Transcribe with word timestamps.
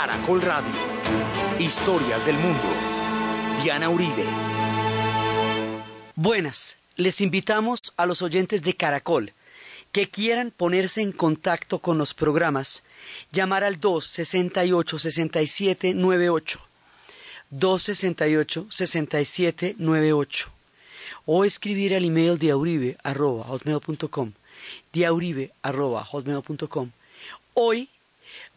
Caracol 0.00 0.40
Radio. 0.42 0.70
Historias 1.58 2.24
del 2.24 2.36
mundo. 2.36 2.68
Diana 3.60 3.90
Uribe. 3.90 4.24
Buenas, 6.14 6.76
les 6.94 7.20
invitamos 7.20 7.80
a 7.96 8.06
los 8.06 8.22
oyentes 8.22 8.62
de 8.62 8.76
Caracol 8.76 9.32
que 9.90 10.08
quieran 10.08 10.52
ponerse 10.56 11.02
en 11.02 11.10
contacto 11.10 11.80
con 11.80 11.98
los 11.98 12.14
programas, 12.14 12.84
llamar 13.32 13.64
al 13.64 13.80
268-6798, 13.80 16.60
268-6798, 17.50 20.46
o 21.26 21.44
escribir 21.44 21.96
al 21.96 22.04
email 22.04 22.38
diauribe.com, 22.38 24.32
diauribe.com. 24.92 26.90
Hoy 27.54 27.90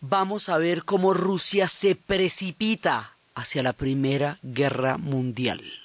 vamos 0.02 0.50
a 0.50 0.58
ver 0.58 0.84
cómo 0.84 1.14
Rusia 1.14 1.68
se 1.70 1.96
precipita 1.96 3.12
hacia 3.36 3.64
la 3.64 3.74
Primera 3.74 4.40
Guerra 4.42 4.98
Mundial. 4.98 5.81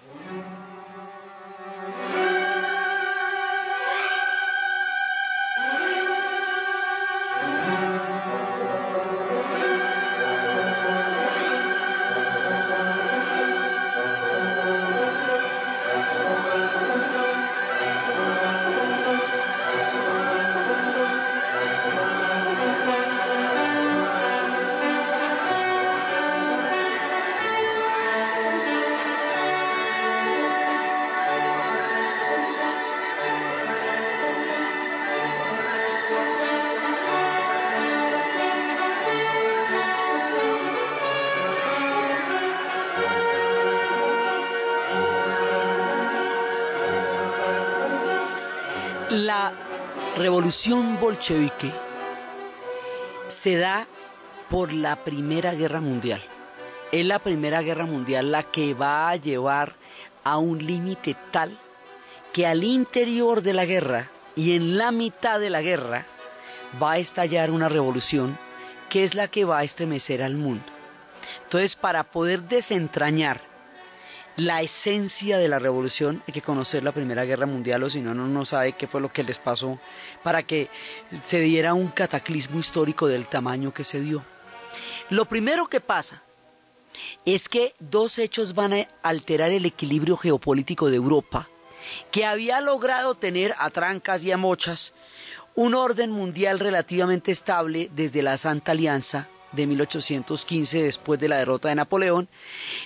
Bolchevique 51.06 51.70
se 53.28 53.56
da 53.56 53.86
por 54.50 54.72
la 54.72 55.04
Primera 55.04 55.54
Guerra 55.54 55.80
Mundial. 55.80 56.20
Es 56.90 57.06
la 57.06 57.20
Primera 57.20 57.62
Guerra 57.62 57.86
Mundial 57.86 58.32
la 58.32 58.42
que 58.42 58.74
va 58.74 59.10
a 59.10 59.14
llevar 59.14 59.76
a 60.24 60.36
un 60.38 60.58
límite 60.58 61.14
tal 61.30 61.56
que 62.32 62.44
al 62.44 62.64
interior 62.64 63.40
de 63.42 63.52
la 63.52 63.66
guerra 63.66 64.08
y 64.34 64.56
en 64.56 64.78
la 64.78 64.90
mitad 64.90 65.38
de 65.38 65.48
la 65.48 65.62
guerra 65.62 66.06
va 66.82 66.92
a 66.92 66.98
estallar 66.98 67.52
una 67.52 67.68
revolución 67.68 68.36
que 68.88 69.04
es 69.04 69.14
la 69.14 69.28
que 69.28 69.44
va 69.44 69.58
a 69.58 69.64
estremecer 69.64 70.24
al 70.24 70.34
mundo. 70.34 70.64
Entonces, 71.44 71.76
para 71.76 72.02
poder 72.02 72.42
desentrañar 72.42 73.40
la 74.36 74.60
esencia 74.60 75.38
de 75.38 75.48
la 75.48 75.58
revolución 75.58 76.22
hay 76.26 76.34
que 76.34 76.42
conocer 76.42 76.84
la 76.84 76.92
Primera 76.92 77.24
Guerra 77.24 77.46
Mundial 77.46 77.82
o 77.82 77.90
si 77.90 78.02
no, 78.02 78.14
no 78.14 78.44
sabe 78.44 78.72
qué 78.72 78.86
fue 78.86 79.00
lo 79.00 79.12
que 79.12 79.24
les 79.24 79.38
pasó 79.38 79.78
para 80.22 80.42
que 80.42 80.68
se 81.24 81.40
diera 81.40 81.74
un 81.74 81.88
cataclismo 81.88 82.60
histórico 82.60 83.06
del 83.06 83.26
tamaño 83.26 83.72
que 83.72 83.84
se 83.84 84.00
dio. 84.00 84.22
Lo 85.08 85.24
primero 85.24 85.68
que 85.68 85.80
pasa 85.80 86.22
es 87.24 87.48
que 87.48 87.74
dos 87.78 88.18
hechos 88.18 88.54
van 88.54 88.74
a 88.74 88.88
alterar 89.02 89.50
el 89.52 89.64
equilibrio 89.64 90.16
geopolítico 90.16 90.90
de 90.90 90.96
Europa, 90.96 91.48
que 92.10 92.26
había 92.26 92.60
logrado 92.60 93.14
tener 93.14 93.54
a 93.58 93.70
trancas 93.70 94.22
y 94.24 94.32
a 94.32 94.36
mochas 94.36 94.92
un 95.54 95.74
orden 95.74 96.10
mundial 96.10 96.58
relativamente 96.58 97.32
estable 97.32 97.88
desde 97.94 98.22
la 98.22 98.36
Santa 98.36 98.72
Alianza 98.72 99.28
de 99.52 99.66
1815 99.66 100.82
después 100.82 101.18
de 101.20 101.28
la 101.28 101.38
derrota 101.38 101.68
de 101.68 101.74
Napoleón. 101.74 102.28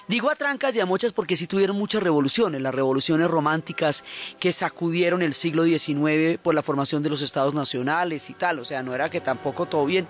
Digo 0.09 0.31
a 0.31 0.37
trancas 0.37 0.75
y 0.77 0.81
a 0.81 0.87
muchas 0.87 1.13
porque 1.13 1.37
sí 1.37 1.47
tuvieron 1.47 1.77
muchas 1.77 2.03
revoluciones, 2.03 2.61
las 2.61 2.75
revoluciones 2.75 3.29
románticas 3.29 4.05
que 4.39 4.53
sacudieron 4.53 5.23
el 5.23 5.35
siglo 5.35 5.65
XIX 5.65 6.39
por 6.43 6.55
la 6.55 6.63
formación 6.63 7.03
de 7.03 7.11
los 7.11 7.23
estados 7.23 7.55
nacionales 7.55 8.31
y 8.31 8.35
tal, 8.35 8.59
o 8.59 8.65
sea, 8.65 8.83
no 8.83 8.95
era 8.95 9.11
que 9.11 9.21
tampoco 9.21 9.67
todo 9.67 9.85
bien, 9.87 10.07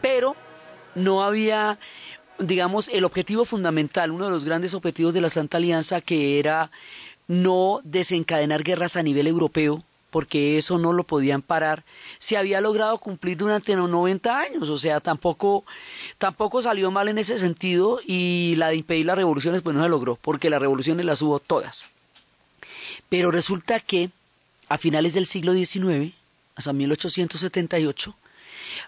pero 0.00 0.36
no 0.94 1.24
había 1.24 1.78
digamos, 2.38 2.88
el 2.88 3.04
objetivo 3.04 3.44
fundamental, 3.44 4.10
uno 4.10 4.24
de 4.24 4.32
los 4.32 4.44
grandes 4.44 4.74
objetivos 4.74 5.14
de 5.14 5.20
la 5.20 5.30
Santa 5.30 5.58
Alianza, 5.58 6.00
que 6.00 6.40
era 6.40 6.70
no 7.28 7.80
desencadenar 7.84 8.62
guerras 8.62 8.96
a 8.96 9.02
nivel 9.02 9.26
europeo, 9.26 9.84
porque 10.14 10.58
eso 10.58 10.78
no 10.78 10.92
lo 10.92 11.02
podían 11.02 11.42
parar, 11.42 11.82
se 12.20 12.36
había 12.36 12.60
logrado 12.60 12.98
cumplir 12.98 13.36
durante 13.36 13.74
los 13.74 13.90
90 13.90 14.38
años, 14.38 14.68
o 14.68 14.78
sea, 14.78 15.00
tampoco, 15.00 15.64
tampoco 16.18 16.62
salió 16.62 16.92
mal 16.92 17.08
en 17.08 17.18
ese 17.18 17.36
sentido 17.40 17.98
y 18.06 18.54
la 18.56 18.68
de 18.68 18.76
impedir 18.76 19.06
las 19.06 19.16
revoluciones 19.16 19.60
pues 19.62 19.74
no 19.74 19.82
se 19.82 19.88
logró, 19.88 20.14
porque 20.14 20.50
las 20.50 20.60
revoluciones 20.60 21.04
las 21.04 21.20
hubo 21.20 21.40
todas. 21.40 21.88
Pero 23.08 23.32
resulta 23.32 23.80
que 23.80 24.10
a 24.68 24.78
finales 24.78 25.14
del 25.14 25.26
siglo 25.26 25.52
XIX, 25.52 26.14
hasta 26.54 26.72
1878, 26.72 28.14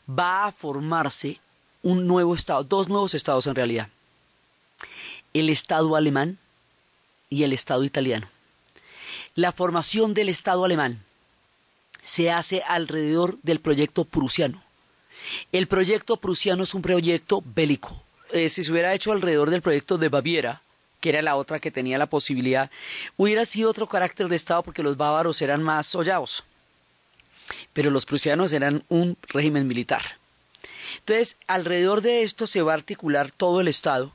va 0.08 0.46
a 0.46 0.52
formarse 0.52 1.40
un 1.82 2.06
nuevo 2.06 2.36
estado, 2.36 2.62
dos 2.62 2.88
nuevos 2.88 3.14
estados 3.14 3.48
en 3.48 3.56
realidad, 3.56 3.88
el 5.34 5.50
estado 5.50 5.96
alemán 5.96 6.38
y 7.30 7.42
el 7.42 7.52
estado 7.52 7.82
italiano. 7.82 8.28
La 9.34 9.50
formación 9.50 10.14
del 10.14 10.28
estado 10.28 10.64
alemán 10.64 11.02
se 12.06 12.30
hace 12.30 12.62
alrededor 12.66 13.36
del 13.42 13.60
proyecto 13.60 14.04
prusiano. 14.04 14.62
El 15.52 15.66
proyecto 15.66 16.16
prusiano 16.16 16.62
es 16.62 16.72
un 16.72 16.80
proyecto 16.80 17.42
bélico. 17.44 18.00
Eh, 18.30 18.48
si 18.48 18.62
se 18.62 18.72
hubiera 18.72 18.94
hecho 18.94 19.12
alrededor 19.12 19.50
del 19.50 19.60
proyecto 19.60 19.98
de 19.98 20.08
Baviera, 20.08 20.62
que 21.00 21.10
era 21.10 21.20
la 21.20 21.36
otra 21.36 21.58
que 21.58 21.72
tenía 21.72 21.98
la 21.98 22.06
posibilidad, 22.06 22.70
hubiera 23.16 23.44
sido 23.44 23.68
otro 23.68 23.88
carácter 23.88 24.28
de 24.28 24.36
Estado 24.36 24.62
porque 24.62 24.84
los 24.84 24.96
bávaros 24.96 25.42
eran 25.42 25.62
más 25.62 25.94
hollados. 25.94 26.44
Pero 27.72 27.90
los 27.90 28.06
prusianos 28.06 28.52
eran 28.52 28.84
un 28.88 29.16
régimen 29.28 29.66
militar. 29.66 30.02
Entonces, 30.98 31.36
alrededor 31.48 32.02
de 32.02 32.22
esto 32.22 32.46
se 32.46 32.62
va 32.62 32.72
a 32.72 32.76
articular 32.76 33.32
todo 33.32 33.60
el 33.60 33.68
Estado. 33.68 34.12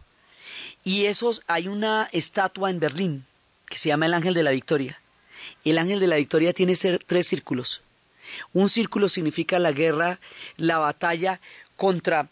Y 0.85 1.05
esos, 1.05 1.41
hay 1.47 1.67
una 1.67 2.09
estatua 2.13 2.69
en 2.69 2.79
Berlín 2.79 3.25
que 3.67 3.77
se 3.77 3.89
llama 3.89 4.05
el 4.05 4.13
Ángel 4.13 4.33
de 4.33 4.43
la 4.43 4.51
Victoria 4.51 5.01
el 5.63 5.77
ángel 5.77 5.99
de 5.99 6.07
la 6.07 6.15
victoria 6.17 6.53
tiene 6.53 6.75
tres 6.75 7.27
círculos. 7.27 7.81
Un 8.53 8.69
círculo 8.69 9.09
significa 9.09 9.59
la 9.59 9.71
guerra, 9.71 10.19
la 10.57 10.77
batalla 10.77 11.39
contra 11.75 12.29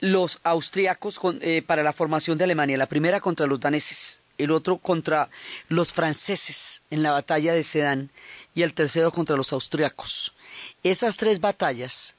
los 0.00 0.40
austriacos 0.42 1.20
eh, 1.40 1.62
para 1.64 1.82
la 1.82 1.92
formación 1.92 2.36
de 2.36 2.44
Alemania. 2.44 2.76
La 2.76 2.86
primera 2.86 3.20
contra 3.20 3.46
los 3.46 3.60
daneses, 3.60 4.20
el 4.36 4.50
otro 4.50 4.78
contra 4.78 5.28
los 5.68 5.92
franceses 5.92 6.82
en 6.90 7.02
la 7.02 7.12
batalla 7.12 7.54
de 7.54 7.62
Sedan 7.62 8.10
y 8.54 8.62
el 8.62 8.74
tercero 8.74 9.12
contra 9.12 9.36
los 9.36 9.52
austriacos. 9.52 10.34
Esas 10.82 11.16
tres 11.16 11.40
batallas 11.40 12.14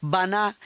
van 0.00 0.34
a 0.34 0.56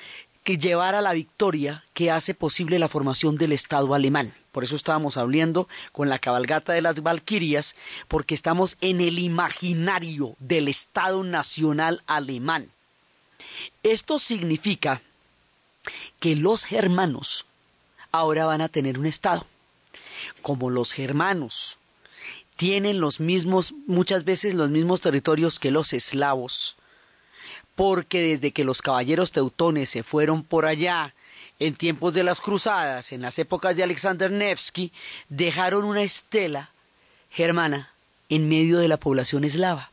llevar 0.59 0.94
a 0.94 1.00
la 1.00 1.12
victoria 1.12 1.84
que 1.94 2.11
hace 2.11 2.34
posible 2.34 2.78
la 2.78 2.88
formación 2.88 3.37
del 3.37 3.53
Estado 3.53 3.94
alemán. 3.94 4.34
Por 4.53 4.65
eso 4.65 4.77
estábamos 4.77 5.16
hablando 5.16 5.69
con 5.93 6.09
la 6.09 6.19
cabalgata 6.19 6.72
de 6.72 6.83
las 6.83 7.03
Valquirias, 7.03 7.77
porque 8.09 8.34
estamos 8.34 8.77
en 8.81 9.00
el 9.00 9.19
imaginario 9.19 10.34
del 10.38 10.69
Estado 10.69 11.22
Nacional 11.22 12.03
alemán. 12.06 12.71
Esto 13.83 14.19
significa 14.19 15.03
que 16.19 16.37
los 16.37 16.65
germanos 16.65 17.47
ahora 18.12 18.47
van 18.47 18.61
a 18.61 18.69
tener 18.69 18.99
un 18.99 19.06
Estado. 19.06 19.47
Como 20.43 20.70
los 20.70 20.93
germanos 20.93 21.79
tienen 22.56 23.00
los 23.00 23.20
mismos, 23.20 23.73
muchas 23.87 24.25
veces 24.25 24.55
los 24.55 24.70
mismos 24.70 25.00
territorios 25.00 25.58
que 25.58 25.70
los 25.70 25.93
eslavos, 25.93 26.76
porque 27.75 28.20
desde 28.22 28.52
que 28.52 28.64
los 28.64 28.82
caballeros 28.82 29.32
teutones 29.32 29.88
se 29.88 30.02
fueron 30.02 30.43
por 30.43 30.67
allá 30.67 31.14
en 31.58 31.75
tiempos 31.75 32.14
de 32.14 32.22
las 32.22 32.40
cruzadas, 32.40 33.12
en 33.12 33.22
las 33.22 33.38
épocas 33.38 33.76
de 33.76 33.82
Alexander 33.82 34.31
Nevsky, 34.31 34.93
dejaron 35.28 35.84
una 35.84 36.02
estela 36.02 36.70
germana 37.31 37.90
en 38.28 38.49
medio 38.49 38.78
de 38.78 38.88
la 38.88 38.96
población 38.96 39.44
eslava. 39.44 39.90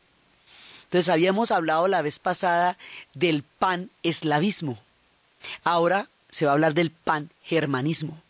Entonces 0.84 1.10
habíamos 1.10 1.50
hablado 1.50 1.86
la 1.86 2.00
vez 2.00 2.18
pasada 2.18 2.78
del 3.12 3.42
pan-eslavismo. 3.42 4.78
Ahora 5.62 6.08
se 6.30 6.46
va 6.46 6.52
a 6.52 6.54
hablar 6.54 6.72
del 6.72 6.90
pan-germanismo. 6.90 8.22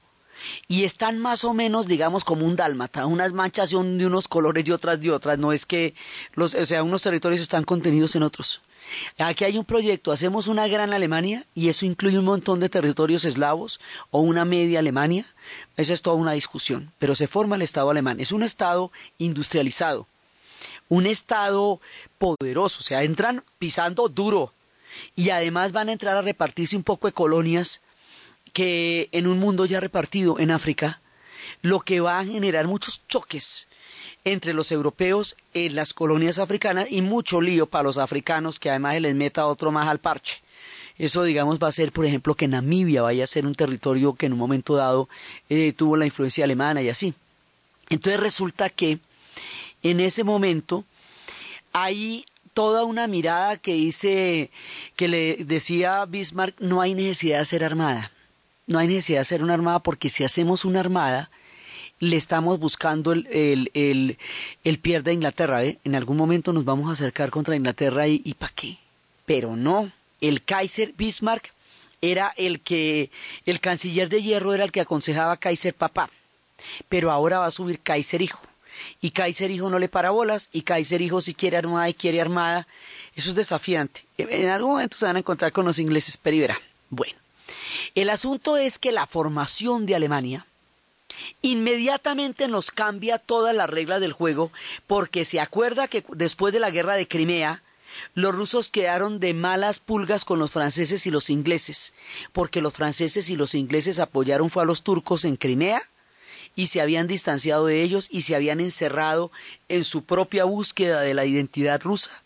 Y 0.66 0.84
están 0.84 1.18
más 1.18 1.44
o 1.44 1.54
menos, 1.54 1.86
digamos, 1.86 2.24
como 2.24 2.46
un 2.46 2.56
dálmata. 2.56 3.06
Unas 3.06 3.32
manchas 3.32 3.70
de 3.70 3.76
unos 3.76 4.28
colores 4.28 4.66
y 4.66 4.72
otras 4.72 5.00
de 5.00 5.10
otras. 5.10 5.38
No 5.38 5.52
es 5.52 5.66
que 5.66 5.94
los, 6.34 6.54
o 6.54 6.64
sea, 6.64 6.82
unos 6.82 7.02
territorios 7.02 7.40
están 7.40 7.64
contenidos 7.64 8.14
en 8.16 8.22
otros. 8.24 8.60
Aquí 9.18 9.44
hay 9.44 9.58
un 9.58 9.64
proyecto, 9.64 10.12
hacemos 10.12 10.46
una 10.48 10.66
gran 10.68 10.92
Alemania 10.92 11.44
y 11.54 11.68
eso 11.68 11.86
incluye 11.86 12.18
un 12.18 12.24
montón 12.24 12.60
de 12.60 12.68
territorios 12.68 13.24
eslavos 13.24 13.80
o 14.10 14.20
una 14.20 14.44
media 14.44 14.78
Alemania. 14.78 15.26
Esa 15.76 15.92
es 15.92 16.02
toda 16.02 16.16
una 16.16 16.32
discusión, 16.32 16.92
pero 16.98 17.14
se 17.14 17.26
forma 17.26 17.56
el 17.56 17.62
Estado 17.62 17.90
alemán. 17.90 18.20
Es 18.20 18.32
un 18.32 18.42
Estado 18.42 18.90
industrializado, 19.18 20.06
un 20.88 21.06
Estado 21.06 21.80
poderoso, 22.18 22.78
o 22.80 22.82
sea, 22.82 23.02
entran 23.02 23.44
pisando 23.58 24.08
duro 24.08 24.52
y 25.14 25.30
además 25.30 25.72
van 25.72 25.88
a 25.88 25.92
entrar 25.92 26.16
a 26.16 26.22
repartirse 26.22 26.76
un 26.76 26.82
poco 26.82 27.06
de 27.06 27.12
colonias 27.12 27.82
que 28.52 29.08
en 29.12 29.26
un 29.26 29.38
mundo 29.38 29.66
ya 29.66 29.80
repartido 29.80 30.38
en 30.38 30.50
África, 30.50 31.00
lo 31.62 31.80
que 31.80 32.00
va 32.00 32.18
a 32.18 32.24
generar 32.24 32.66
muchos 32.66 33.06
choques 33.08 33.66
entre 34.24 34.52
los 34.52 34.72
europeos 34.72 35.36
en 35.54 35.74
las 35.74 35.94
colonias 35.94 36.38
africanas 36.38 36.86
y 36.90 37.02
mucho 37.02 37.40
lío 37.40 37.66
para 37.66 37.84
los 37.84 37.98
africanos 37.98 38.58
que 38.58 38.70
además 38.70 38.94
se 38.94 39.00
les 39.00 39.14
meta 39.14 39.46
otro 39.46 39.72
más 39.72 39.88
al 39.88 39.98
parche. 39.98 40.42
Eso, 40.98 41.22
digamos, 41.22 41.58
va 41.62 41.68
a 41.68 41.72
ser, 41.72 41.92
por 41.92 42.04
ejemplo, 42.04 42.34
que 42.34 42.48
Namibia 42.48 43.02
vaya 43.02 43.22
a 43.22 43.28
ser 43.28 43.46
un 43.46 43.54
territorio 43.54 44.14
que 44.14 44.26
en 44.26 44.32
un 44.32 44.38
momento 44.38 44.74
dado 44.74 45.08
eh, 45.48 45.72
tuvo 45.72 45.96
la 45.96 46.06
influencia 46.06 46.44
alemana 46.44 46.82
y 46.82 46.88
así. 46.88 47.14
Entonces 47.88 48.20
resulta 48.20 48.68
que 48.68 48.98
en 49.82 50.00
ese 50.00 50.24
momento 50.24 50.84
hay 51.72 52.26
toda 52.52 52.82
una 52.82 53.06
mirada 53.06 53.56
que 53.56 53.74
dice, 53.74 54.50
que 54.96 55.06
le 55.06 55.36
decía 55.44 56.04
Bismarck, 56.04 56.60
no 56.60 56.80
hay 56.80 56.94
necesidad 56.94 57.36
de 57.36 57.42
hacer 57.42 57.62
armada. 57.62 58.10
No 58.66 58.80
hay 58.80 58.88
necesidad 58.88 59.18
de 59.18 59.22
hacer 59.22 59.42
una 59.44 59.54
armada 59.54 59.78
porque 59.78 60.08
si 60.08 60.24
hacemos 60.24 60.64
una 60.64 60.80
armada, 60.80 61.30
le 62.00 62.16
estamos 62.16 62.58
buscando 62.58 63.12
el, 63.12 63.26
el, 63.74 64.18
el, 64.64 64.78
pie 64.78 65.00
de 65.00 65.12
Inglaterra. 65.12 65.64
¿eh? 65.64 65.78
En 65.84 65.94
algún 65.94 66.16
momento 66.16 66.52
nos 66.52 66.64
vamos 66.64 66.88
a 66.88 66.92
acercar 66.92 67.30
contra 67.30 67.56
Inglaterra 67.56 68.06
y, 68.06 68.22
y 68.24 68.34
¿para 68.34 68.52
qué? 68.54 68.78
Pero 69.26 69.56
no, 69.56 69.90
el 70.20 70.42
Kaiser 70.44 70.92
Bismarck 70.96 71.52
era 72.00 72.32
el 72.36 72.60
que, 72.60 73.10
el 73.44 73.60
canciller 73.60 74.08
de 74.08 74.22
hierro 74.22 74.54
era 74.54 74.64
el 74.64 74.72
que 74.72 74.80
aconsejaba 74.80 75.36
Kaiser 75.36 75.74
papá, 75.74 76.10
pero 76.88 77.10
ahora 77.10 77.40
va 77.40 77.46
a 77.46 77.50
subir 77.50 77.80
Kaiser 77.80 78.22
hijo. 78.22 78.40
Y 79.00 79.10
Kaiser 79.10 79.50
hijo 79.50 79.68
no 79.70 79.80
le 79.80 79.88
para 79.88 80.10
bolas, 80.10 80.48
y 80.52 80.62
Kaiser 80.62 81.02
hijo 81.02 81.20
si 81.20 81.34
quiere 81.34 81.56
armada 81.56 81.88
y 81.88 81.94
quiere 81.94 82.20
armada. 82.20 82.68
Eso 83.16 83.30
es 83.30 83.36
desafiante. 83.36 84.04
En 84.16 84.50
algún 84.50 84.72
momento 84.72 84.96
se 84.96 85.04
van 85.04 85.16
a 85.16 85.18
encontrar 85.18 85.50
con 85.50 85.64
los 85.64 85.80
ingleses, 85.80 86.16
pero 86.16 86.36
y 86.36 86.40
verá. 86.40 86.60
Bueno, 86.88 87.18
el 87.96 88.08
asunto 88.08 88.56
es 88.56 88.78
que 88.78 88.92
la 88.92 89.06
formación 89.06 89.84
de 89.84 89.96
Alemania 89.96 90.46
inmediatamente 91.42 92.48
nos 92.48 92.70
cambia 92.70 93.18
toda 93.18 93.52
la 93.52 93.66
regla 93.66 94.00
del 94.00 94.12
juego 94.12 94.52
porque 94.86 95.24
se 95.24 95.40
acuerda 95.40 95.88
que 95.88 96.04
después 96.10 96.52
de 96.52 96.60
la 96.60 96.70
guerra 96.70 96.94
de 96.94 97.08
Crimea, 97.08 97.62
los 98.14 98.34
rusos 98.34 98.68
quedaron 98.68 99.18
de 99.18 99.34
malas 99.34 99.80
pulgas 99.80 100.24
con 100.24 100.38
los 100.38 100.50
franceses 100.50 101.06
y 101.06 101.10
los 101.10 101.30
ingleses, 101.30 101.92
porque 102.32 102.60
los 102.60 102.74
franceses 102.74 103.28
y 103.30 103.36
los 103.36 103.54
ingleses 103.54 103.98
apoyaron 103.98 104.50
fue 104.50 104.62
a 104.62 104.66
los 104.66 104.82
turcos 104.82 105.24
en 105.24 105.36
Crimea 105.36 105.82
y 106.54 106.68
se 106.68 106.80
habían 106.80 107.06
distanciado 107.06 107.66
de 107.66 107.82
ellos 107.82 108.08
y 108.10 108.22
se 108.22 108.34
habían 108.34 108.60
encerrado 108.60 109.30
en 109.68 109.84
su 109.84 110.04
propia 110.04 110.44
búsqueda 110.44 111.00
de 111.00 111.14
la 111.14 111.24
identidad 111.24 111.80
rusa. 111.82 112.22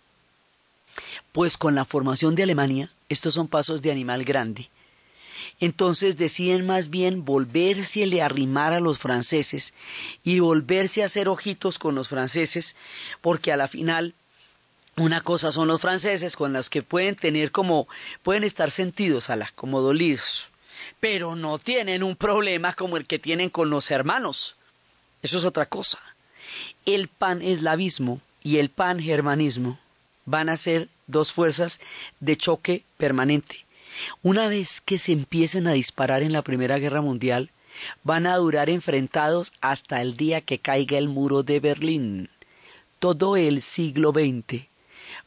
Pues 1.32 1.56
con 1.56 1.74
la 1.74 1.84
formación 1.84 2.34
de 2.34 2.42
Alemania, 2.42 2.90
estos 3.08 3.34
son 3.34 3.48
pasos 3.48 3.80
de 3.82 3.90
animal 3.90 4.24
grande 4.24 4.68
entonces 5.62 6.16
deciden 6.16 6.66
más 6.66 6.90
bien 6.90 7.24
volverse 7.24 8.20
a 8.20 8.24
arrimar 8.24 8.72
a 8.72 8.80
los 8.80 8.98
franceses 8.98 9.72
y 10.24 10.40
volverse 10.40 11.02
a 11.02 11.06
hacer 11.06 11.28
ojitos 11.28 11.78
con 11.78 11.94
los 11.94 12.08
franceses, 12.08 12.74
porque 13.20 13.52
a 13.52 13.56
la 13.56 13.68
final 13.68 14.12
una 14.96 15.20
cosa 15.20 15.52
son 15.52 15.68
los 15.68 15.80
franceses 15.80 16.34
con 16.34 16.52
las 16.52 16.68
que 16.68 16.82
pueden 16.82 17.14
tener 17.14 17.52
como 17.52 17.86
pueden 18.24 18.42
estar 18.42 18.72
sentidos 18.72 19.30
a 19.30 19.36
la 19.36 19.52
como 19.54 19.80
dolidos, 19.80 20.48
pero 20.98 21.36
no 21.36 21.60
tienen 21.60 22.02
un 22.02 22.16
problema 22.16 22.72
como 22.72 22.96
el 22.96 23.06
que 23.06 23.20
tienen 23.20 23.48
con 23.48 23.70
los 23.70 23.92
hermanos. 23.92 24.56
Eso 25.22 25.38
es 25.38 25.44
otra 25.44 25.66
cosa. 25.66 26.00
El 26.86 27.06
pan-eslavismo 27.06 28.20
y 28.42 28.58
el 28.58 28.68
pan-germanismo 28.68 29.78
van 30.24 30.48
a 30.48 30.56
ser 30.56 30.88
dos 31.06 31.30
fuerzas 31.30 31.78
de 32.18 32.36
choque 32.36 32.82
permanente. 32.96 33.61
Una 34.22 34.48
vez 34.48 34.80
que 34.80 34.98
se 34.98 35.12
empiecen 35.12 35.66
a 35.66 35.72
disparar 35.72 36.22
en 36.22 36.32
la 36.32 36.42
Primera 36.42 36.78
Guerra 36.78 37.00
Mundial, 37.00 37.50
van 38.04 38.26
a 38.26 38.36
durar 38.36 38.70
enfrentados 38.70 39.52
hasta 39.60 40.00
el 40.00 40.16
día 40.16 40.40
que 40.40 40.58
caiga 40.58 40.98
el 40.98 41.08
muro 41.08 41.42
de 41.42 41.60
Berlín. 41.60 42.30
Todo 42.98 43.36
el 43.36 43.62
siglo 43.62 44.12
XX 44.12 44.66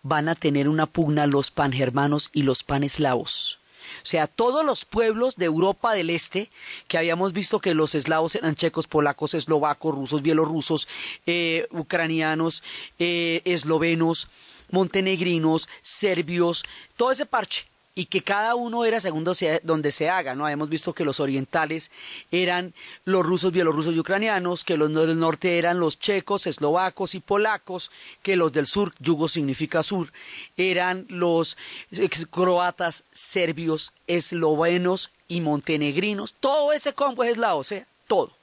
van 0.03 0.29
a 0.29 0.35
tener 0.35 0.69
una 0.69 0.85
pugna 0.85 1.27
los 1.27 1.51
pangermanos 1.51 2.29
y 2.33 2.43
los 2.43 2.63
paneslavos. 2.63 3.59
O 4.01 4.05
sea, 4.05 4.27
todos 4.27 4.65
los 4.65 4.85
pueblos 4.85 5.35
de 5.35 5.45
Europa 5.45 5.93
del 5.93 6.09
Este, 6.09 6.49
que 6.87 6.97
habíamos 6.97 7.33
visto 7.33 7.59
que 7.59 7.75
los 7.75 7.93
eslavos 7.93 8.35
eran 8.35 8.55
checos, 8.55 8.87
polacos, 8.87 9.35
eslovacos, 9.35 9.93
rusos, 9.93 10.21
bielorrusos, 10.21 10.87
eh, 11.27 11.67
ucranianos, 11.71 12.63
eh, 12.97 13.41
eslovenos, 13.45 14.27
montenegrinos, 14.71 15.69
serbios, 15.81 16.63
todo 16.97 17.11
ese 17.11 17.27
parche 17.27 17.67
y 17.97 18.07
que 18.07 18.21
cada 18.21 18.55
uno 18.55 18.83
era 18.83 18.99
según 18.99 19.23
donde 19.23 19.91
se 19.91 20.09
haga, 20.09 20.35
¿no? 20.35 20.49
Hemos 20.49 20.67
visto 20.67 20.93
que 20.93 21.05
los 21.05 21.21
orientales 21.21 21.91
eran 22.29 22.73
los 23.05 23.25
rusos, 23.25 23.53
bielorrusos 23.53 23.95
y 23.95 23.99
ucranianos, 23.99 24.65
que 24.65 24.75
los 24.75 24.93
del 24.93 25.17
norte 25.17 25.57
eran 25.57 25.79
los 25.79 25.97
checos, 25.97 26.45
eslovacos 26.45 27.15
y 27.15 27.21
polacos, 27.21 27.91
que 28.21 28.35
los 28.35 28.51
del 28.51 28.67
sur, 28.67 28.93
yugo 28.99 29.29
significa 29.29 29.81
sur, 29.81 30.11
eran 30.57 31.05
los 31.07 31.57
eh, 31.91 32.09
croatas, 32.29 33.03
serbios, 33.13 33.93
eslovenos 34.07 35.11
y 35.29 35.39
montenegrinos, 35.39 36.33
todo 36.41 36.73
ese 36.73 36.93
combo 36.93 37.23
es 37.23 37.31
eslavo, 37.31 37.61
o 37.61 37.63
sea, 37.63 37.87
todo. 38.07 38.33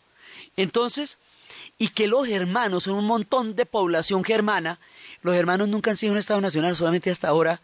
Entonces, 0.57 1.19
y 1.79 1.89
que 1.89 2.07
los 2.07 2.27
germanos 2.27 2.85
son 2.85 2.95
un 2.95 3.07
montón 3.07 3.55
de 3.55 3.67
población 3.67 4.25
germana, 4.25 4.79
los 5.23 5.35
germanos 5.35 5.69
nunca 5.69 5.91
han 5.91 5.97
sido 5.97 6.13
un 6.13 6.19
Estado 6.19 6.41
nacional, 6.41 6.77
solamente 6.77 7.11
hasta 7.11 7.29
ahora 7.29 7.61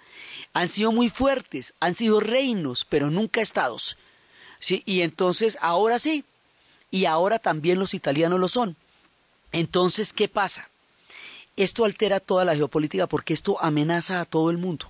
han 0.53 0.69
sido 0.69 0.93
muy 0.93 1.11
fuertes, 1.11 1.75
han 1.81 1.95
sido 1.95 2.21
reinos, 2.21 2.85
pero 2.85 3.11
nunca 3.11 3.41
estados. 3.41 3.97
¿sí? 4.61 4.83
Y 4.87 5.03
entonces, 5.03 5.59
ahora 5.61 5.99
sí, 5.99 6.25
y 6.91 7.05
ahora 7.05 7.39
también 7.39 7.79
los 7.79 7.95
italianos 7.95 8.41
lo 8.41 8.49
son. 8.49 8.77
Entonces, 9.53 10.13
¿qué 10.13 10.29
pasa? 10.29 10.69
Esto 11.57 11.85
altera 11.85 12.21
toda 12.21 12.45
la 12.45 12.55
geopolítica 12.55 13.07
porque 13.07 13.35
esto 13.35 13.61
amenaza 13.61 14.21
a 14.21 14.25
todo 14.25 14.51
el 14.51 14.59
mundo. 14.59 14.87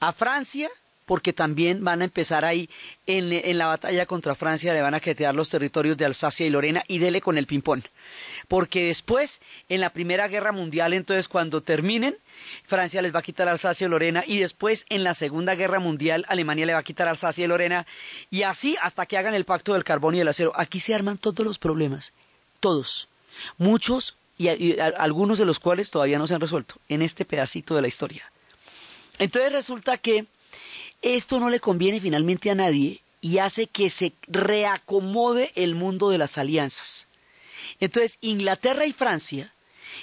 A 0.00 0.12
Francia 0.12 0.70
porque 1.06 1.32
también 1.32 1.84
van 1.84 2.02
a 2.02 2.04
empezar 2.04 2.44
ahí 2.44 2.68
en, 3.06 3.56
la 3.56 3.66
batalla 3.66 4.06
contra 4.06 4.34
Francia, 4.34 4.74
le 4.74 4.82
van 4.82 4.94
a 4.94 5.00
quedar 5.00 5.34
los 5.34 5.48
territorios 5.48 5.96
de 5.96 6.04
Alsacia 6.04 6.44
y 6.44 6.50
Lorena 6.50 6.82
y 6.88 6.98
dele 6.98 7.20
con 7.20 7.38
el 7.38 7.46
ping-pong. 7.46 7.82
Porque 8.48 8.86
después, 8.86 9.40
en 9.68 9.80
la 9.80 9.90
Primera 9.90 10.26
Guerra 10.26 10.50
Mundial, 10.50 10.92
entonces 10.92 11.28
cuando 11.28 11.62
terminen, 11.62 12.16
Francia 12.64 13.00
les 13.02 13.14
va 13.14 13.20
a 13.20 13.22
quitar 13.22 13.48
Alsacia 13.48 13.86
y 13.86 13.90
Lorena 13.90 14.24
y 14.26 14.38
después 14.38 14.84
en 14.88 15.04
la 15.04 15.14
Segunda 15.14 15.54
Guerra 15.54 15.78
Mundial 15.78 16.26
Alemania 16.28 16.66
le 16.66 16.72
va 16.72 16.80
a 16.80 16.84
quitar 16.84 17.08
Alsacia 17.08 17.44
y 17.44 17.48
Lorena 17.48 17.86
y 18.30 18.42
así 18.42 18.76
hasta 18.82 19.06
que 19.06 19.16
hagan 19.16 19.34
el 19.34 19.44
pacto 19.44 19.74
del 19.74 19.84
carbón 19.84 20.16
y 20.16 20.20
el 20.20 20.28
acero. 20.28 20.52
Aquí 20.56 20.80
se 20.80 20.94
arman 20.94 21.18
todos 21.18 21.46
los 21.46 21.58
problemas, 21.58 22.12
todos, 22.58 23.08
muchos 23.58 24.16
y 24.38 24.48
algunos 24.78 25.38
de 25.38 25.46
los 25.46 25.60
cuales 25.60 25.90
todavía 25.90 26.18
no 26.18 26.26
se 26.26 26.34
han 26.34 26.40
resuelto 26.40 26.74
en 26.88 27.00
este 27.00 27.24
pedacito 27.24 27.74
de 27.74 27.82
la 27.82 27.88
historia. 27.88 28.30
Entonces 29.18 29.52
resulta 29.52 29.96
que 29.96 30.26
esto 31.02 31.40
no 31.40 31.50
le 31.50 31.60
conviene 31.60 32.00
finalmente 32.00 32.50
a 32.50 32.54
nadie 32.54 33.00
y 33.20 33.38
hace 33.38 33.66
que 33.66 33.90
se 33.90 34.12
reacomode 34.28 35.52
el 35.54 35.74
mundo 35.74 36.10
de 36.10 36.18
las 36.18 36.38
alianzas. 36.38 37.08
Entonces, 37.80 38.18
Inglaterra 38.20 38.86
y 38.86 38.92
Francia, 38.92 39.52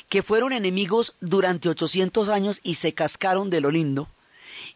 que 0.10 0.24
fueron 0.24 0.54
enemigos 0.54 1.16
durante 1.22 1.70
800 1.70 2.30
años 2.30 2.60
y 2.64 2.76
se 2.76 2.94
cascaron 2.94 3.50
de 3.50 3.62
lo 3.62 3.72
lindo, 3.72 4.08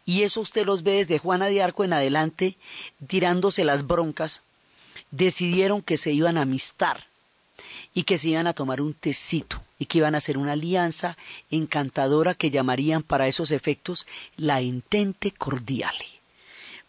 y 0.04 0.22
eso 0.22 0.40
usted 0.40 0.64
los 0.64 0.82
ve 0.82 0.92
desde 0.92 1.18
Juana 1.18 1.46
de 1.46 1.62
Arco 1.62 1.84
en 1.84 1.92
adelante, 1.92 2.56
tirándose 3.06 3.64
las 3.64 3.86
broncas, 3.86 4.42
decidieron 5.10 5.82
que 5.82 5.96
se 5.96 6.12
iban 6.12 6.38
a 6.38 6.42
amistar 6.42 7.07
y 7.98 8.04
que 8.04 8.16
se 8.16 8.28
iban 8.28 8.46
a 8.46 8.52
tomar 8.52 8.80
un 8.80 8.94
tecito 8.94 9.60
y 9.76 9.86
que 9.86 9.98
iban 9.98 10.14
a 10.14 10.18
hacer 10.18 10.38
una 10.38 10.52
alianza 10.52 11.16
encantadora 11.50 12.34
que 12.34 12.48
llamarían 12.52 13.02
para 13.02 13.26
esos 13.26 13.50
efectos 13.50 14.06
la 14.36 14.60
Entente 14.60 15.32
Cordiale. 15.32 16.06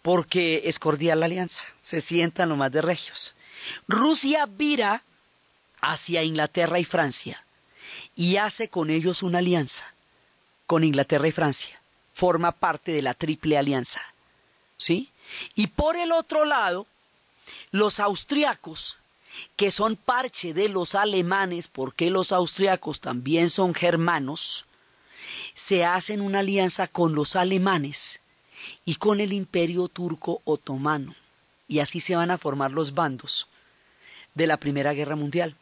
Porque 0.04 0.62
es 0.66 0.78
cordial 0.78 1.22
la 1.22 1.26
alianza, 1.26 1.66
se 1.82 2.00
sientan 2.00 2.50
lo 2.50 2.58
más 2.58 2.72
de 2.72 2.84
regios. 2.84 3.34
Rusia 3.88 4.46
vira 4.46 5.02
hacia 5.82 6.22
Inglaterra 6.22 6.78
y 6.78 6.86
Francia 6.86 7.44
y 8.16 8.38
hace 8.38 8.68
con 8.68 8.92
ellos 8.92 9.24
una 9.24 9.40
alianza, 9.40 9.92
con 10.68 10.84
Inglaterra 10.84 11.28
y 11.28 11.32
Francia. 11.32 11.82
Forma 12.14 12.52
parte 12.52 12.92
de 12.92 13.02
la 13.02 13.16
triple 13.16 13.58
alianza. 13.58 14.02
¿Sí? 14.78 15.10
Y 15.56 15.66
por 15.66 15.96
el 15.96 16.12
otro 16.12 16.46
lado, 16.46 16.86
los 17.72 18.00
austriacos 18.00 19.00
que 19.56 19.72
son 19.72 19.96
parche 19.96 20.54
de 20.54 20.70
los 20.70 20.96
alemanes, 20.96 21.68
porque 21.68 22.10
los 22.10 22.32
austriacos 22.32 23.02
también 23.02 23.50
son 23.50 23.74
germanos, 23.74 24.66
se 25.54 25.86
hacen 25.86 26.22
una 26.22 26.40
alianza 26.40 26.88
con 26.88 27.16
los 27.16 27.36
alemanes 27.36 28.22
y 28.86 28.96
con 28.96 29.20
el 29.20 29.34
imperio 29.34 29.88
turco 29.88 30.42
otomano. 30.46 31.16
Y 31.68 31.80
así 31.80 32.00
se 32.00 32.16
van 32.16 32.32
a 32.32 32.38
formar 32.38 32.72
los 32.72 32.94
bandos 32.94 33.48
de 34.34 34.48
la 34.48 34.58
Primera 34.58 34.94
Guerra 34.94 35.16
Mundial. 35.16 35.56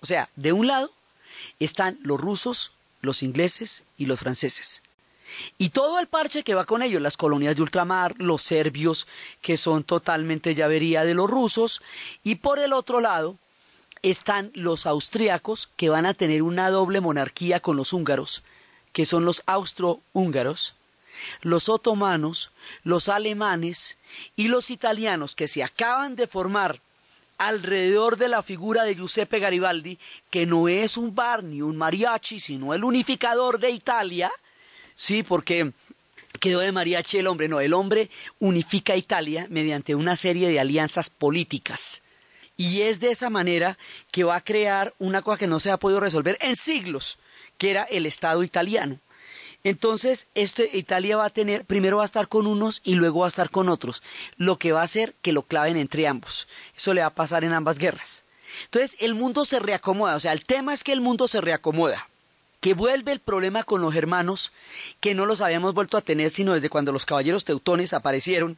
O 0.00 0.06
sea, 0.06 0.30
de 0.36 0.52
un 0.52 0.66
lado 0.66 0.92
están 1.58 1.98
los 2.02 2.20
rusos, 2.20 2.72
los 3.00 3.22
ingleses 3.22 3.84
y 3.96 4.06
los 4.06 4.20
franceses. 4.20 4.82
Y 5.58 5.70
todo 5.70 5.98
el 5.98 6.06
parche 6.06 6.42
que 6.42 6.54
va 6.54 6.64
con 6.64 6.82
ellos, 6.82 7.02
las 7.02 7.16
colonias 7.16 7.56
de 7.56 7.62
ultramar, 7.62 8.14
los 8.18 8.42
serbios, 8.42 9.06
que 9.40 9.58
son 9.58 9.84
totalmente 9.84 10.54
llavería 10.54 11.04
de 11.04 11.14
los 11.14 11.30
rusos, 11.30 11.82
y 12.22 12.36
por 12.36 12.58
el 12.58 12.72
otro 12.72 13.00
lado 13.00 13.36
están 14.02 14.50
los 14.54 14.86
austriacos, 14.86 15.68
que 15.76 15.88
van 15.88 16.06
a 16.06 16.14
tener 16.14 16.42
una 16.42 16.70
doble 16.70 17.00
monarquía 17.00 17.60
con 17.60 17.76
los 17.76 17.92
húngaros, 17.92 18.42
que 18.92 19.06
son 19.06 19.24
los 19.24 19.42
austrohúngaros, 19.46 20.74
los 21.42 21.68
otomanos, 21.68 22.50
los 22.84 23.08
alemanes 23.08 23.96
y 24.36 24.48
los 24.48 24.70
italianos, 24.70 25.34
que 25.34 25.48
se 25.48 25.62
acaban 25.62 26.16
de 26.16 26.26
formar 26.26 26.80
alrededor 27.38 28.16
de 28.16 28.28
la 28.28 28.42
figura 28.42 28.84
de 28.84 28.94
Giuseppe 28.94 29.40
Garibaldi, 29.40 29.98
que 30.30 30.46
no 30.46 30.68
es 30.68 30.96
un 30.96 31.14
bar 31.14 31.42
ni 31.42 31.60
un 31.62 31.76
mariachi, 31.76 32.38
sino 32.38 32.74
el 32.74 32.84
unificador 32.84 33.58
de 33.58 33.70
Italia, 33.70 34.30
sí, 34.96 35.22
porque 35.22 35.72
quedó 36.40 36.60
de 36.60 36.72
mariachi 36.72 37.18
el 37.18 37.26
hombre, 37.26 37.48
no, 37.48 37.60
el 37.60 37.72
hombre 37.72 38.10
unifica 38.38 38.96
Italia 38.96 39.46
mediante 39.48 39.94
una 39.94 40.16
serie 40.16 40.48
de 40.48 40.60
alianzas 40.60 41.10
políticas. 41.10 42.02
Y 42.56 42.82
es 42.82 43.00
de 43.00 43.10
esa 43.10 43.30
manera 43.30 43.78
que 44.10 44.24
va 44.24 44.36
a 44.36 44.44
crear 44.44 44.94
una 44.98 45.22
cosa 45.22 45.38
que 45.38 45.46
no 45.46 45.60
se 45.60 45.70
ha 45.70 45.78
podido 45.78 46.00
resolver 46.00 46.36
en 46.40 46.56
siglos, 46.56 47.18
que 47.58 47.70
era 47.70 47.84
el 47.84 48.06
Estado 48.06 48.42
italiano. 48.42 48.98
Entonces, 49.64 50.26
este, 50.34 50.76
Italia 50.76 51.16
va 51.16 51.26
a 51.26 51.30
tener, 51.30 51.64
primero 51.64 51.98
va 51.98 52.02
a 52.02 52.06
estar 52.06 52.28
con 52.28 52.46
unos 52.46 52.80
y 52.82 52.96
luego 52.96 53.20
va 53.20 53.26
a 53.26 53.28
estar 53.28 53.50
con 53.50 53.68
otros, 53.68 54.02
lo 54.36 54.58
que 54.58 54.72
va 54.72 54.80
a 54.80 54.84
hacer 54.84 55.14
que 55.22 55.32
lo 55.32 55.42
claven 55.42 55.76
entre 55.76 56.08
ambos. 56.08 56.48
Eso 56.76 56.94
le 56.94 57.00
va 57.00 57.08
a 57.08 57.14
pasar 57.14 57.44
en 57.44 57.52
ambas 57.52 57.78
guerras. 57.78 58.24
Entonces, 58.64 58.96
el 59.00 59.14
mundo 59.14 59.44
se 59.44 59.60
reacomoda, 59.60 60.16
o 60.16 60.20
sea, 60.20 60.32
el 60.32 60.44
tema 60.44 60.74
es 60.74 60.82
que 60.82 60.92
el 60.92 61.00
mundo 61.00 61.28
se 61.28 61.40
reacomoda, 61.40 62.08
que 62.62 62.74
vuelve 62.74 63.10
el 63.10 63.18
problema 63.18 63.64
con 63.64 63.82
los 63.82 63.94
hermanos, 63.96 64.52
que 65.00 65.14
no 65.14 65.26
los 65.26 65.40
habíamos 65.40 65.74
vuelto 65.74 65.96
a 65.98 66.00
tener 66.00 66.30
sino 66.30 66.54
desde 66.54 66.70
cuando 66.70 66.92
los 66.92 67.04
caballeros 67.04 67.44
teutones 67.44 67.92
aparecieron 67.92 68.56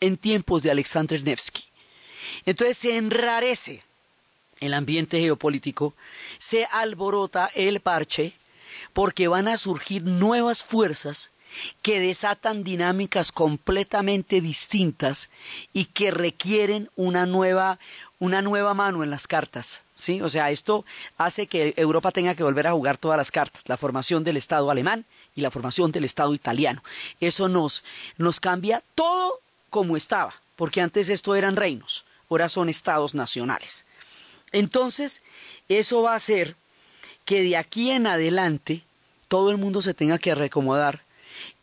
en 0.00 0.16
tiempos 0.16 0.62
de 0.62 0.70
Alexander 0.70 1.22
Nevsky. 1.22 1.64
Entonces 2.46 2.78
se 2.78 2.96
enrarece 2.96 3.84
el 4.60 4.72
ambiente 4.72 5.20
geopolítico, 5.20 5.94
se 6.38 6.64
alborota 6.64 7.50
el 7.54 7.80
parche, 7.80 8.32
porque 8.94 9.28
van 9.28 9.48
a 9.48 9.58
surgir 9.58 10.02
nuevas 10.02 10.64
fuerzas 10.64 11.30
que 11.82 12.00
desatan 12.00 12.64
dinámicas 12.64 13.32
completamente 13.32 14.40
distintas 14.40 15.28
y 15.74 15.84
que 15.84 16.10
requieren 16.10 16.88
una 16.96 17.26
nueva, 17.26 17.78
una 18.18 18.40
nueva 18.40 18.72
mano 18.72 19.04
en 19.04 19.10
las 19.10 19.26
cartas. 19.26 19.83
¿Sí? 19.96 20.20
O 20.22 20.28
sea, 20.28 20.50
esto 20.50 20.84
hace 21.16 21.46
que 21.46 21.74
Europa 21.76 22.10
tenga 22.10 22.34
que 22.34 22.42
volver 22.42 22.66
a 22.66 22.72
jugar 22.72 22.98
todas 22.98 23.16
las 23.16 23.30
cartas, 23.30 23.62
la 23.66 23.76
formación 23.76 24.24
del 24.24 24.36
Estado 24.36 24.70
alemán 24.70 25.04
y 25.34 25.40
la 25.40 25.50
formación 25.50 25.92
del 25.92 26.04
Estado 26.04 26.34
italiano. 26.34 26.82
Eso 27.20 27.48
nos, 27.48 27.84
nos 28.16 28.40
cambia 28.40 28.82
todo 28.94 29.40
como 29.70 29.96
estaba, 29.96 30.34
porque 30.56 30.80
antes 30.80 31.08
esto 31.08 31.34
eran 31.34 31.56
reinos, 31.56 32.04
ahora 32.30 32.48
son 32.48 32.68
estados 32.68 33.14
nacionales. 33.14 33.86
Entonces, 34.52 35.20
eso 35.68 36.02
va 36.02 36.12
a 36.12 36.16
hacer 36.16 36.56
que 37.24 37.42
de 37.42 37.56
aquí 37.56 37.90
en 37.90 38.06
adelante 38.06 38.82
todo 39.28 39.50
el 39.50 39.56
mundo 39.56 39.82
se 39.82 39.94
tenga 39.94 40.18
que 40.18 40.34
reacomodar. 40.34 41.00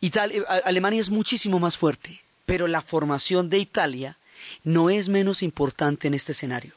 Italia, 0.00 0.42
Alemania 0.64 1.00
es 1.00 1.08
muchísimo 1.08 1.58
más 1.58 1.78
fuerte, 1.78 2.20
pero 2.44 2.66
la 2.66 2.82
formación 2.82 3.48
de 3.48 3.58
Italia 3.58 4.18
no 4.64 4.90
es 4.90 5.08
menos 5.08 5.42
importante 5.42 6.08
en 6.08 6.14
este 6.14 6.32
escenario. 6.32 6.74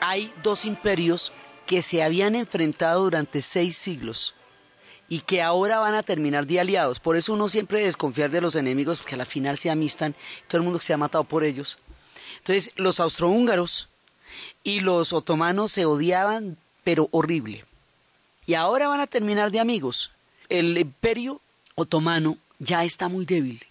Hay 0.00 0.32
dos 0.42 0.64
imperios 0.64 1.32
que 1.66 1.82
se 1.82 2.02
habían 2.02 2.34
enfrentado 2.34 3.02
durante 3.02 3.42
seis 3.42 3.76
siglos 3.76 4.34
y 5.08 5.20
que 5.20 5.42
ahora 5.42 5.78
van 5.78 5.94
a 5.94 6.02
terminar 6.02 6.46
de 6.46 6.60
aliados. 6.60 7.00
Por 7.00 7.16
eso 7.16 7.32
uno 7.32 7.48
siempre 7.48 7.82
desconfiar 7.82 8.30
de 8.30 8.40
los 8.40 8.56
enemigos, 8.56 8.98
porque 8.98 9.14
a 9.14 9.18
la 9.18 9.24
final 9.24 9.58
se 9.58 9.70
amistan, 9.70 10.14
todo 10.48 10.58
el 10.58 10.64
mundo 10.64 10.80
se 10.80 10.92
ha 10.92 10.96
matado 10.96 11.24
por 11.24 11.44
ellos. 11.44 11.78
Entonces, 12.38 12.72
los 12.76 13.00
austrohúngaros 13.00 13.88
y 14.62 14.80
los 14.80 15.12
otomanos 15.12 15.72
se 15.72 15.84
odiaban, 15.84 16.56
pero 16.84 17.08
horrible. 17.12 17.64
Y 18.46 18.54
ahora 18.54 18.88
van 18.88 19.00
a 19.00 19.06
terminar 19.06 19.50
de 19.50 19.60
amigos. 19.60 20.12
El 20.48 20.76
imperio 20.78 21.40
otomano 21.74 22.36
ya 22.58 22.84
está 22.84 23.08
muy 23.08 23.24
débil. 23.24 23.64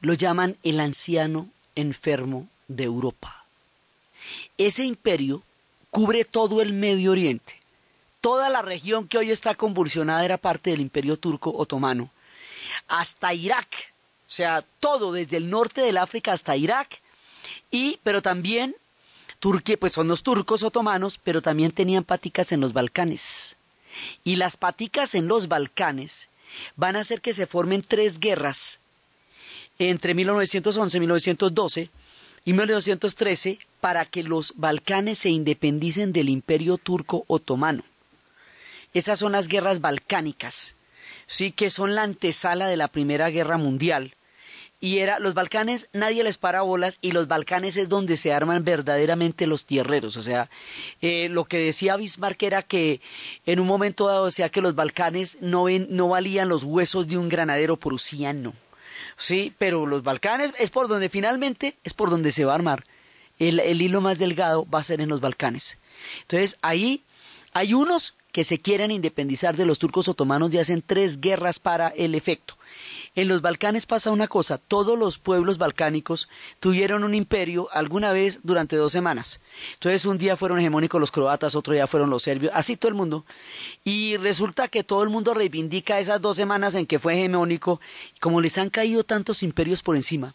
Lo 0.00 0.14
llaman 0.14 0.56
el 0.62 0.80
anciano 0.80 1.48
enfermo 1.74 2.48
de 2.68 2.84
Europa. 2.84 3.35
Ese 4.58 4.84
imperio 4.84 5.42
cubre 5.90 6.24
todo 6.24 6.62
el 6.62 6.72
Medio 6.72 7.12
Oriente. 7.12 7.60
Toda 8.20 8.48
la 8.48 8.62
región 8.62 9.06
que 9.06 9.18
hoy 9.18 9.30
está 9.30 9.54
convulsionada 9.54 10.24
era 10.24 10.38
parte 10.38 10.70
del 10.70 10.80
imperio 10.80 11.16
turco 11.16 11.52
otomano. 11.56 12.10
Hasta 12.88 13.34
Irak. 13.34 13.68
O 14.28 14.32
sea, 14.32 14.64
todo 14.80 15.12
desde 15.12 15.36
el 15.36 15.50
norte 15.50 15.80
del 15.80 15.98
África 15.98 16.32
hasta 16.32 16.56
Irak. 16.56 17.00
Y, 17.70 18.00
pero 18.02 18.22
también 18.22 18.74
Turquía, 19.38 19.76
pues 19.76 19.92
son 19.92 20.08
los 20.08 20.22
turcos 20.22 20.62
otomanos, 20.62 21.20
pero 21.22 21.42
también 21.42 21.70
tenían 21.70 22.04
paticas 22.04 22.52
en 22.52 22.60
los 22.60 22.72
Balcanes. 22.72 23.56
Y 24.24 24.36
las 24.36 24.56
paticas 24.56 25.14
en 25.14 25.28
los 25.28 25.48
Balcanes 25.48 26.28
van 26.76 26.96
a 26.96 27.00
hacer 27.00 27.20
que 27.20 27.34
se 27.34 27.46
formen 27.46 27.82
tres 27.82 28.18
guerras 28.18 28.78
entre 29.78 30.14
1911 30.14 30.96
y 30.96 31.00
1912 31.00 31.90
y 32.46 32.52
1913 32.52 33.58
para 33.80 34.06
que 34.06 34.22
los 34.22 34.54
Balcanes 34.56 35.18
se 35.18 35.28
independicen 35.28 36.12
del 36.12 36.30
imperio 36.30 36.78
turco 36.78 37.24
otomano. 37.26 37.82
Esas 38.94 39.18
son 39.18 39.32
las 39.32 39.48
guerras 39.48 39.80
balcánicas, 39.80 40.76
sí 41.26 41.50
que 41.50 41.70
son 41.70 41.94
la 41.94 42.04
antesala 42.04 42.68
de 42.68 42.76
la 42.76 42.88
Primera 42.88 43.28
Guerra 43.30 43.58
Mundial. 43.58 44.14
Y 44.78 44.98
era 44.98 45.18
los 45.18 45.34
Balcanes, 45.34 45.88
nadie 45.92 46.22
les 46.22 46.38
para 46.38 46.62
bolas 46.62 46.98
y 47.00 47.10
los 47.10 47.26
Balcanes 47.26 47.76
es 47.76 47.88
donde 47.88 48.16
se 48.16 48.32
arman 48.32 48.62
verdaderamente 48.62 49.46
los 49.46 49.64
tierreros. 49.64 50.16
O 50.16 50.22
sea, 50.22 50.48
eh, 51.00 51.28
lo 51.28 51.46
que 51.46 51.58
decía 51.58 51.96
Bismarck 51.96 52.40
era 52.44 52.62
que 52.62 53.00
en 53.44 53.58
un 53.58 53.66
momento 53.66 54.06
dado 54.06 54.26
decía 54.26 54.50
que 54.50 54.60
los 54.60 54.76
Balcanes 54.76 55.38
no, 55.40 55.64
ven, 55.64 55.88
no 55.90 56.10
valían 56.10 56.48
los 56.48 56.62
huesos 56.62 57.08
de 57.08 57.18
un 57.18 57.28
granadero 57.28 57.76
prusiano. 57.76 58.52
Sí, 59.16 59.52
pero 59.58 59.86
los 59.86 60.02
Balcanes 60.02 60.52
es 60.58 60.70
por 60.70 60.88
donde 60.88 61.08
finalmente 61.08 61.76
es 61.84 61.94
por 61.94 62.10
donde 62.10 62.32
se 62.32 62.44
va 62.44 62.52
a 62.52 62.56
armar. 62.56 62.84
El, 63.38 63.60
el 63.60 63.82
hilo 63.82 64.00
más 64.00 64.18
delgado 64.18 64.66
va 64.68 64.80
a 64.80 64.84
ser 64.84 65.00
en 65.00 65.08
los 65.08 65.20
Balcanes. 65.20 65.78
Entonces 66.22 66.58
ahí 66.62 67.02
hay 67.52 67.74
unos 67.74 68.14
que 68.32 68.44
se 68.44 68.60
quieren 68.60 68.90
independizar 68.90 69.56
de 69.56 69.64
los 69.64 69.78
turcos 69.78 70.08
otomanos 70.08 70.52
y 70.52 70.58
hacen 70.58 70.82
tres 70.86 71.20
guerras 71.20 71.58
para 71.58 71.88
el 71.88 72.14
efecto. 72.14 72.58
En 73.16 73.28
los 73.28 73.40
Balcanes 73.40 73.86
pasa 73.86 74.10
una 74.10 74.28
cosa, 74.28 74.58
todos 74.58 74.98
los 74.98 75.18
pueblos 75.18 75.56
balcánicos 75.56 76.28
tuvieron 76.60 77.02
un 77.02 77.14
imperio 77.14 77.70
alguna 77.72 78.12
vez 78.12 78.40
durante 78.42 78.76
dos 78.76 78.92
semanas. 78.92 79.40
Entonces 79.72 80.04
un 80.04 80.18
día 80.18 80.36
fueron 80.36 80.58
hegemónicos 80.58 81.00
los 81.00 81.10
croatas, 81.10 81.54
otro 81.54 81.72
día 81.72 81.86
fueron 81.86 82.10
los 82.10 82.24
serbios, 82.24 82.52
así 82.54 82.76
todo 82.76 82.90
el 82.90 82.94
mundo. 82.94 83.24
Y 83.84 84.18
resulta 84.18 84.68
que 84.68 84.84
todo 84.84 85.02
el 85.02 85.08
mundo 85.08 85.32
reivindica 85.32 85.98
esas 85.98 86.20
dos 86.20 86.36
semanas 86.36 86.74
en 86.74 86.84
que 86.84 86.98
fue 86.98 87.14
hegemónico, 87.14 87.80
como 88.20 88.42
les 88.42 88.58
han 88.58 88.68
caído 88.68 89.02
tantos 89.02 89.42
imperios 89.42 89.82
por 89.82 89.96
encima 89.96 90.34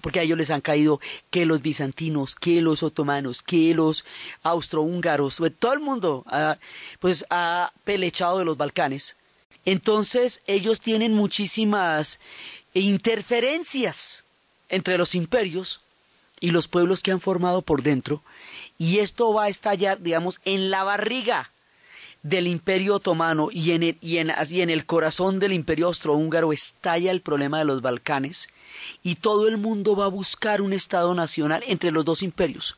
porque 0.00 0.18
a 0.18 0.22
ellos 0.22 0.38
les 0.38 0.50
han 0.50 0.62
caído 0.62 0.98
que 1.28 1.44
los 1.44 1.60
bizantinos, 1.60 2.34
que 2.34 2.62
los 2.62 2.82
otomanos, 2.82 3.42
que 3.42 3.74
los 3.74 4.06
austrohúngaros, 4.42 5.36
pues, 5.36 5.52
todo 5.58 5.74
el 5.74 5.80
mundo 5.80 6.24
pues 7.00 7.26
ha 7.28 7.70
pelechado 7.84 8.38
de 8.38 8.46
los 8.46 8.56
Balcanes. 8.56 9.19
Entonces 9.70 10.42
ellos 10.48 10.80
tienen 10.80 11.14
muchísimas 11.14 12.18
interferencias 12.74 14.24
entre 14.68 14.98
los 14.98 15.14
imperios 15.14 15.80
y 16.40 16.50
los 16.50 16.66
pueblos 16.66 17.02
que 17.02 17.12
han 17.12 17.20
formado 17.20 17.62
por 17.62 17.84
dentro, 17.84 18.20
y 18.78 18.98
esto 18.98 19.32
va 19.32 19.44
a 19.44 19.48
estallar, 19.48 20.02
digamos, 20.02 20.40
en 20.44 20.72
la 20.72 20.82
barriga 20.82 21.52
del 22.24 22.48
imperio 22.48 22.96
otomano 22.96 23.48
y 23.52 23.70
en 23.70 23.84
el, 23.84 23.98
y 24.00 24.16
en, 24.16 24.70
el 24.70 24.86
corazón 24.86 25.38
del 25.38 25.52
imperio 25.52 25.86
austrohúngaro 25.86 26.52
estalla 26.52 27.12
el 27.12 27.20
problema 27.20 27.60
de 27.60 27.66
los 27.66 27.80
Balcanes, 27.80 28.48
y 29.04 29.14
todo 29.14 29.46
el 29.46 29.56
mundo 29.56 29.94
va 29.94 30.06
a 30.06 30.08
buscar 30.08 30.62
un 30.62 30.72
Estado 30.72 31.14
nacional 31.14 31.62
entre 31.68 31.92
los 31.92 32.04
dos 32.04 32.24
imperios. 32.24 32.76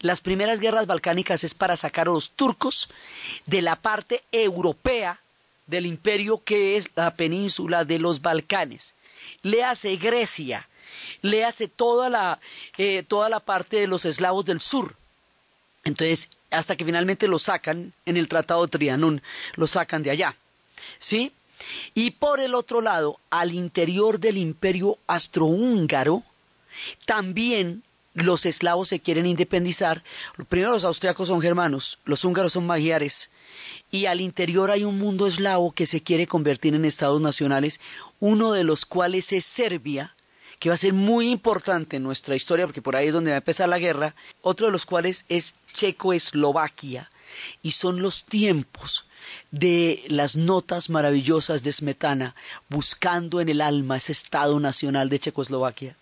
Las 0.00 0.20
primeras 0.20 0.58
guerras 0.58 0.88
balcánicas 0.88 1.44
es 1.44 1.54
para 1.54 1.76
sacar 1.76 2.08
a 2.08 2.12
los 2.12 2.30
turcos 2.30 2.90
de 3.46 3.62
la 3.62 3.76
parte 3.76 4.24
europea 4.32 5.20
del 5.68 5.86
imperio 5.86 6.42
que 6.44 6.76
es 6.76 6.90
la 6.96 7.14
península 7.14 7.84
de 7.84 8.00
los 8.00 8.20
Balcanes. 8.20 8.94
Le 9.42 9.62
hace 9.62 9.96
Grecia, 9.96 10.68
le 11.22 11.44
hace 11.44 11.68
toda 11.68 12.08
la, 12.08 12.40
eh, 12.76 13.04
toda 13.06 13.28
la 13.28 13.38
parte 13.38 13.76
de 13.76 13.86
los 13.86 14.04
eslavos 14.04 14.44
del 14.44 14.60
sur. 14.60 14.96
Entonces, 15.84 16.30
hasta 16.50 16.76
que 16.76 16.84
finalmente 16.84 17.28
lo 17.28 17.38
sacan 17.38 17.92
en 18.04 18.16
el 18.16 18.28
Tratado 18.28 18.62
de 18.66 18.70
Trianón, 18.76 19.22
lo 19.54 19.66
sacan 19.66 20.02
de 20.02 20.10
allá. 20.10 20.34
¿Sí? 20.98 21.32
Y 21.94 22.12
por 22.12 22.40
el 22.40 22.54
otro 22.54 22.80
lado, 22.80 23.20
al 23.30 23.52
interior 23.52 24.18
del 24.18 24.36
imperio 24.36 24.98
astrohúngaro, 25.06 26.22
también 27.04 27.82
los 28.14 28.46
eslavos 28.46 28.88
se 28.88 29.00
quieren 29.00 29.26
independizar. 29.26 30.02
Primero 30.48 30.72
los 30.72 30.84
austriacos 30.84 31.28
son 31.28 31.40
germanos, 31.40 31.98
los 32.04 32.24
húngaros 32.24 32.52
son 32.52 32.66
magiares, 32.66 33.30
y 33.90 34.06
al 34.06 34.20
interior 34.20 34.70
hay 34.70 34.84
un 34.84 34.98
mundo 34.98 35.26
eslavo 35.26 35.72
que 35.72 35.86
se 35.86 36.02
quiere 36.02 36.26
convertir 36.26 36.74
en 36.74 36.84
estados 36.84 37.20
nacionales, 37.20 37.80
uno 38.20 38.52
de 38.52 38.64
los 38.64 38.84
cuales 38.84 39.32
es 39.32 39.44
Serbia, 39.44 40.14
que 40.58 40.68
va 40.68 40.74
a 40.74 40.78
ser 40.78 40.92
muy 40.92 41.30
importante 41.30 41.96
en 41.96 42.02
nuestra 42.02 42.36
historia, 42.36 42.66
porque 42.66 42.82
por 42.82 42.96
ahí 42.96 43.08
es 43.08 43.12
donde 43.12 43.30
va 43.30 43.36
a 43.36 43.38
empezar 43.38 43.68
la 43.68 43.78
guerra, 43.78 44.14
otro 44.42 44.66
de 44.66 44.72
los 44.72 44.86
cuales 44.86 45.24
es 45.28 45.54
Checoslovaquia, 45.72 47.08
y 47.62 47.72
son 47.72 48.02
los 48.02 48.24
tiempos 48.24 49.06
de 49.50 50.04
las 50.08 50.36
notas 50.36 50.90
maravillosas 50.90 51.62
de 51.62 51.72
Smetana, 51.72 52.34
buscando 52.68 53.40
en 53.40 53.48
el 53.48 53.60
alma 53.60 53.96
ese 53.96 54.12
Estado 54.12 54.58
nacional 54.58 55.08
de 55.08 55.18
Checoslovaquia. 55.18 55.96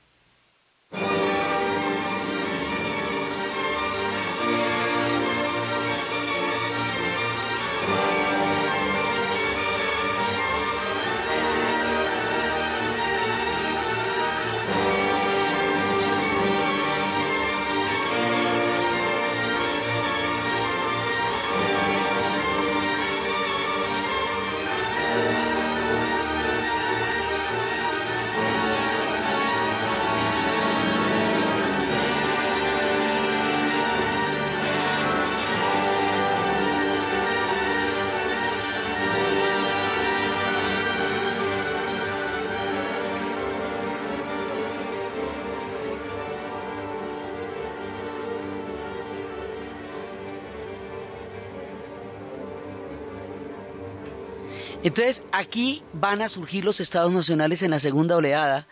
Entonces, 54.87 55.25
aquí 55.33 55.83
van 55.95 56.23
a 56.23 56.29
surgir 56.29 56.65
los 56.65 56.79
estados 56.79 57.11
nacionales 57.11 57.61
en 57.63 57.73
la 57.73 57.81
segunda 57.81 58.15
oleada, 58.15 58.69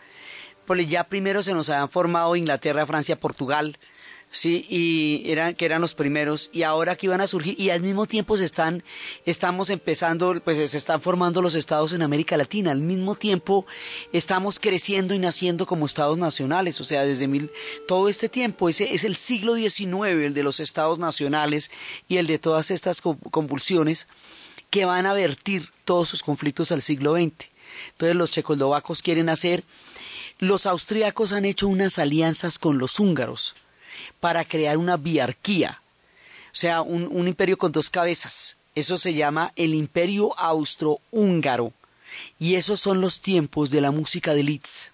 porque 0.65 0.85
ya 0.85 1.03
primero 1.03 1.43
se 1.43 1.53
nos 1.53 1.69
habían 1.69 1.89
formado 1.89 2.37
Inglaterra, 2.37 2.85
Francia, 2.85 3.19
Portugal, 3.19 3.77
sí, 4.31 4.65
y 4.69 5.29
eran 5.29 5.55
que 5.55 5.65
eran 5.65 5.81
los 5.81 5.93
primeros, 5.93 6.49
y 6.53 6.63
ahora 6.63 6.93
aquí 6.93 7.07
van 7.07 7.19
a 7.19 7.27
surgir, 7.27 7.59
y 7.59 7.69
al 7.69 7.81
mismo 7.81 8.05
tiempo 8.05 8.37
se 8.37 8.45
están, 8.45 8.81
estamos 9.25 9.69
empezando, 9.69 10.39
pues 10.41 10.55
se 10.71 10.77
están 10.77 11.01
formando 11.01 11.41
los 11.41 11.53
estados 11.53 11.91
en 11.91 12.01
América 12.01 12.37
Latina, 12.37 12.71
al 12.71 12.79
mismo 12.79 13.15
tiempo 13.15 13.65
estamos 14.13 14.57
creciendo 14.57 15.15
y 15.15 15.19
naciendo 15.19 15.65
como 15.65 15.85
estados 15.85 16.17
nacionales, 16.17 16.79
o 16.79 16.85
sea, 16.85 17.03
desde 17.03 17.27
mil, 17.27 17.51
todo 17.89 18.07
este 18.07 18.29
tiempo, 18.29 18.69
ese 18.69 18.93
es 18.93 19.03
el 19.03 19.17
siglo 19.17 19.55
XIX, 19.55 20.23
el 20.23 20.33
de 20.33 20.43
los 20.43 20.61
estados 20.61 20.97
nacionales 20.97 21.71
y 22.07 22.15
el 22.15 22.27
de 22.27 22.39
todas 22.39 22.71
estas 22.71 23.01
convulsiones 23.01 24.07
que 24.75 24.83
van 24.83 25.05
a 25.05 25.13
vertir 25.13 25.69
todos 25.85 26.09
sus 26.09 26.21
conflictos 26.21 26.69
al 26.73 26.81
siglo 26.81 27.13
XX. 27.13 27.31
Entonces 27.91 28.13
los 28.13 28.29
checoslovacos 28.29 29.01
quieren 29.01 29.29
hacer, 29.29 29.63
los 30.37 30.65
austríacos 30.65 31.31
han 31.31 31.45
hecho 31.45 31.69
unas 31.69 31.97
alianzas 31.97 32.59
con 32.59 32.77
los 32.77 32.99
húngaros 32.99 33.55
para 34.19 34.43
crear 34.43 34.75
una 34.75 34.97
biarquía, 34.97 35.81
o 36.51 36.55
sea, 36.55 36.81
un, 36.81 37.07
un 37.09 37.29
imperio 37.29 37.57
con 37.57 37.71
dos 37.71 37.89
cabezas. 37.89 38.57
Eso 38.75 38.97
se 38.97 39.13
llama 39.13 39.53
el 39.55 39.73
imperio 39.73 40.37
austrohúngaro. 40.37 41.71
Y 42.37 42.55
esos 42.55 42.81
son 42.81 42.99
los 42.99 43.21
tiempos 43.21 43.69
de 43.69 43.79
la 43.79 43.91
música 43.91 44.33
de 44.33 44.43
Liszt. 44.43 44.89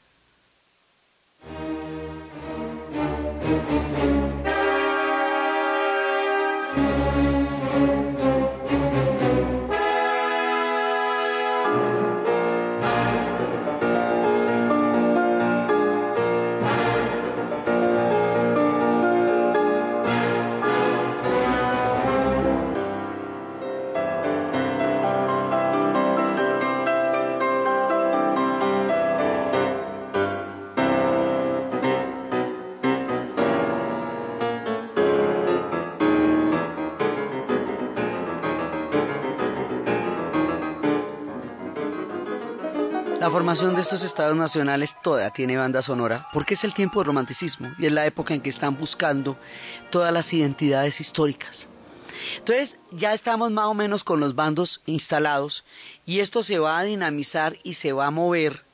Formación 43.31 43.75
de 43.75 43.81
estos 43.81 44.03
estados 44.03 44.35
nacionales 44.35 44.93
toda 45.01 45.31
tiene 45.31 45.55
banda 45.55 45.81
sonora 45.81 46.27
porque 46.33 46.55
es 46.55 46.65
el 46.65 46.73
tiempo 46.73 46.99
del 46.99 47.07
romanticismo 47.07 47.71
y 47.79 47.85
es 47.85 47.93
la 47.93 48.05
época 48.05 48.33
en 48.33 48.41
que 48.41 48.49
están 48.49 48.77
buscando 48.77 49.37
todas 49.89 50.11
las 50.11 50.33
identidades 50.33 50.99
históricas. 50.99 51.69
Entonces 52.37 52.77
ya 52.91 53.13
estamos 53.13 53.49
más 53.49 53.67
o 53.67 53.73
menos 53.73 54.03
con 54.03 54.19
los 54.19 54.35
bandos 54.35 54.81
instalados 54.85 55.63
y 56.05 56.19
esto 56.19 56.43
se 56.43 56.59
va 56.59 56.77
a 56.77 56.83
dinamizar 56.83 57.57
y 57.63 57.75
se 57.75 57.93
va 57.93 58.07
a 58.07 58.11
mover 58.11 58.65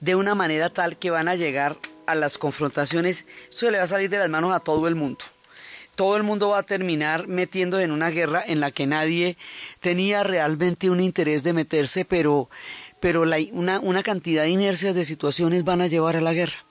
de 0.00 0.14
una 0.14 0.36
manera 0.36 0.70
tal 0.70 0.96
que 0.96 1.10
van 1.10 1.28
a 1.28 1.34
llegar 1.34 1.76
a 2.06 2.14
las 2.14 2.38
confrontaciones. 2.38 3.26
Esto 3.50 3.68
le 3.70 3.78
va 3.78 3.84
a 3.84 3.88
salir 3.88 4.10
de 4.10 4.18
las 4.18 4.30
manos 4.30 4.54
a 4.54 4.60
todo 4.60 4.86
el 4.86 4.94
mundo 4.94 5.24
todo 5.94 6.16
el 6.16 6.22
mundo 6.22 6.48
va 6.48 6.58
a 6.58 6.62
terminar 6.62 7.28
metiendo 7.28 7.78
en 7.78 7.90
una 7.90 8.08
guerra 8.08 8.42
en 8.46 8.60
la 8.60 8.70
que 8.70 8.86
nadie 8.86 9.36
tenía 9.80 10.22
realmente 10.22 10.88
un 10.88 11.00
interés 11.00 11.42
de 11.42 11.52
meterse, 11.52 12.06
pero 12.06 12.48
pero 13.02 13.22
una, 13.22 13.80
una 13.80 14.02
cantidad 14.04 14.44
de 14.44 14.50
inercias 14.50 14.94
de 14.94 15.04
situaciones 15.04 15.64
van 15.64 15.80
a 15.80 15.88
llevar 15.88 16.16
a 16.16 16.20
la 16.20 16.32
guerra. 16.32 16.64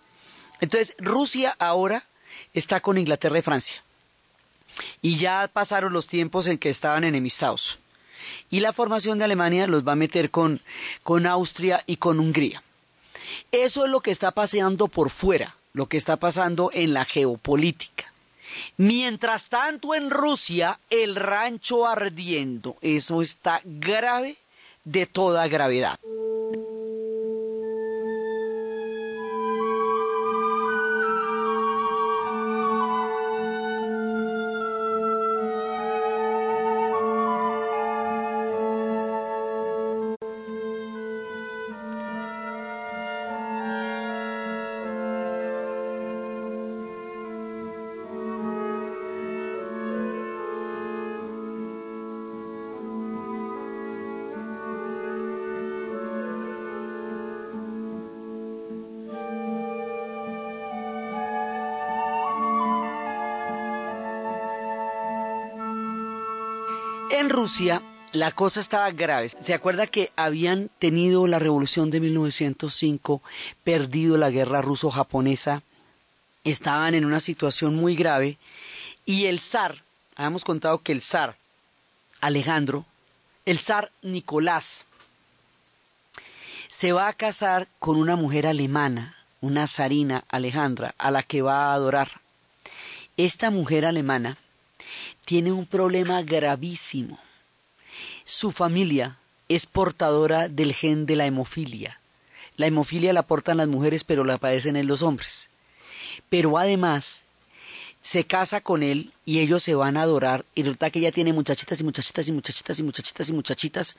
Entonces, 0.62 0.96
Rusia 0.98 1.54
ahora 1.60 2.06
está 2.54 2.80
con 2.80 2.98
Inglaterra 2.98 3.40
y 3.40 3.42
Francia. 3.42 3.84
Y 5.02 5.18
ya 5.18 5.50
pasaron 5.52 5.92
los 5.92 6.08
tiempos 6.08 6.48
en 6.48 6.58
que 6.58 6.70
estaban 6.70 7.04
enemistados. 7.04 7.80
y 8.50 8.62
la 8.62 8.72
formación 8.72 9.18
de 9.18 9.26
Alemania 9.26 9.68
los 9.68 9.86
va 9.86 9.92
a 9.92 9.98
meter 9.98 10.32
con, 10.32 10.62
con 11.04 11.28
Austria 11.28 11.84
y 11.86 11.98
con 11.98 12.18
Hungría. 12.22 12.64
Eso 13.52 13.84
es 13.84 13.92
lo 13.92 14.00
que 14.00 14.12
está 14.12 14.32
pasando 14.32 14.88
por 14.88 15.10
fuera, 15.10 15.58
lo 15.74 15.88
que 15.88 15.98
está 15.98 16.16
pasando 16.16 16.70
en 16.72 16.94
la 16.94 17.04
geopolítica. 17.04 18.06
Mientras 18.78 19.48
tanto 19.50 19.96
en 19.96 20.10
Rusia, 20.10 20.80
el 20.90 21.18
rancho 21.18 21.86
ardiendo, 21.86 22.78
eso 22.82 23.22
está 23.22 23.60
grave 23.66 24.38
de 24.86 25.06
toda 25.06 25.48
gravedad. 25.48 26.00
Rusia 67.42 67.82
la 68.14 68.32
cosa 68.34 68.60
estaba 68.60 68.92
grave. 68.92 69.30
¿Se 69.30 69.56
acuerda 69.56 69.88
que 69.88 70.12
habían 70.16 70.70
tenido 70.78 71.26
la 71.26 71.40
revolución 71.40 71.90
de 71.90 72.00
1905, 72.00 73.24
perdido 73.64 74.16
la 74.20 74.30
guerra 74.30 74.62
ruso-japonesa? 74.62 75.64
Estaban 76.44 76.94
en 76.94 77.04
una 77.04 77.20
situación 77.20 77.76
muy 77.76 77.96
grave 77.96 78.38
y 79.06 79.26
el 79.26 79.40
zar, 79.40 79.82
habíamos 80.16 80.44
contado 80.44 80.84
que 80.84 80.92
el 80.92 81.02
zar 81.02 81.36
Alejandro, 82.20 82.86
el 83.48 83.58
zar 83.58 83.92
Nicolás, 84.04 84.86
se 86.68 86.92
va 86.92 87.08
a 87.08 87.14
casar 87.14 87.68
con 87.80 87.98
una 87.98 88.16
mujer 88.16 88.46
alemana, 88.46 89.16
una 89.40 89.66
zarina 89.66 90.26
Alejandra, 90.30 90.94
a 91.00 91.10
la 91.10 91.24
que 91.24 91.42
va 91.42 91.72
a 91.72 91.74
adorar. 91.74 92.22
Esta 93.18 93.50
mujer 93.50 93.88
alemana 93.88 94.38
tiene 95.26 95.52
un 95.52 95.66
problema 95.66 96.22
gravísimo. 96.22 97.18
Su 98.26 98.52
familia 98.52 99.18
es 99.50 99.66
portadora 99.66 100.48
del 100.48 100.74
gen 100.74 101.06
de 101.06 101.16
la 101.16 101.26
hemofilia. 101.26 102.00
La 102.58 102.68
hemofilia 102.68 103.14
la 103.14 103.24
portan 103.24 103.58
las 103.58 103.68
mujeres, 103.68 104.04
pero 104.04 104.24
la 104.24 104.38
padecen 104.38 104.76
en 104.76 104.88
los 104.88 105.02
hombres. 105.02 105.50
Pero 106.30 106.58
además 106.58 107.24
se 108.02 108.24
casa 108.26 108.62
con 108.62 108.82
él 108.82 109.12
y 109.26 109.40
ellos 109.40 109.64
se 109.64 109.76
van 109.76 109.96
a 109.96 110.02
adorar 110.02 110.44
y 110.56 110.64
resulta 110.64 110.90
que 110.90 111.00
ella 111.00 111.12
tiene 111.12 111.34
muchachitas 111.34 111.80
y 111.80 111.84
muchachitas 111.84 112.28
y 112.28 112.32
muchachitas 112.32 112.80
y 112.80 112.84
muchachitas 112.84 113.30
y 113.30 113.34
muchachitas 113.34 113.96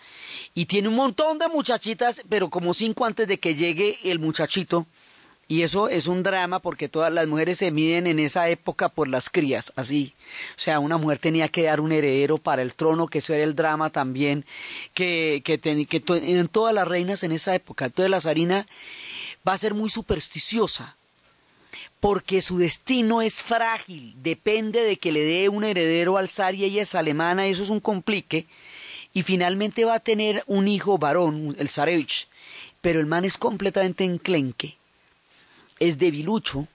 y 0.54 0.66
tiene 0.66 0.88
un 0.88 0.96
montón 0.96 1.38
de 1.38 1.48
muchachitas, 1.48 2.22
pero 2.28 2.50
como 2.50 2.74
cinco 2.74 3.04
antes 3.04 3.28
de 3.28 3.38
que 3.38 3.54
llegue 3.54 3.98
el 4.04 4.18
muchachito 4.18 4.86
y 5.52 5.64
eso 5.64 5.90
es 5.90 6.06
un 6.06 6.22
drama 6.22 6.60
porque 6.60 6.88
todas 6.88 7.12
las 7.12 7.26
mujeres 7.26 7.58
se 7.58 7.70
miden 7.70 8.06
en 8.06 8.18
esa 8.18 8.48
época 8.48 8.88
por 8.88 9.06
las 9.06 9.28
crías, 9.28 9.70
así. 9.76 10.14
O 10.56 10.58
sea, 10.58 10.78
una 10.78 10.96
mujer 10.96 11.18
tenía 11.18 11.46
que 11.48 11.64
dar 11.64 11.82
un 11.82 11.92
heredero 11.92 12.38
para 12.38 12.62
el 12.62 12.72
trono, 12.72 13.06
que 13.06 13.18
eso 13.18 13.34
era 13.34 13.44
el 13.44 13.54
drama 13.54 13.90
también, 13.90 14.46
que, 14.94 15.42
que, 15.44 15.58
que 15.58 16.02
en 16.08 16.48
todas 16.48 16.74
las 16.74 16.88
reinas 16.88 17.22
en 17.22 17.32
esa 17.32 17.54
época. 17.54 17.84
Entonces 17.84 18.10
la 18.10 18.22
zarina 18.22 18.66
va 19.46 19.52
a 19.52 19.58
ser 19.58 19.74
muy 19.74 19.90
supersticiosa 19.90 20.96
porque 22.00 22.40
su 22.40 22.56
destino 22.56 23.20
es 23.20 23.42
frágil, 23.42 24.14
depende 24.22 24.80
de 24.80 24.96
que 24.96 25.12
le 25.12 25.20
dé 25.20 25.50
un 25.50 25.64
heredero 25.64 26.16
al 26.16 26.30
zar 26.30 26.54
y 26.54 26.64
ella 26.64 26.80
es 26.80 26.94
alemana, 26.94 27.46
eso 27.46 27.62
es 27.62 27.68
un 27.68 27.80
complique, 27.80 28.46
y 29.12 29.20
finalmente 29.20 29.84
va 29.84 29.96
a 29.96 30.00
tener 30.00 30.44
un 30.46 30.66
hijo 30.66 30.96
varón, 30.96 31.54
el 31.58 31.68
zarevich, 31.68 32.26
pero 32.80 33.00
el 33.00 33.06
man 33.06 33.26
es 33.26 33.36
completamente 33.36 34.04
enclenque 34.04 34.78
es 35.82 35.98
debilucho 35.98 36.68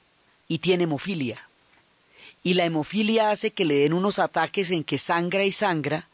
y 0.50 0.60
tiene 0.60 0.84
hemofilia. 0.84 1.48
Y 2.44 2.56
la 2.56 2.66
hemofilia 2.66 3.32
hace 3.32 3.52
que 3.52 3.64
le 3.64 3.76
den 3.76 3.94
unos 3.94 4.20
ataques 4.20 4.70
en 4.72 4.84
que 4.84 4.98
sangra 4.98 5.46
y 5.46 5.54
sangra. 5.54 6.10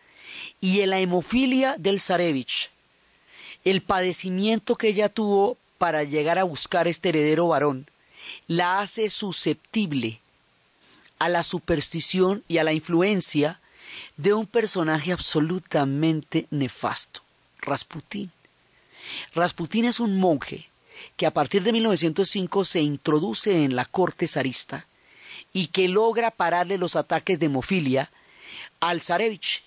Y 0.61 0.81
en 0.81 0.91
la 0.91 0.99
hemofilia 0.99 1.75
del 1.77 1.99
Zarevich, 1.99 2.69
el 3.65 3.81
padecimiento 3.81 4.75
que 4.75 4.89
ella 4.89 5.09
tuvo 5.09 5.57
para 5.79 6.03
llegar 6.03 6.37
a 6.37 6.43
buscar 6.43 6.87
este 6.87 7.09
heredero 7.09 7.47
varón, 7.47 7.87
la 8.47 8.79
hace 8.79 9.09
susceptible 9.09 10.19
a 11.17 11.29
la 11.29 11.43
superstición 11.43 12.43
y 12.47 12.59
a 12.59 12.63
la 12.63 12.73
influencia 12.73 13.59
de 14.17 14.33
un 14.33 14.45
personaje 14.45 15.11
absolutamente 15.11 16.45
nefasto, 16.51 17.21
Rasputín. 17.59 18.31
Rasputín 19.33 19.85
es 19.85 19.99
un 19.99 20.19
monje 20.19 20.69
que 21.17 21.25
a 21.25 21.31
partir 21.31 21.63
de 21.63 21.71
1905 21.71 22.65
se 22.65 22.81
introduce 22.81 23.63
en 23.63 23.75
la 23.75 23.85
corte 23.85 24.27
zarista 24.27 24.87
y 25.53 25.67
que 25.67 25.87
logra 25.87 26.31
pararle 26.31 26.77
los 26.77 26.95
ataques 26.95 27.39
de 27.39 27.45
hemofilia 27.45 28.11
al 28.79 29.01
zarevich 29.01 29.63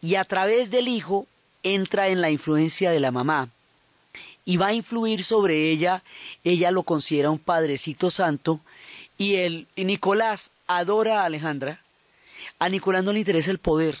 y 0.00 0.14
a 0.14 0.24
través 0.24 0.70
del 0.70 0.88
hijo 0.88 1.26
entra 1.62 2.08
en 2.08 2.20
la 2.20 2.30
influencia 2.30 2.90
de 2.90 3.00
la 3.00 3.10
mamá 3.10 3.50
y 4.44 4.56
va 4.56 4.68
a 4.68 4.72
influir 4.72 5.24
sobre 5.24 5.70
ella, 5.70 6.02
ella 6.42 6.70
lo 6.70 6.82
considera 6.82 7.30
un 7.30 7.38
padrecito 7.38 8.10
santo 8.10 8.60
y 9.18 9.34
el 9.34 9.66
Nicolás 9.76 10.52
adora 10.66 11.20
a 11.20 11.24
Alejandra. 11.26 11.82
A 12.58 12.70
Nicolás 12.70 13.04
no 13.04 13.12
le 13.12 13.18
interesa 13.18 13.50
el 13.50 13.58
poder, 13.58 13.98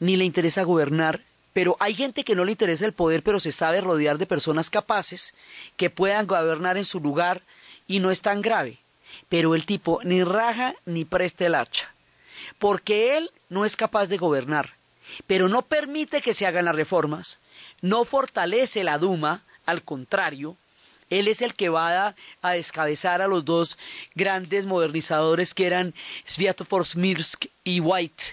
ni 0.00 0.16
le 0.16 0.24
interesa 0.24 0.64
gobernar, 0.64 1.22
pero 1.54 1.76
hay 1.80 1.94
gente 1.94 2.24
que 2.24 2.34
no 2.34 2.44
le 2.44 2.52
interesa 2.52 2.84
el 2.84 2.92
poder, 2.92 3.22
pero 3.22 3.40
se 3.40 3.52
sabe 3.52 3.80
rodear 3.80 4.18
de 4.18 4.26
personas 4.26 4.68
capaces 4.68 5.34
que 5.78 5.88
puedan 5.88 6.26
gobernar 6.26 6.76
en 6.76 6.84
su 6.84 7.00
lugar 7.00 7.40
y 7.86 8.00
no 8.00 8.10
es 8.10 8.20
tan 8.20 8.42
grave. 8.42 8.78
Pero 9.30 9.54
el 9.54 9.64
tipo 9.64 10.00
ni 10.04 10.22
raja 10.24 10.74
ni 10.84 11.06
presta 11.06 11.46
el 11.46 11.54
hacha, 11.54 11.94
porque 12.58 13.16
él 13.16 13.30
no 13.48 13.64
es 13.64 13.76
capaz 13.76 14.06
de 14.06 14.18
gobernar, 14.18 14.74
pero 15.26 15.48
no 15.48 15.62
permite 15.62 16.20
que 16.20 16.34
se 16.34 16.46
hagan 16.46 16.66
las 16.66 16.74
reformas, 16.74 17.38
no 17.80 18.04
fortalece 18.04 18.84
la 18.84 18.98
Duma, 18.98 19.44
al 19.64 19.82
contrario, 19.82 20.56
él 21.10 21.28
es 21.28 21.42
el 21.42 21.54
que 21.54 21.68
va 21.68 22.14
a, 22.42 22.50
descabezar 22.52 23.22
a 23.22 23.28
los 23.28 23.44
dos 23.44 23.78
grandes 24.14 24.66
modernizadores 24.66 25.54
que 25.54 25.66
eran 25.66 25.94
Sviatofor 26.26 26.84
Smirsk 26.84 27.46
y 27.62 27.80
White, 27.80 28.24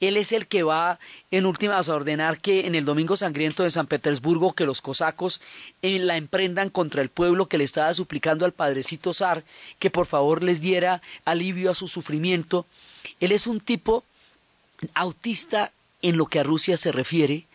él 0.00 0.16
es 0.16 0.32
el 0.32 0.46
que 0.46 0.62
va 0.62 0.98
en 1.30 1.46
últimas 1.46 1.88
a 1.88 1.94
ordenar 1.94 2.40
que 2.40 2.66
en 2.66 2.74
el 2.74 2.84
Domingo 2.84 3.16
Sangriento 3.16 3.62
de 3.62 3.70
San 3.70 3.86
Petersburgo 3.86 4.52
que 4.52 4.66
los 4.66 4.80
cosacos 4.80 5.40
eh, 5.82 5.98
la 5.98 6.16
emprendan 6.16 6.70
contra 6.70 7.02
el 7.02 7.08
pueblo 7.08 7.46
que 7.46 7.58
le 7.58 7.64
estaba 7.64 7.92
suplicando 7.94 8.44
al 8.44 8.52
padrecito 8.52 9.14
zar 9.14 9.44
que 9.78 9.90
por 9.90 10.06
favor 10.06 10.42
les 10.42 10.60
diera 10.60 11.02
alivio 11.24 11.70
a 11.70 11.74
su 11.74 11.88
sufrimiento. 11.88 12.66
Él 13.20 13.32
es 13.32 13.46
un 13.46 13.60
tipo 13.60 14.04
autista 14.94 15.72
en 16.02 16.16
lo 16.16 16.26
que 16.26 16.40
a 16.40 16.42
Rusia 16.42 16.76
se 16.76 16.92
refiere, 16.92 17.46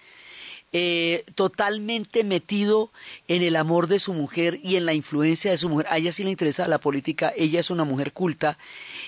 eh, 0.71 1.25
totalmente 1.33 2.23
metido 2.23 2.91
en 3.27 3.41
el 3.41 3.55
amor 3.55 3.87
de 3.87 3.97
su 3.97 4.13
mujer 4.13 4.59
y 4.63 4.75
en 4.75 4.85
la 4.85 4.93
influencia 4.93 5.49
de 5.49 5.57
su 5.57 5.67
mujer. 5.67 5.87
A 5.89 5.97
ella 5.97 6.11
sí 6.11 6.23
le 6.23 6.29
interesa 6.29 6.67
la 6.67 6.77
política, 6.77 7.33
ella 7.35 7.59
es 7.59 7.71
una 7.71 7.85
mujer 7.85 8.13
culta 8.13 8.55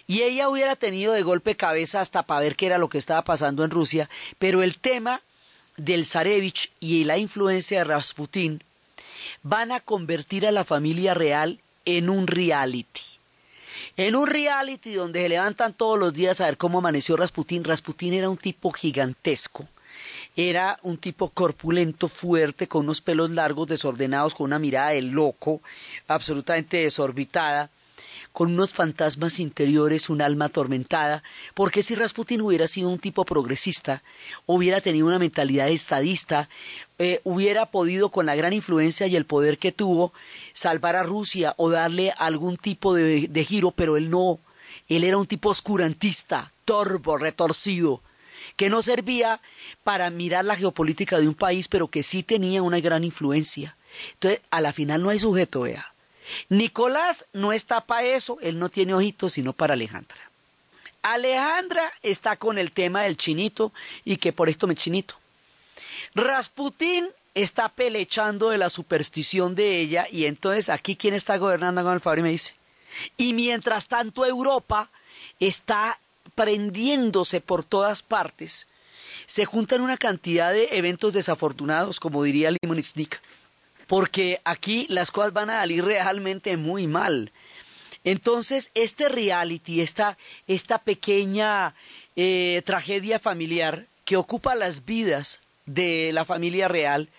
y 0.08 0.24
ella 0.24 0.50
hubiera 0.50 0.76
tenido 0.76 1.14
de 1.14 1.22
golpe 1.22 1.56
cabeza 1.56 2.02
hasta 2.02 2.24
para 2.24 2.42
ver 2.42 2.56
qué 2.56 2.66
era 2.66 2.80
lo 2.80 2.90
que 2.90 2.98
estaba 2.98 3.24
pasando 3.24 3.64
en 3.64 3.70
Rusia, 3.70 4.10
pero 4.40 4.64
el 4.64 4.80
tema 4.80 5.22
del 5.78 6.08
Zarevich 6.08 6.72
y 6.80 7.04
la 7.04 7.20
influencia 7.20 7.80
de 7.80 7.84
Rasputín 7.84 8.64
van 9.44 9.72
a 9.72 9.82
convertir 9.82 10.48
a 10.48 10.52
la 10.52 10.66
familia 10.66 11.14
real 11.14 11.60
en 11.86 12.10
un 12.10 12.26
reality. 12.26 13.02
En 13.98 14.16
un 14.16 14.26
reality 14.26 14.94
donde 14.94 15.22
se 15.22 15.30
levantan 15.30 15.74
todos 15.74 16.00
los 16.00 16.12
días 16.14 16.42
a 16.42 16.46
ver 16.46 16.58
cómo 16.58 16.80
amaneció 16.80 17.18
Rasputín. 17.18 17.64
Rasputín 17.64 18.14
era 18.14 18.30
un 18.30 18.38
tipo 18.38 18.72
gigantesco 18.72 19.68
era 20.36 20.80
un 20.84 20.98
tipo 20.98 21.30
corpulento, 21.30 22.08
fuerte, 22.08 22.68
con 22.68 22.86
unos 22.86 23.02
pelos 23.02 23.32
largos, 23.32 23.68
desordenados, 23.68 24.36
con 24.36 24.46
una 24.46 24.60
mirada 24.60 24.90
de 24.90 25.02
loco, 25.02 25.62
absolutamente 26.08 26.78
desorbitada, 26.78 27.70
con 28.32 28.54
unos 28.54 28.74
fantasmas 28.74 29.40
interiores, 29.40 30.10
un 30.10 30.22
alma 30.22 30.46
atormentada, 30.46 31.24
porque 31.54 31.84
si 31.84 31.96
Rasputin 31.96 32.42
hubiera 32.42 32.68
sido 32.68 32.90
un 32.90 33.00
tipo 33.00 33.26
progresista, 33.26 34.04
hubiera 34.46 34.80
tenido 34.80 35.08
una 35.08 35.20
mentalidad 35.20 35.68
estadista, 35.70 36.48
eh, 36.98 37.20
hubiera 37.24 37.66
podido 37.68 38.10
con 38.10 38.26
la 38.26 38.36
gran 38.36 38.54
influencia 38.54 39.08
y 39.08 39.16
el 39.16 39.26
poder 39.26 39.58
que 39.58 39.72
tuvo 39.72 40.14
salvar 40.54 40.96
a 40.96 41.04
Rusia 41.04 41.54
o 41.58 41.70
darle 41.70 42.14
algún 42.18 42.58
tipo 42.58 42.94
de, 42.94 43.46
giro, 43.46 43.72
pero 43.72 43.98
él 43.98 44.10
no, 44.10 44.40
él 44.88 45.04
era 45.04 45.18
un 45.18 45.28
tipo 45.28 45.50
oscurantista, 45.50 46.54
torvo, 46.64 47.18
retorcido, 47.18 48.02
que 48.56 48.70
no 48.70 48.82
servía 48.82 49.40
para 49.84 50.10
mirar 50.10 50.46
la 50.46 50.56
geopolítica 50.56 51.20
de 51.20 51.28
un 51.28 51.34
país, 51.34 51.68
pero 51.68 51.88
que 51.88 52.04
sí 52.04 52.24
tenía 52.24 52.62
una 52.62 52.80
gran 52.80 53.04
influencia. 53.04 53.76
Entonces, 54.14 54.42
a 54.52 54.62
la 54.62 54.74
final 54.74 55.04
no 55.04 55.10
hay 55.10 55.20
sujeto, 55.20 55.62
vea. 55.62 55.94
Nicolás 56.50 57.26
no 57.34 57.52
está 57.54 57.82
para 57.82 58.08
eso, 58.08 58.38
él 58.42 58.58
no 58.60 58.70
tiene 58.70 58.94
ojitos, 58.94 59.34
sino 59.34 59.54
para 59.54 59.74
Alejandra. 59.74 60.18
Alejandra 61.02 61.92
está 62.04 62.36
con 62.36 62.58
el 62.58 62.72
tema 62.72 63.04
del 63.04 63.18
chinito 63.18 63.74
y 64.06 64.18
que 64.18 64.34
por 64.34 64.50
esto 64.50 64.68
me 64.68 64.76
chinito. 64.76 65.16
Rasputín 66.14 67.10
está 67.34 67.70
pelechando 67.70 68.50
de 68.50 68.58
la 68.58 68.70
superstición 68.70 69.56
de 69.56 69.80
ella 69.80 70.08
y 70.12 70.26
entonces 70.26 70.70
aquí 70.70 70.96
quién 70.96 71.14
está 71.14 71.38
gobernando 71.38 71.84
con 71.84 71.94
el 71.94 72.02
favor 72.02 72.20
y 72.20 72.24
me 72.24 72.30
dice. 72.32 72.56
Y 73.18 73.34
mientras 73.34 73.88
tanto 73.88 74.26
Europa 74.26 74.90
está 75.40 75.98
prendiéndose 76.36 77.42
por 77.42 77.64
todas 77.64 78.02
partes. 78.02 78.68
Se 79.26 79.46
juntan 79.46 79.82
una 79.82 79.98
cantidad 79.98 80.52
de 80.52 80.70
eventos 80.72 81.14
desafortunados, 81.14 82.00
como 82.00 82.24
diría 82.24 82.52
Limon 82.52 82.82
Sneak, 82.82 83.22
porque 83.88 84.42
aquí 84.44 84.86
las 84.90 85.12
cosas 85.12 85.34
van 85.34 85.50
a 85.50 85.60
salir 85.60 85.84
realmente 85.84 86.58
muy 86.58 86.88
mal. 86.88 87.32
Entonces, 88.04 88.72
este 88.74 89.10
reality, 89.10 89.82
esta, 89.82 90.18
esta 90.48 90.80
pequeña 90.80 91.76
eh, 92.16 92.62
tragedia 92.66 93.20
familiar 93.20 93.86
que 94.06 94.18
ocupa 94.18 94.56
las 94.56 94.86
vidas 94.86 95.42
de 95.66 96.12
la 96.14 96.26
familia 96.26 96.68
real, 96.68 97.10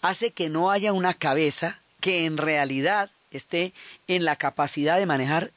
hace 0.00 0.30
que 0.30 0.48
no 0.48 0.70
haya 0.70 0.92
una 0.92 1.14
cabeza 1.14 1.80
que 2.00 2.24
en 2.24 2.36
realidad 2.36 3.10
esté 3.32 3.72
en 4.06 4.24
la 4.24 4.36
capacidad 4.36 4.96
de 4.98 5.06
manejar 5.06 5.50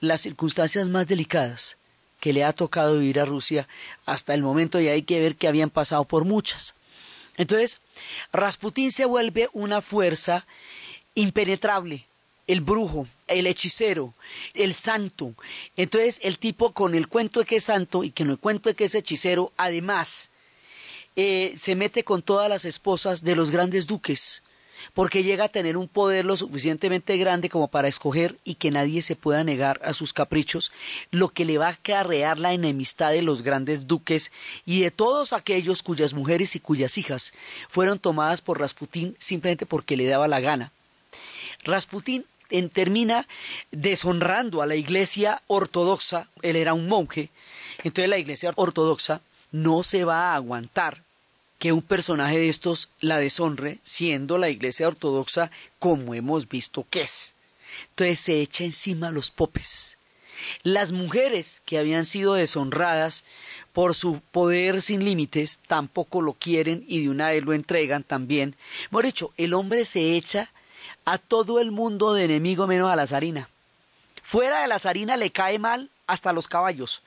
las 0.00 0.22
circunstancias 0.22 0.88
más 0.88 1.06
delicadas 1.06 1.76
que 2.22 2.32
le 2.32 2.44
ha 2.44 2.52
tocado 2.52 3.00
vivir 3.00 3.18
a 3.18 3.24
Rusia 3.24 3.66
hasta 4.06 4.32
el 4.32 4.42
momento 4.42 4.80
y 4.80 4.86
hay 4.86 5.02
que 5.02 5.18
ver 5.18 5.34
que 5.34 5.48
habían 5.48 5.70
pasado 5.70 6.04
por 6.04 6.24
muchas. 6.24 6.76
Entonces, 7.36 7.80
Rasputín 8.32 8.92
se 8.92 9.06
vuelve 9.06 9.48
una 9.52 9.80
fuerza 9.80 10.46
impenetrable, 11.16 12.06
el 12.46 12.60
brujo, 12.60 13.08
el 13.26 13.48
hechicero, 13.48 14.14
el 14.54 14.72
santo. 14.72 15.34
Entonces, 15.76 16.20
el 16.22 16.38
tipo 16.38 16.70
con 16.70 16.94
el 16.94 17.08
cuento 17.08 17.40
de 17.40 17.46
que 17.46 17.56
es 17.56 17.64
santo 17.64 18.04
y 18.04 18.12
con 18.12 18.30
el 18.30 18.38
cuento 18.38 18.68
de 18.68 18.76
que 18.76 18.84
es 18.84 18.94
hechicero, 18.94 19.52
además, 19.56 20.28
eh, 21.16 21.54
se 21.56 21.74
mete 21.74 22.04
con 22.04 22.22
todas 22.22 22.48
las 22.48 22.64
esposas 22.64 23.24
de 23.24 23.34
los 23.34 23.50
grandes 23.50 23.88
duques 23.88 24.44
porque 24.94 25.22
llega 25.22 25.44
a 25.44 25.48
tener 25.48 25.76
un 25.76 25.88
poder 25.88 26.24
lo 26.24 26.36
suficientemente 26.36 27.16
grande 27.16 27.48
como 27.48 27.68
para 27.68 27.88
escoger 27.88 28.36
y 28.44 28.54
que 28.54 28.70
nadie 28.70 29.02
se 29.02 29.16
pueda 29.16 29.44
negar 29.44 29.80
a 29.84 29.94
sus 29.94 30.12
caprichos, 30.12 30.72
lo 31.10 31.28
que 31.28 31.44
le 31.44 31.58
va 31.58 31.68
a 31.68 31.72
acarrear 31.72 32.38
la 32.38 32.52
enemistad 32.52 33.10
de 33.10 33.22
los 33.22 33.42
grandes 33.42 33.86
duques 33.86 34.32
y 34.66 34.80
de 34.80 34.90
todos 34.90 35.32
aquellos 35.32 35.82
cuyas 35.82 36.12
mujeres 36.12 36.56
y 36.56 36.60
cuyas 36.60 36.98
hijas 36.98 37.32
fueron 37.68 37.98
tomadas 37.98 38.40
por 38.40 38.60
Rasputín 38.60 39.16
simplemente 39.18 39.66
porque 39.66 39.96
le 39.96 40.06
daba 40.06 40.28
la 40.28 40.40
gana. 40.40 40.72
Rasputín 41.64 42.24
termina 42.72 43.26
deshonrando 43.70 44.62
a 44.62 44.66
la 44.66 44.76
iglesia 44.76 45.42
ortodoxa, 45.46 46.28
él 46.42 46.56
era 46.56 46.74
un 46.74 46.88
monje, 46.88 47.30
entonces 47.78 48.10
la 48.10 48.18
iglesia 48.18 48.52
ortodoxa 48.56 49.22
no 49.52 49.82
se 49.82 50.04
va 50.04 50.32
a 50.32 50.34
aguantar 50.34 51.01
que 51.62 51.70
un 51.70 51.80
personaje 51.80 52.38
de 52.38 52.48
estos 52.48 52.88
la 52.98 53.18
deshonre, 53.18 53.78
siendo 53.84 54.36
la 54.36 54.48
Iglesia 54.48 54.88
Ortodoxa 54.88 55.52
como 55.78 56.12
hemos 56.12 56.48
visto 56.48 56.84
que 56.90 57.02
es. 57.02 57.34
Entonces 57.90 58.18
se 58.18 58.40
echa 58.40 58.64
encima 58.64 59.06
a 59.06 59.10
los 59.12 59.30
popes. 59.30 59.96
Las 60.64 60.90
mujeres 60.90 61.62
que 61.64 61.78
habían 61.78 62.04
sido 62.04 62.34
deshonradas 62.34 63.22
por 63.72 63.94
su 63.94 64.20
poder 64.32 64.82
sin 64.82 65.04
límites 65.04 65.60
tampoco 65.68 66.20
lo 66.20 66.32
quieren 66.32 66.84
y 66.88 67.02
de 67.02 67.10
una 67.10 67.28
vez 67.28 67.44
lo 67.44 67.52
entregan 67.52 68.02
también. 68.02 68.56
Por 68.90 69.06
hecho, 69.06 69.32
el 69.36 69.54
hombre 69.54 69.84
se 69.84 70.16
echa 70.16 70.50
a 71.04 71.16
todo 71.18 71.60
el 71.60 71.70
mundo 71.70 72.12
de 72.12 72.24
enemigo 72.24 72.66
menos 72.66 72.90
a 72.90 72.96
la 72.96 73.06
zarina. 73.06 73.48
Fuera 74.20 74.62
de 74.62 74.66
la 74.66 74.80
zarina 74.80 75.16
le 75.16 75.30
cae 75.30 75.60
mal 75.60 75.90
hasta 76.08 76.32
los 76.32 76.48
caballos. 76.48 77.02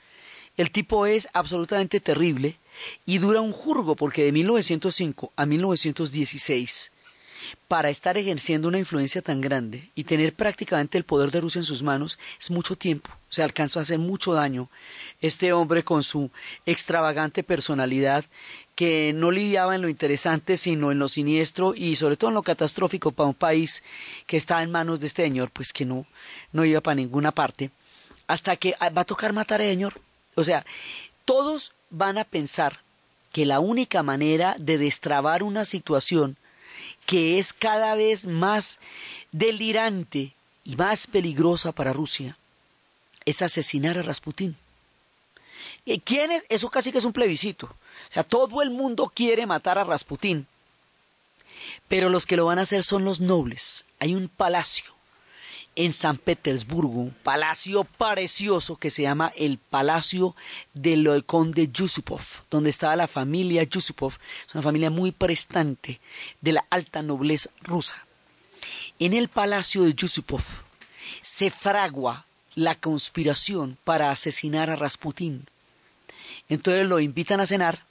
El 0.56 0.72
tipo 0.72 1.08
es 1.08 1.28
absolutamente 1.34 2.00
terrible 2.00 2.58
y 3.06 3.18
dura 3.18 3.42
un 3.42 3.52
jurgo 3.52 3.96
porque 3.96 4.24
de 4.24 4.32
1905 4.32 5.32
a 5.36 5.46
1916 5.46 6.92
para 7.68 7.90
estar 7.90 8.18
ejerciendo 8.18 8.68
una 8.68 8.80
influencia 8.80 9.22
tan 9.22 9.42
grande 9.42 9.90
y 9.96 10.04
tener 10.04 10.34
prácticamente 10.34 10.98
el 10.98 11.04
poder 11.04 11.32
de 11.32 11.42
Rusia 11.42 11.60
en 11.60 11.66
sus 11.66 11.84
manos 11.84 12.20
es 12.40 12.52
mucho 12.52 12.76
tiempo. 12.76 13.10
Se 13.30 13.44
alcanzó 13.44 13.80
a 13.80 13.84
hacer 13.84 14.00
mucho 14.00 14.34
daño 14.34 14.70
este 15.22 15.54
hombre 15.54 15.84
con 15.84 16.04
su 16.04 16.32
extravagante 16.66 17.44
personalidad 17.44 18.26
que 18.76 19.14
no 19.14 19.32
lidiaba 19.32 19.76
en 19.76 19.82
lo 19.82 19.90
interesante 19.90 20.58
sino 20.58 20.92
en 20.92 21.00
lo 21.00 21.10
siniestro 21.10 21.74
y 21.76 21.96
sobre 21.96 22.18
todo 22.18 22.30
en 22.30 22.36
lo 22.36 22.44
catastrófico 22.44 23.12
para 23.12 23.30
un 23.30 23.36
país 23.36 23.84
que 24.28 24.38
está 24.38 24.62
en 24.62 24.72
manos 24.72 25.00
de 25.00 25.08
este 25.08 25.24
señor, 25.24 25.50
pues 25.52 25.74
que 25.74 25.86
no, 25.86 26.06
no 26.52 26.66
iba 26.66 26.82
para 26.82 26.96
ninguna 26.96 27.32
parte, 27.32 27.72
hasta 28.28 28.56
que 28.56 28.76
ah, 28.80 28.90
va 28.90 29.02
a 29.02 29.06
tocar 29.06 29.34
matar 29.34 29.62
al 29.62 29.68
señor. 29.68 29.94
O 30.36 30.44
sea, 30.44 30.66
todos 31.24 31.74
van 31.90 32.18
a 32.18 32.24
pensar 32.24 32.80
que 33.32 33.46
la 33.46 33.60
única 33.60 34.04
manera 34.04 34.56
de 34.58 34.78
destrabar 34.78 35.44
una 35.44 35.66
situación 35.66 36.38
que 37.06 37.38
es 37.38 37.54
cada 37.54 37.96
vez 37.96 38.26
más 38.26 38.80
delirante 39.32 40.34
y 40.64 40.76
más 40.76 41.08
peligrosa 41.08 41.72
para 41.72 41.94
Rusia 41.94 42.38
es 43.26 43.42
asesinar 43.42 43.98
a 43.98 44.04
Rasputín. 44.04 44.56
¿Quién 46.04 46.32
es? 46.32 46.44
Eso 46.50 46.70
casi 46.70 46.92
que 46.92 46.98
es 46.98 47.06
un 47.06 47.14
plebiscito. 47.14 47.68
O 47.68 48.14
sea, 48.14 48.24
todo 48.24 48.62
el 48.62 48.72
mundo 48.72 49.12
quiere 49.14 49.46
matar 49.46 49.78
a 49.78 49.84
Rasputín. 49.84 50.48
Pero 51.88 52.10
los 52.10 52.26
que 52.26 52.38
lo 52.38 52.46
van 52.46 52.60
a 52.60 52.64
hacer 52.64 52.84
son 52.84 53.06
los 53.06 53.22
nobles. 53.22 53.86
Hay 54.00 54.16
un 54.16 54.28
palacio 54.28 54.95
en 55.76 55.92
San 55.92 56.18
Petersburgo, 56.18 57.00
un 57.00 57.12
palacio 57.12 57.84
precioso 57.84 58.78
que 58.78 58.90
se 58.90 59.02
llama 59.02 59.32
el 59.36 59.58
Palacio 59.58 60.36
del 60.74 61.26
Conde 61.26 61.70
Yusupov, 61.72 62.22
donde 62.50 62.70
estaba 62.70 62.96
la 62.96 63.08
familia 63.08 63.64
Yusupov, 63.64 64.14
es 64.48 64.56
una 64.56 64.62
familia 64.62 64.90
muy 64.90 65.12
prestante 65.12 66.00
de 66.42 66.54
la 66.54 66.66
alta 66.70 67.02
nobleza 67.02 67.50
rusa. 67.62 68.06
En 69.00 69.14
el 69.14 69.28
Palacio 69.28 69.84
de 69.84 69.94
Yusupov 69.94 70.44
se 71.22 71.52
fragua 71.52 72.26
la 72.56 72.76
conspiración 72.76 73.78
para 73.84 74.12
asesinar 74.12 74.70
a 74.70 74.78
Rasputín. 74.78 75.48
Entonces 76.48 76.88
lo 76.88 77.02
invitan 77.02 77.42
a 77.42 77.46
cenar, 77.46 77.84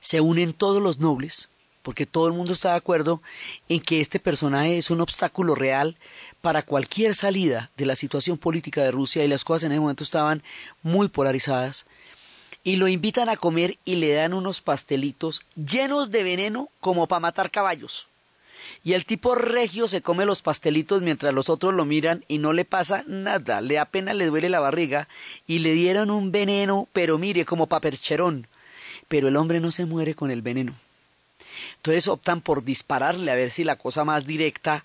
se 0.00 0.20
unen 0.20 0.52
todos 0.52 0.80
los 0.80 0.98
nobles, 0.98 1.48
porque 1.88 2.04
todo 2.04 2.26
el 2.26 2.34
mundo 2.34 2.52
está 2.52 2.72
de 2.72 2.76
acuerdo 2.76 3.22
en 3.70 3.80
que 3.80 4.02
este 4.02 4.20
personaje 4.20 4.76
es 4.76 4.90
un 4.90 5.00
obstáculo 5.00 5.54
real 5.54 5.96
para 6.42 6.60
cualquier 6.60 7.14
salida 7.14 7.70
de 7.78 7.86
la 7.86 7.96
situación 7.96 8.36
política 8.36 8.82
de 8.82 8.90
Rusia 8.90 9.24
y 9.24 9.28
las 9.28 9.42
cosas 9.42 9.62
en 9.62 9.72
ese 9.72 9.80
momento 9.80 10.04
estaban 10.04 10.42
muy 10.82 11.08
polarizadas. 11.08 11.86
Y 12.62 12.76
lo 12.76 12.88
invitan 12.88 13.30
a 13.30 13.38
comer 13.38 13.78
y 13.86 13.94
le 13.94 14.12
dan 14.12 14.34
unos 14.34 14.60
pastelitos 14.60 15.46
llenos 15.56 16.10
de 16.10 16.24
veneno 16.24 16.68
como 16.80 17.06
para 17.06 17.20
matar 17.20 17.50
caballos. 17.50 18.06
Y 18.84 18.92
el 18.92 19.06
tipo 19.06 19.34
regio 19.34 19.88
se 19.88 20.02
come 20.02 20.26
los 20.26 20.42
pastelitos 20.42 21.00
mientras 21.00 21.32
los 21.32 21.48
otros 21.48 21.72
lo 21.72 21.86
miran 21.86 22.22
y 22.28 22.36
no 22.36 22.52
le 22.52 22.66
pasa 22.66 23.02
nada, 23.06 23.62
le 23.62 23.78
apenas 23.78 24.14
le 24.14 24.26
duele 24.26 24.50
la 24.50 24.60
barriga 24.60 25.08
y 25.46 25.60
le 25.60 25.72
dieron 25.72 26.10
un 26.10 26.32
veneno, 26.32 26.86
pero 26.92 27.16
mire, 27.16 27.46
como 27.46 27.66
papercherón. 27.66 28.46
Pero 29.08 29.28
el 29.28 29.36
hombre 29.36 29.58
no 29.60 29.70
se 29.70 29.86
muere 29.86 30.14
con 30.14 30.30
el 30.30 30.42
veneno. 30.42 30.74
Entonces 31.78 32.08
optan 32.08 32.40
por 32.40 32.64
dispararle 32.64 33.30
a 33.30 33.34
ver 33.34 33.50
si 33.50 33.64
la 33.64 33.76
cosa 33.76 34.04
más 34.04 34.26
directa 34.26 34.84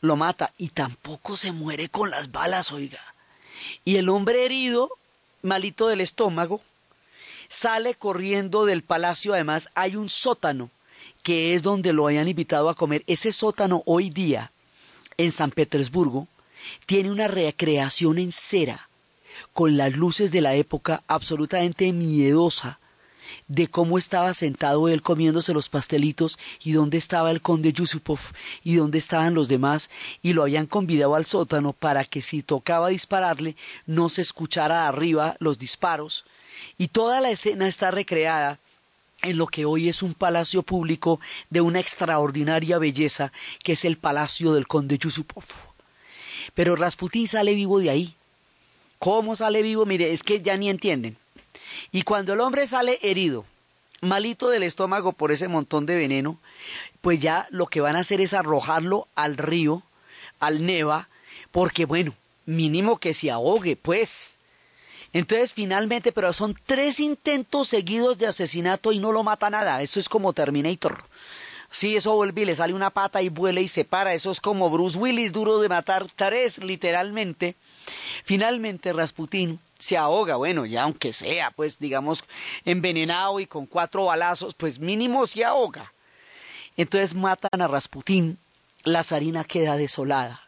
lo 0.00 0.16
mata 0.16 0.52
y 0.58 0.68
tampoco 0.68 1.36
se 1.36 1.52
muere 1.52 1.88
con 1.88 2.10
las 2.10 2.30
balas, 2.32 2.72
oiga. 2.72 3.00
Y 3.84 3.96
el 3.96 4.08
hombre 4.08 4.44
herido, 4.44 4.90
malito 5.42 5.88
del 5.88 6.00
estómago, 6.00 6.60
sale 7.48 7.94
corriendo 7.94 8.66
del 8.66 8.82
palacio, 8.82 9.32
además 9.32 9.68
hay 9.74 9.96
un 9.96 10.08
sótano 10.08 10.70
que 11.22 11.54
es 11.54 11.62
donde 11.62 11.92
lo 11.92 12.06
hayan 12.06 12.28
invitado 12.28 12.68
a 12.68 12.74
comer. 12.74 13.04
Ese 13.06 13.32
sótano 13.32 13.82
hoy 13.86 14.10
día 14.10 14.50
en 15.16 15.32
San 15.32 15.50
Petersburgo 15.50 16.26
tiene 16.86 17.10
una 17.10 17.28
recreación 17.28 18.18
en 18.18 18.32
cera 18.32 18.88
con 19.52 19.76
las 19.76 19.94
luces 19.94 20.32
de 20.32 20.40
la 20.40 20.54
época 20.54 21.02
absolutamente 21.06 21.92
miedosa 21.92 22.78
de 23.48 23.68
cómo 23.68 23.98
estaba 23.98 24.34
sentado 24.34 24.88
él 24.88 25.02
comiéndose 25.02 25.52
los 25.52 25.68
pastelitos 25.68 26.38
y 26.62 26.72
dónde 26.72 26.98
estaba 26.98 27.30
el 27.30 27.40
conde 27.40 27.72
Yusupov 27.72 28.20
y 28.62 28.76
dónde 28.76 28.98
estaban 28.98 29.34
los 29.34 29.48
demás 29.48 29.90
y 30.22 30.32
lo 30.32 30.42
habían 30.42 30.66
convidado 30.66 31.14
al 31.14 31.26
sótano 31.26 31.72
para 31.72 32.04
que 32.04 32.22
si 32.22 32.42
tocaba 32.42 32.88
dispararle 32.88 33.56
no 33.86 34.08
se 34.08 34.22
escuchara 34.22 34.88
arriba 34.88 35.36
los 35.38 35.58
disparos 35.58 36.24
y 36.78 36.88
toda 36.88 37.20
la 37.20 37.30
escena 37.30 37.68
está 37.68 37.90
recreada 37.90 38.58
en 39.22 39.38
lo 39.38 39.46
que 39.46 39.64
hoy 39.64 39.88
es 39.88 40.02
un 40.02 40.14
palacio 40.14 40.62
público 40.62 41.20
de 41.50 41.60
una 41.60 41.80
extraordinaria 41.80 42.78
belleza 42.78 43.32
que 43.62 43.72
es 43.72 43.84
el 43.84 43.96
palacio 43.96 44.52
del 44.52 44.66
conde 44.66 44.98
Yusupov. 44.98 45.44
Pero 46.54 46.76
Rasputín 46.76 47.26
sale 47.26 47.54
vivo 47.54 47.78
de 47.78 47.90
ahí. 47.90 48.14
¿Cómo 48.98 49.34
sale 49.34 49.62
vivo? 49.62 49.86
Mire, 49.86 50.12
es 50.12 50.22
que 50.22 50.40
ya 50.40 50.56
ni 50.56 50.68
entienden. 50.68 51.16
Y 51.92 52.02
cuando 52.02 52.32
el 52.32 52.40
hombre 52.40 52.66
sale 52.66 52.98
herido, 53.02 53.44
malito 54.00 54.48
del 54.48 54.62
estómago 54.62 55.12
por 55.12 55.32
ese 55.32 55.48
montón 55.48 55.86
de 55.86 55.96
veneno, 55.96 56.38
pues 57.00 57.20
ya 57.20 57.46
lo 57.50 57.66
que 57.66 57.80
van 57.80 57.96
a 57.96 58.00
hacer 58.00 58.20
es 58.20 58.34
arrojarlo 58.34 59.08
al 59.14 59.36
río, 59.36 59.82
al 60.40 60.64
Neva, 60.64 61.08
porque 61.50 61.84
bueno, 61.84 62.14
mínimo 62.46 62.98
que 62.98 63.14
se 63.14 63.30
ahogue, 63.30 63.76
pues. 63.76 64.36
Entonces, 65.12 65.52
finalmente, 65.52 66.10
pero 66.12 66.32
son 66.32 66.56
tres 66.66 66.98
intentos 66.98 67.68
seguidos 67.68 68.18
de 68.18 68.26
asesinato 68.26 68.90
y 68.90 68.98
no 68.98 69.12
lo 69.12 69.22
mata 69.22 69.48
nada. 69.48 69.80
Eso 69.80 70.00
es 70.00 70.08
como 70.08 70.32
Terminator. 70.32 71.04
Sí, 71.70 71.96
eso 71.96 72.14
vuelve 72.14 72.42
y 72.42 72.44
le 72.44 72.56
sale 72.56 72.72
una 72.72 72.90
pata 72.90 73.22
y 73.22 73.28
vuela 73.28 73.60
y 73.60 73.68
se 73.68 73.84
para. 73.84 74.14
Eso 74.14 74.30
es 74.30 74.40
como 74.40 74.70
Bruce 74.70 74.98
Willis, 74.98 75.32
duro 75.32 75.60
de 75.60 75.68
matar 75.68 76.06
tres, 76.14 76.58
literalmente. 76.58 77.54
Finalmente, 78.24 78.92
Rasputín 78.92 79.60
se 79.78 79.96
ahoga, 79.96 80.36
bueno, 80.36 80.66
ya 80.66 80.84
aunque 80.84 81.12
sea, 81.12 81.50
pues 81.50 81.78
digamos, 81.78 82.24
envenenado 82.64 83.40
y 83.40 83.46
con 83.46 83.66
cuatro 83.66 84.06
balazos, 84.06 84.54
pues 84.54 84.78
mínimo 84.78 85.26
se 85.26 85.44
ahoga. 85.44 85.92
Entonces 86.76 87.14
matan 87.14 87.60
a 87.60 87.68
Rasputín, 87.68 88.38
la 88.82 89.02
zarina 89.04 89.44
queda 89.44 89.76
desolada, 89.76 90.40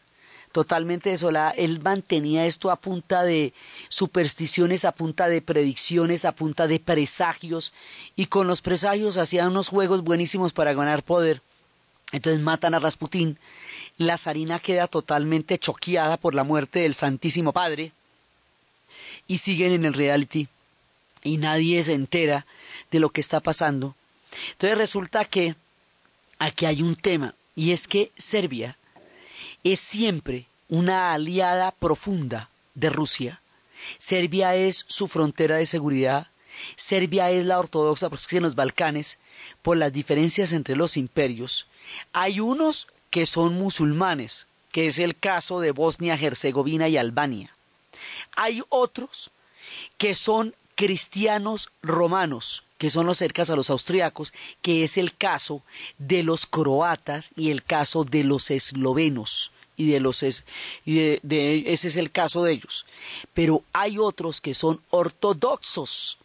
totalmente 0.51 1.09
desolada. 1.09 1.51
Él 1.51 1.79
mantenía 1.81 2.45
esto 2.45 2.71
a 2.71 2.75
punta 2.75 3.23
de 3.23 3.53
supersticiones, 3.89 4.85
a 4.85 4.91
punta 4.91 5.27
de 5.27 5.41
predicciones, 5.41 6.25
a 6.25 6.33
punta 6.33 6.67
de 6.67 6.79
presagios, 6.79 7.73
y 8.15 8.25
con 8.25 8.47
los 8.47 8.61
presagios 8.61 9.17
hacía 9.17 9.47
unos 9.47 9.69
juegos 9.69 10.03
buenísimos 10.03 10.53
para 10.53 10.73
ganar 10.73 11.03
poder. 11.03 11.41
Entonces 12.11 12.41
matan 12.41 12.73
a 12.73 12.79
Rasputín, 12.79 13.37
la 13.97 14.17
zarina 14.17 14.59
queda 14.59 14.87
totalmente 14.87 15.57
choqueada 15.57 16.17
por 16.17 16.35
la 16.35 16.43
muerte 16.43 16.79
del 16.79 16.93
Santísimo 16.93 17.51
Padre, 17.51 17.91
y 19.27 19.39
siguen 19.39 19.71
en 19.73 19.85
el 19.85 19.93
reality 19.93 20.47
y 21.23 21.37
nadie 21.37 21.83
se 21.83 21.93
entera 21.93 22.45
de 22.91 22.99
lo 22.99 23.09
que 23.09 23.21
está 23.21 23.39
pasando. 23.39 23.95
Entonces 24.51 24.77
resulta 24.77 25.25
que 25.25 25.55
aquí 26.39 26.65
hay 26.65 26.81
un 26.81 26.95
tema 26.95 27.35
y 27.55 27.71
es 27.71 27.87
que 27.87 28.11
Serbia 28.17 28.77
es 29.63 29.79
siempre 29.79 30.45
una 30.69 31.13
aliada 31.13 31.71
profunda 31.71 32.49
de 32.75 32.89
Rusia. 32.89 33.41
Serbia 33.97 34.55
es 34.55 34.85
su 34.87 35.07
frontera 35.07 35.57
de 35.57 35.65
seguridad. 35.65 36.27
Serbia 36.75 37.29
es 37.31 37.45
la 37.45 37.59
ortodoxa 37.59 38.09
porque 38.09 38.37
en 38.37 38.43
los 38.43 38.55
Balcanes, 38.55 39.19
por 39.61 39.77
las 39.77 39.93
diferencias 39.93 40.51
entre 40.51 40.75
los 40.75 40.97
imperios, 40.97 41.67
hay 42.13 42.39
unos 42.39 42.87
que 43.09 43.25
son 43.25 43.53
musulmanes, 43.53 44.47
que 44.71 44.87
es 44.87 44.99
el 44.99 45.17
caso 45.17 45.59
de 45.59 45.71
Bosnia, 45.71 46.15
Herzegovina 46.15 46.87
y 46.87 46.97
Albania. 46.97 47.56
Hay 48.35 48.63
otros 48.69 49.31
que 49.97 50.15
son 50.15 50.55
cristianos 50.75 51.69
romanos, 51.81 52.63
que 52.77 52.91
son 52.91 53.07
los 53.07 53.17
cercas 53.17 53.49
a 53.49 53.55
los 53.55 53.69
austriacos, 53.69 54.33
que 54.61 54.83
es 54.83 54.97
el 54.97 55.15
caso 55.15 55.63
de 55.97 56.23
los 56.23 56.45
croatas 56.45 57.31
y 57.35 57.49
el 57.49 57.63
caso 57.63 58.03
de 58.03 58.23
los 58.23 58.51
eslovenos 58.51 59.51
y 59.75 59.91
de 59.91 59.99
los 59.99 60.23
es, 60.23 60.43
y 60.85 60.99
ese 60.99 61.87
es 61.87 61.95
el 61.97 62.11
caso 62.11 62.43
de 62.43 62.53
ellos. 62.53 62.85
Pero 63.33 63.63
hay 63.73 63.99
otros 63.99 64.41
que 64.41 64.55
son 64.55 64.81
ortodoxos, 64.89 66.17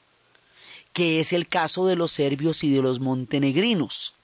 que 0.93 1.21
es 1.21 1.33
el 1.33 1.49
caso 1.49 1.87
de 1.87 1.97
los 1.97 2.13
serbios 2.13 2.65
y 2.65 2.71
de 2.71 2.83
los 2.83 2.99
montenegrinos. 2.99 4.15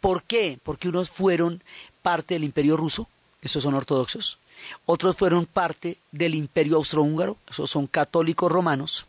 ¿Por 0.00 0.22
qué? 0.22 0.58
Porque 0.62 0.88
unos 0.88 1.10
fueron 1.10 1.62
parte 2.02 2.34
del 2.34 2.44
imperio 2.44 2.76
ruso, 2.76 3.08
esos 3.42 3.62
son 3.62 3.74
ortodoxos, 3.74 4.38
otros 4.86 5.16
fueron 5.16 5.46
parte 5.46 5.98
del 6.12 6.34
imperio 6.34 6.76
austrohúngaro, 6.76 7.36
esos 7.48 7.70
son 7.70 7.86
católicos 7.86 8.50
romanos, 8.50 9.06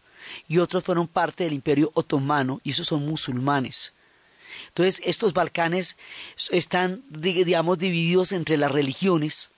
y 0.48 0.60
otros 0.60 0.84
fueron 0.84 1.08
parte 1.08 1.44
del 1.44 1.54
imperio 1.54 1.92
otomano, 1.94 2.62
y 2.64 2.72
esos 2.72 2.88
son 2.88 3.06
musulmanes. 3.06 3.94
Entonces, 4.68 5.02
estos 5.06 5.34
Balcanes 5.34 5.98
están, 6.52 7.04
digamos, 7.10 7.78
divididos 7.78 8.32
entre 8.32 8.58
las 8.58 8.72
religiones, 8.72 9.52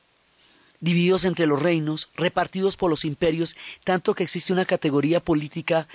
divididos 0.79 1.25
entre 1.25 1.45
los 1.45 1.61
reinos, 1.61 2.09
repartidos 2.15 2.77
por 2.77 2.89
los 2.89 3.05
imperios, 3.05 3.55
tanto 3.83 4.13
que 4.13 4.23
existe 4.23 4.53
una 4.53 4.65
categoría 4.65 5.19
política 5.19 5.87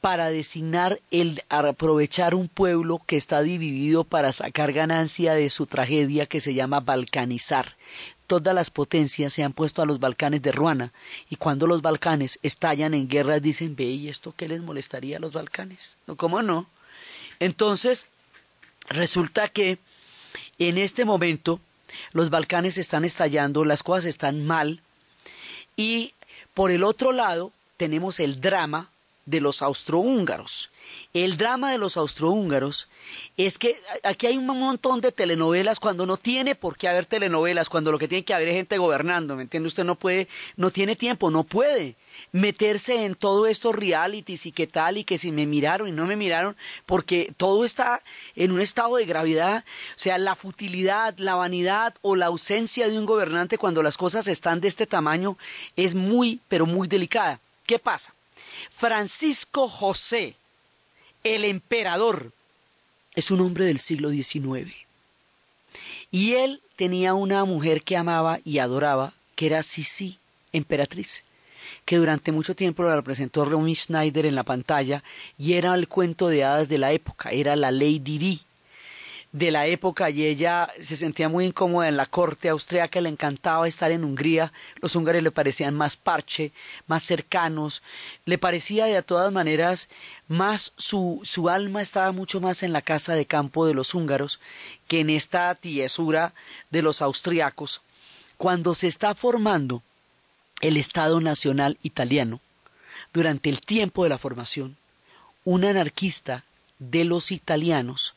para 0.00 0.30
designar 0.30 1.00
el 1.10 1.42
aprovechar 1.48 2.34
un 2.34 2.48
pueblo 2.48 3.00
que 3.06 3.16
está 3.16 3.42
dividido 3.42 4.04
para 4.04 4.32
sacar 4.32 4.72
ganancia 4.72 5.34
de 5.34 5.50
su 5.50 5.66
tragedia 5.66 6.26
que 6.26 6.40
se 6.40 6.54
llama 6.54 6.80
balcanizar 6.80 7.76
todas 8.26 8.54
las 8.54 8.70
potencias 8.70 9.32
se 9.32 9.42
han 9.42 9.52
puesto 9.52 9.82
a 9.82 9.86
los 9.86 10.00
Balcanes 10.00 10.42
de 10.42 10.52
Ruana 10.52 10.92
y 11.30 11.36
cuando 11.36 11.66
los 11.66 11.82
Balcanes 11.82 12.38
estallan 12.42 12.94
en 12.94 13.08
guerras 13.08 13.42
dicen, 13.42 13.76
ve, 13.76 13.84
¿y 13.84 14.08
esto 14.08 14.34
qué 14.36 14.48
les 14.48 14.62
molestaría 14.62 15.16
a 15.16 15.20
los 15.20 15.32
Balcanes? 15.32 15.96
¿Cómo 16.16 16.42
no? 16.42 16.66
Entonces, 17.40 18.06
resulta 18.88 19.48
que 19.48 19.78
en 20.58 20.78
este 20.78 21.04
momento 21.04 21.60
los 22.12 22.30
Balcanes 22.30 22.78
están 22.78 23.04
estallando, 23.04 23.64
las 23.64 23.82
cosas 23.82 24.06
están 24.06 24.46
mal 24.46 24.80
y 25.76 26.14
por 26.54 26.70
el 26.70 26.82
otro 26.82 27.12
lado 27.12 27.52
tenemos 27.76 28.20
el 28.20 28.40
drama 28.40 28.90
de 29.26 29.40
los 29.40 29.60
austrohúngaros. 29.60 30.70
El 31.12 31.36
drama 31.36 31.72
de 31.72 31.78
los 31.78 31.96
austrohúngaros 31.96 32.88
es 33.36 33.58
que 33.58 33.76
aquí 34.04 34.26
hay 34.26 34.36
un 34.36 34.46
montón 34.46 35.00
de 35.00 35.10
telenovelas 35.10 35.80
cuando 35.80 36.06
no 36.06 36.16
tiene 36.16 36.54
por 36.54 36.76
qué 36.76 36.88
haber 36.88 37.06
telenovelas, 37.06 37.68
cuando 37.68 37.90
lo 37.90 37.98
que 37.98 38.06
tiene 38.06 38.24
que 38.24 38.34
haber 38.34 38.48
es 38.48 38.54
gente 38.54 38.78
gobernando, 38.78 39.34
¿me 39.34 39.42
entiende? 39.42 39.66
Usted 39.66 39.84
no 39.84 39.96
puede, 39.96 40.28
no 40.56 40.70
tiene 40.70 40.94
tiempo, 40.94 41.30
no 41.30 41.42
puede 41.42 41.96
meterse 42.32 43.04
en 43.04 43.14
todo 43.14 43.46
estos 43.46 43.74
realities 43.74 44.46
y 44.46 44.52
qué 44.52 44.66
tal 44.66 44.96
y 44.96 45.04
que 45.04 45.18
si 45.18 45.32
me 45.32 45.44
miraron 45.44 45.88
y 45.88 45.92
no 45.92 46.06
me 46.06 46.16
miraron, 46.16 46.56
porque 46.86 47.32
todo 47.36 47.64
está 47.64 48.02
en 48.36 48.52
un 48.52 48.60
estado 48.60 48.96
de 48.96 49.06
gravedad, 49.06 49.64
o 49.96 49.98
sea, 49.98 50.18
la 50.18 50.36
futilidad, 50.36 51.14
la 51.18 51.34
vanidad 51.34 51.94
o 52.00 52.14
la 52.14 52.26
ausencia 52.26 52.88
de 52.88 52.98
un 52.98 53.06
gobernante 53.06 53.58
cuando 53.58 53.82
las 53.82 53.96
cosas 53.96 54.28
están 54.28 54.60
de 54.60 54.68
este 54.68 54.86
tamaño 54.86 55.36
es 55.74 55.94
muy, 55.94 56.40
pero 56.48 56.64
muy 56.64 56.86
delicada. 56.88 57.40
¿Qué 57.66 57.78
pasa? 57.78 58.14
Francisco 58.70 59.68
José, 59.68 60.36
el 61.24 61.44
emperador, 61.44 62.32
es 63.14 63.30
un 63.30 63.40
hombre 63.40 63.64
del 63.64 63.78
siglo 63.78 64.10
XIX. 64.10 64.72
Y 66.10 66.32
él 66.34 66.62
tenía 66.76 67.14
una 67.14 67.44
mujer 67.44 67.82
que 67.82 67.96
amaba 67.96 68.38
y 68.44 68.58
adoraba, 68.58 69.14
que 69.34 69.46
era 69.46 69.62
Sisi, 69.62 70.18
emperatriz, 70.52 71.24
que 71.84 71.96
durante 71.96 72.32
mucho 72.32 72.54
tiempo 72.54 72.82
la 72.82 72.96
representó 72.96 73.44
Romy 73.44 73.74
Schneider 73.74 74.26
en 74.26 74.34
la 74.34 74.44
pantalla 74.44 75.02
y 75.38 75.54
era 75.54 75.74
el 75.74 75.88
cuento 75.88 76.28
de 76.28 76.44
hadas 76.44 76.68
de 76.68 76.78
la 76.78 76.92
época, 76.92 77.30
era 77.30 77.56
la 77.56 77.70
Lady 77.70 78.18
Di 78.18 78.45
de 79.36 79.50
la 79.50 79.66
época 79.66 80.08
y 80.08 80.24
ella 80.24 80.66
se 80.80 80.96
sentía 80.96 81.28
muy 81.28 81.44
incómoda 81.44 81.88
en 81.88 81.98
la 81.98 82.06
corte 82.06 82.48
austriaca, 82.48 83.02
le 83.02 83.10
encantaba 83.10 83.68
estar 83.68 83.90
en 83.90 84.02
Hungría, 84.02 84.50
los 84.80 84.96
húngaros 84.96 85.22
le 85.22 85.30
parecían 85.30 85.74
más 85.74 85.98
parche, 85.98 86.52
más 86.86 87.02
cercanos, 87.02 87.82
le 88.24 88.38
parecía 88.38 88.86
de 88.86 89.02
todas 89.02 89.30
maneras 89.30 89.90
más 90.26 90.72
su, 90.78 91.20
su 91.22 91.50
alma 91.50 91.82
estaba 91.82 92.12
mucho 92.12 92.40
más 92.40 92.62
en 92.62 92.72
la 92.72 92.80
casa 92.80 93.12
de 93.12 93.26
campo 93.26 93.66
de 93.66 93.74
los 93.74 93.92
húngaros 93.92 94.40
que 94.88 95.00
en 95.00 95.10
esta 95.10 95.54
tiesura 95.54 96.32
de 96.70 96.80
los 96.80 97.02
austriacos. 97.02 97.82
Cuando 98.38 98.74
se 98.74 98.86
está 98.86 99.14
formando 99.14 99.82
el 100.62 100.78
Estado 100.78 101.20
Nacional 101.20 101.76
Italiano, 101.82 102.40
durante 103.12 103.50
el 103.50 103.60
tiempo 103.60 104.02
de 104.02 104.08
la 104.08 104.18
formación, 104.18 104.78
un 105.44 105.66
anarquista 105.66 106.44
de 106.78 107.04
los 107.04 107.30
italianos 107.32 108.15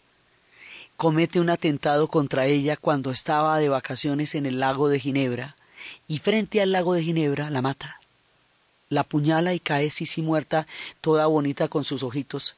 comete 1.00 1.40
un 1.40 1.50
atentado 1.50 2.10
contra 2.10 2.46
ella 2.46 2.76
cuando 2.76 3.10
estaba 3.10 3.58
de 3.58 3.70
vacaciones 3.70 4.36
en 4.36 4.46
el 4.46 4.60
lago 4.60 4.90
de 4.90 5.00
Ginebra 5.00 5.56
y 6.10 6.20
frente 6.20 6.62
al 6.62 6.74
lago 6.74 6.94
de 6.94 7.04
Ginebra 7.04 7.50
la 7.50 7.62
mata. 7.62 8.02
La 8.90 9.02
apuñala 9.02 9.54
y 9.54 9.62
cae 9.62 9.92
Sisi 9.92 10.22
muerta, 10.22 10.68
toda 11.00 11.26
bonita 11.28 11.70
con 11.70 11.86
sus 11.86 12.04
ojitos, 12.04 12.56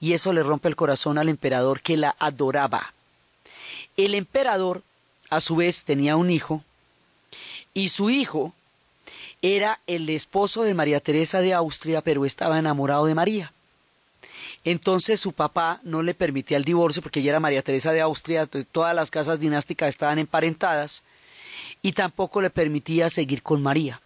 y 0.00 0.14
eso 0.14 0.32
le 0.32 0.42
rompe 0.42 0.66
el 0.66 0.74
corazón 0.74 1.18
al 1.18 1.28
emperador 1.28 1.82
que 1.82 1.96
la 1.96 2.16
adoraba. 2.18 2.94
El 3.96 4.16
emperador, 4.16 4.82
a 5.30 5.40
su 5.40 5.54
vez, 5.54 5.84
tenía 5.84 6.16
un 6.16 6.30
hijo, 6.30 6.64
y 7.74 7.90
su 7.90 8.10
hijo 8.10 8.54
era 9.40 9.78
el 9.86 10.10
esposo 10.10 10.64
de 10.64 10.74
María 10.74 10.98
Teresa 10.98 11.38
de 11.42 11.54
Austria, 11.54 12.00
pero 12.00 12.24
estaba 12.24 12.58
enamorado 12.58 13.06
de 13.06 13.14
María. 13.14 13.52
Entonces 14.64 15.20
su 15.20 15.32
papá 15.32 15.80
no 15.82 16.02
le 16.02 16.14
permitía 16.14 16.56
el 16.56 16.64
divorcio 16.64 17.02
porque 17.02 17.20
ella 17.20 17.30
era 17.30 17.40
María 17.40 17.62
Teresa 17.62 17.92
de 17.92 18.00
Austria, 18.00 18.46
todas 18.46 18.94
las 18.94 19.10
casas 19.10 19.38
dinásticas 19.38 19.90
estaban 19.90 20.18
emparentadas, 20.18 21.02
y 21.82 21.92
tampoco 21.92 22.40
le 22.40 22.48
permitía 22.48 23.10
seguir 23.10 23.42
con 23.42 23.62
María. 23.62 24.00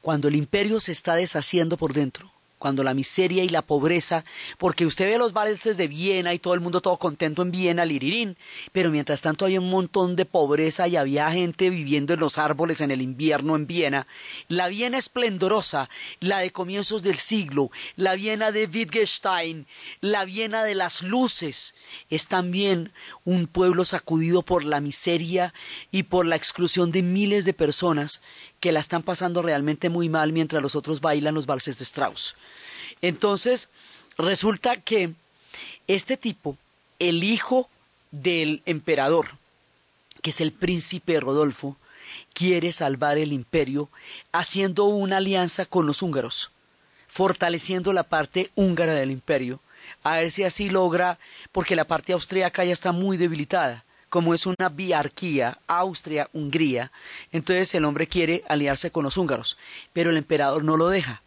Cuando 0.00 0.28
el 0.28 0.34
imperio 0.34 0.80
se 0.80 0.92
está 0.92 1.14
deshaciendo 1.14 1.76
por 1.76 1.92
dentro, 1.92 2.30
cuando 2.58 2.82
la 2.82 2.94
miseria 2.94 3.44
y 3.44 3.48
la 3.48 3.62
pobreza, 3.62 4.24
porque 4.58 4.86
usted 4.86 5.06
ve 5.06 5.18
los 5.18 5.32
valses 5.32 5.76
de 5.76 5.88
Viena 5.88 6.32
y 6.32 6.38
todo 6.38 6.54
el 6.54 6.60
mundo 6.60 6.80
todo 6.80 6.96
contento 6.96 7.42
en 7.42 7.50
Viena, 7.50 7.84
lirirín, 7.84 8.36
pero 8.72 8.90
mientras 8.90 9.20
tanto 9.20 9.44
hay 9.44 9.58
un 9.58 9.68
montón 9.68 10.16
de 10.16 10.24
pobreza 10.24 10.88
y 10.88 10.96
había 10.96 11.30
gente 11.30 11.70
viviendo 11.70 12.14
en 12.14 12.20
los 12.20 12.38
árboles 12.38 12.80
en 12.80 12.90
el 12.90 13.02
invierno 13.02 13.56
en 13.56 13.66
Viena. 13.66 14.06
La 14.48 14.68
Viena 14.68 14.98
esplendorosa, 14.98 15.90
la 16.20 16.38
de 16.38 16.50
comienzos 16.50 17.02
del 17.02 17.16
siglo, 17.16 17.70
la 17.96 18.14
Viena 18.14 18.52
de 18.52 18.66
Wittgenstein, 18.66 19.66
la 20.00 20.24
Viena 20.24 20.64
de 20.64 20.74
las 20.74 21.02
luces, 21.02 21.74
es 22.10 22.28
también 22.28 22.92
un 23.24 23.46
pueblo 23.46 23.84
sacudido 23.84 24.42
por 24.42 24.64
la 24.64 24.80
miseria 24.80 25.52
y 25.90 26.04
por 26.04 26.26
la 26.26 26.36
exclusión 26.36 26.90
de 26.90 27.02
miles 27.02 27.44
de 27.44 27.52
personas 27.52 28.22
que 28.60 28.72
la 28.72 28.80
están 28.80 29.02
pasando 29.02 29.42
realmente 29.42 29.88
muy 29.88 30.08
mal 30.08 30.32
mientras 30.32 30.62
los 30.62 30.76
otros 30.76 31.00
bailan 31.00 31.34
los 31.34 31.46
valses 31.46 31.78
de 31.78 31.84
Strauss. 31.84 32.36
Entonces, 33.02 33.68
resulta 34.16 34.80
que 34.80 35.12
este 35.86 36.16
tipo, 36.16 36.56
el 36.98 37.22
hijo 37.22 37.68
del 38.10 38.62
emperador, 38.66 39.36
que 40.22 40.30
es 40.30 40.40
el 40.40 40.52
príncipe 40.52 41.20
Rodolfo, 41.20 41.76
quiere 42.32 42.72
salvar 42.72 43.18
el 43.18 43.32
imperio 43.32 43.88
haciendo 44.32 44.84
una 44.84 45.18
alianza 45.18 45.66
con 45.66 45.86
los 45.86 46.02
húngaros, 46.02 46.50
fortaleciendo 47.08 47.92
la 47.92 48.04
parte 48.04 48.50
húngara 48.54 48.94
del 48.94 49.10
imperio, 49.10 49.60
a 50.02 50.18
ver 50.18 50.30
si 50.30 50.44
así 50.44 50.70
logra, 50.70 51.18
porque 51.52 51.76
la 51.76 51.84
parte 51.84 52.12
austríaca 52.12 52.64
ya 52.64 52.72
está 52.72 52.92
muy 52.92 53.16
debilitada 53.16 53.85
como 54.08 54.34
es 54.34 54.46
una 54.46 54.68
biarquía, 54.68 55.58
Austria-Hungría, 55.66 56.90
entonces 57.32 57.74
el 57.74 57.84
hombre 57.84 58.06
quiere 58.06 58.44
aliarse 58.48 58.90
con 58.90 59.04
los 59.04 59.16
húngaros, 59.16 59.56
pero 59.92 60.10
el 60.10 60.16
emperador 60.16 60.64
no 60.64 60.76
lo 60.76 60.88
deja, 60.88 61.22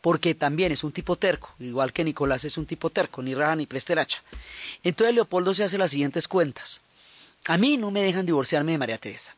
porque 0.00 0.34
también 0.34 0.72
es 0.72 0.84
un 0.84 0.92
tipo 0.92 1.16
terco, 1.16 1.54
igual 1.58 1.92
que 1.92 2.04
Nicolás 2.04 2.44
es 2.44 2.58
un 2.58 2.66
tipo 2.66 2.90
terco, 2.90 3.22
ni 3.22 3.34
raja 3.34 3.56
ni 3.56 3.66
presteracha. 3.66 4.22
Entonces 4.82 5.14
Leopoldo 5.14 5.54
se 5.54 5.64
hace 5.64 5.78
las 5.78 5.90
siguientes 5.90 6.28
cuentas. 6.28 6.82
A 7.46 7.56
mí 7.56 7.76
no 7.76 7.90
me 7.90 8.02
dejan 8.02 8.26
divorciarme 8.26 8.72
de 8.72 8.78
María 8.78 8.98
Teresa. 8.98 9.34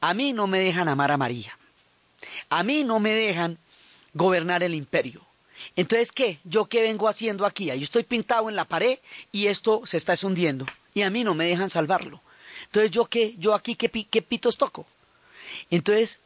A 0.00 0.14
mí 0.14 0.32
no 0.32 0.46
me 0.46 0.60
dejan 0.60 0.88
amar 0.88 1.12
a 1.12 1.16
María. 1.16 1.56
A 2.48 2.62
mí 2.62 2.84
no 2.84 3.00
me 3.00 3.12
dejan 3.12 3.58
gobernar 4.14 4.62
el 4.62 4.74
imperio. 4.74 5.20
Entonces, 5.76 6.12
¿qué? 6.12 6.38
¿Yo 6.44 6.66
qué 6.66 6.82
vengo 6.82 7.08
haciendo 7.08 7.46
aquí? 7.46 7.66
Yo 7.66 7.74
estoy 7.74 8.02
pintado 8.02 8.48
en 8.48 8.56
la 8.56 8.64
pared 8.64 8.98
y 9.32 9.46
esto 9.46 9.82
se 9.84 9.96
está 9.96 10.14
hundiendo 10.22 10.66
y 10.94 11.02
a 11.02 11.10
mí 11.10 11.24
no 11.24 11.34
me 11.34 11.46
dejan 11.46 11.70
salvarlo. 11.70 12.20
Entonces, 12.64 12.90
¿yo 12.90 13.06
qué? 13.06 13.34
¿Yo 13.38 13.54
aquí 13.54 13.74
qué, 13.74 13.88
qué 13.88 14.22
pitos 14.22 14.56
toco? 14.56 14.86
Entonces, 15.70 16.18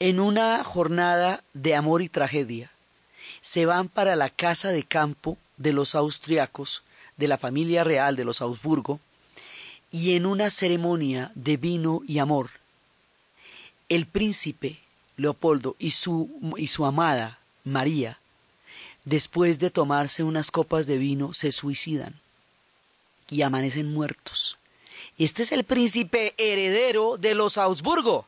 en 0.00 0.20
una 0.20 0.62
jornada 0.64 1.42
de 1.54 1.74
amor 1.74 2.02
y 2.02 2.08
tragedia, 2.08 2.70
se 3.40 3.66
van 3.66 3.88
para 3.88 4.16
la 4.16 4.30
casa 4.30 4.70
de 4.70 4.82
campo 4.82 5.38
de 5.56 5.72
los 5.72 5.94
austriacos, 5.94 6.82
de 7.16 7.28
la 7.28 7.38
familia 7.38 7.84
real 7.84 8.16
de 8.16 8.24
los 8.24 8.40
Augsburgo, 8.40 9.00
y 9.90 10.14
en 10.14 10.26
una 10.26 10.50
ceremonia 10.50 11.30
de 11.34 11.56
vino 11.56 12.02
y 12.06 12.18
amor, 12.18 12.50
el 13.88 14.06
príncipe 14.06 14.78
Leopoldo 15.16 15.76
y 15.78 15.92
su, 15.92 16.30
y 16.56 16.68
su 16.68 16.84
amada 16.84 17.38
María, 17.64 18.18
después 19.08 19.58
de 19.58 19.70
tomarse 19.70 20.22
unas 20.22 20.50
copas 20.50 20.86
de 20.86 20.98
vino, 20.98 21.32
se 21.32 21.50
suicidan 21.52 22.20
y 23.30 23.42
amanecen 23.42 23.92
muertos. 23.92 24.58
Este 25.16 25.42
es 25.42 25.52
el 25.52 25.64
príncipe 25.64 26.34
heredero 26.36 27.16
de 27.16 27.34
los 27.34 27.58
Augsburgo. 27.58 28.26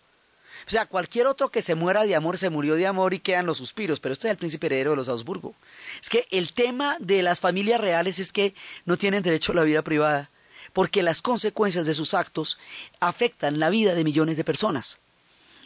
O 0.67 0.71
sea, 0.71 0.87
cualquier 0.87 1.27
otro 1.27 1.49
que 1.49 1.63
se 1.63 1.75
muera 1.75 2.05
de 2.05 2.15
amor 2.15 2.39
se 2.39 2.51
murió 2.51 2.75
de 2.75 2.87
amor 2.87 3.15
y 3.15 3.21
quedan 3.21 3.47
los 3.47 3.59
suspiros, 3.59 4.01
pero 4.01 4.13
este 4.13 4.29
es 4.29 4.33
el 4.33 4.39
príncipe 4.39 4.67
heredero 4.67 4.91
de 4.91 4.97
los 4.97 5.09
Augsburgo. 5.09 5.55
Es 6.01 6.09
que 6.09 6.27
el 6.31 6.53
tema 6.53 6.97
de 6.99 7.23
las 7.23 7.41
familias 7.41 7.81
reales 7.81 8.19
es 8.19 8.33
que 8.33 8.55
no 8.85 8.97
tienen 8.97 9.23
derecho 9.23 9.53
a 9.53 9.57
la 9.57 9.63
vida 9.63 9.83
privada, 9.83 10.31
porque 10.73 11.03
las 11.03 11.21
consecuencias 11.23 11.87
de 11.87 11.95
sus 11.95 12.15
actos 12.15 12.59
afectan 13.01 13.59
la 13.59 13.71
vida 13.71 13.95
de 13.95 14.05
millones 14.05 14.37
de 14.37 14.45
personas. 14.45 14.99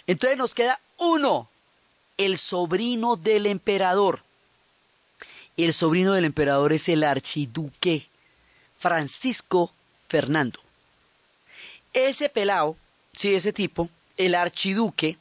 Entonces 0.06 0.38
nos 0.38 0.54
queda 0.54 0.80
uno, 0.98 1.48
el 2.16 2.38
sobrino 2.38 3.16
del 3.16 3.46
emperador. 3.46 4.22
El 5.56 5.72
sobrino 5.72 6.12
del 6.12 6.24
emperador 6.24 6.72
es 6.72 6.88
el 6.88 7.04
archiduque 7.04 8.08
Francisco 8.76 9.72
Fernando. 10.08 10.58
Ese 11.92 12.28
pelao, 12.28 12.76
sí, 13.12 13.34
ese 13.34 13.52
tipo, 13.52 13.88
el 14.16 14.34
archiduque, 14.34 15.16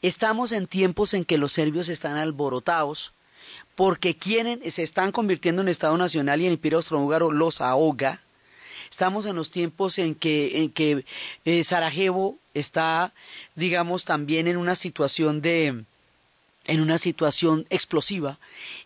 estamos 0.00 0.52
en 0.52 0.68
tiempos 0.68 1.12
en 1.12 1.24
que 1.24 1.38
los 1.38 1.52
serbios 1.52 1.88
están 1.88 2.16
alborotados 2.16 3.12
porque 3.74 4.16
quieren, 4.16 4.70
se 4.70 4.82
están 4.84 5.10
convirtiendo 5.10 5.62
en 5.62 5.68
Estado 5.68 5.96
Nacional 5.96 6.40
y 6.40 6.46
el 6.46 6.52
Imperio 6.52 6.78
Austrohúngaro 6.78 7.32
los 7.32 7.60
ahoga. 7.60 8.20
Estamos 8.90 9.26
en 9.26 9.34
los 9.34 9.50
tiempos 9.50 9.98
en 9.98 10.14
que, 10.14 10.62
en 10.62 10.70
que 10.70 11.04
eh, 11.44 11.64
Sarajevo 11.64 12.38
está, 12.54 13.12
digamos, 13.56 14.04
también 14.04 14.46
en 14.46 14.56
una 14.56 14.74
situación 14.74 15.40
de, 15.42 15.84
en 16.66 16.80
una 16.80 16.98
situación 16.98 17.66
explosiva. 17.70 18.38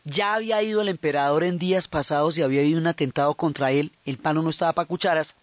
Ya 0.04 0.34
había 0.34 0.62
ido 0.62 0.80
el 0.80 0.88
emperador 0.88 1.44
en 1.44 1.58
días 1.58 1.88
pasados 1.88 2.36
y 2.36 2.42
había 2.42 2.60
habido 2.60 2.78
un 2.78 2.86
atentado 2.86 3.34
contra 3.34 3.72
él. 3.72 3.92
El 4.04 4.18
pano 4.18 4.42
no 4.42 4.50
estaba 4.50 4.72
para 4.72 4.88
cucharas. 4.88 5.34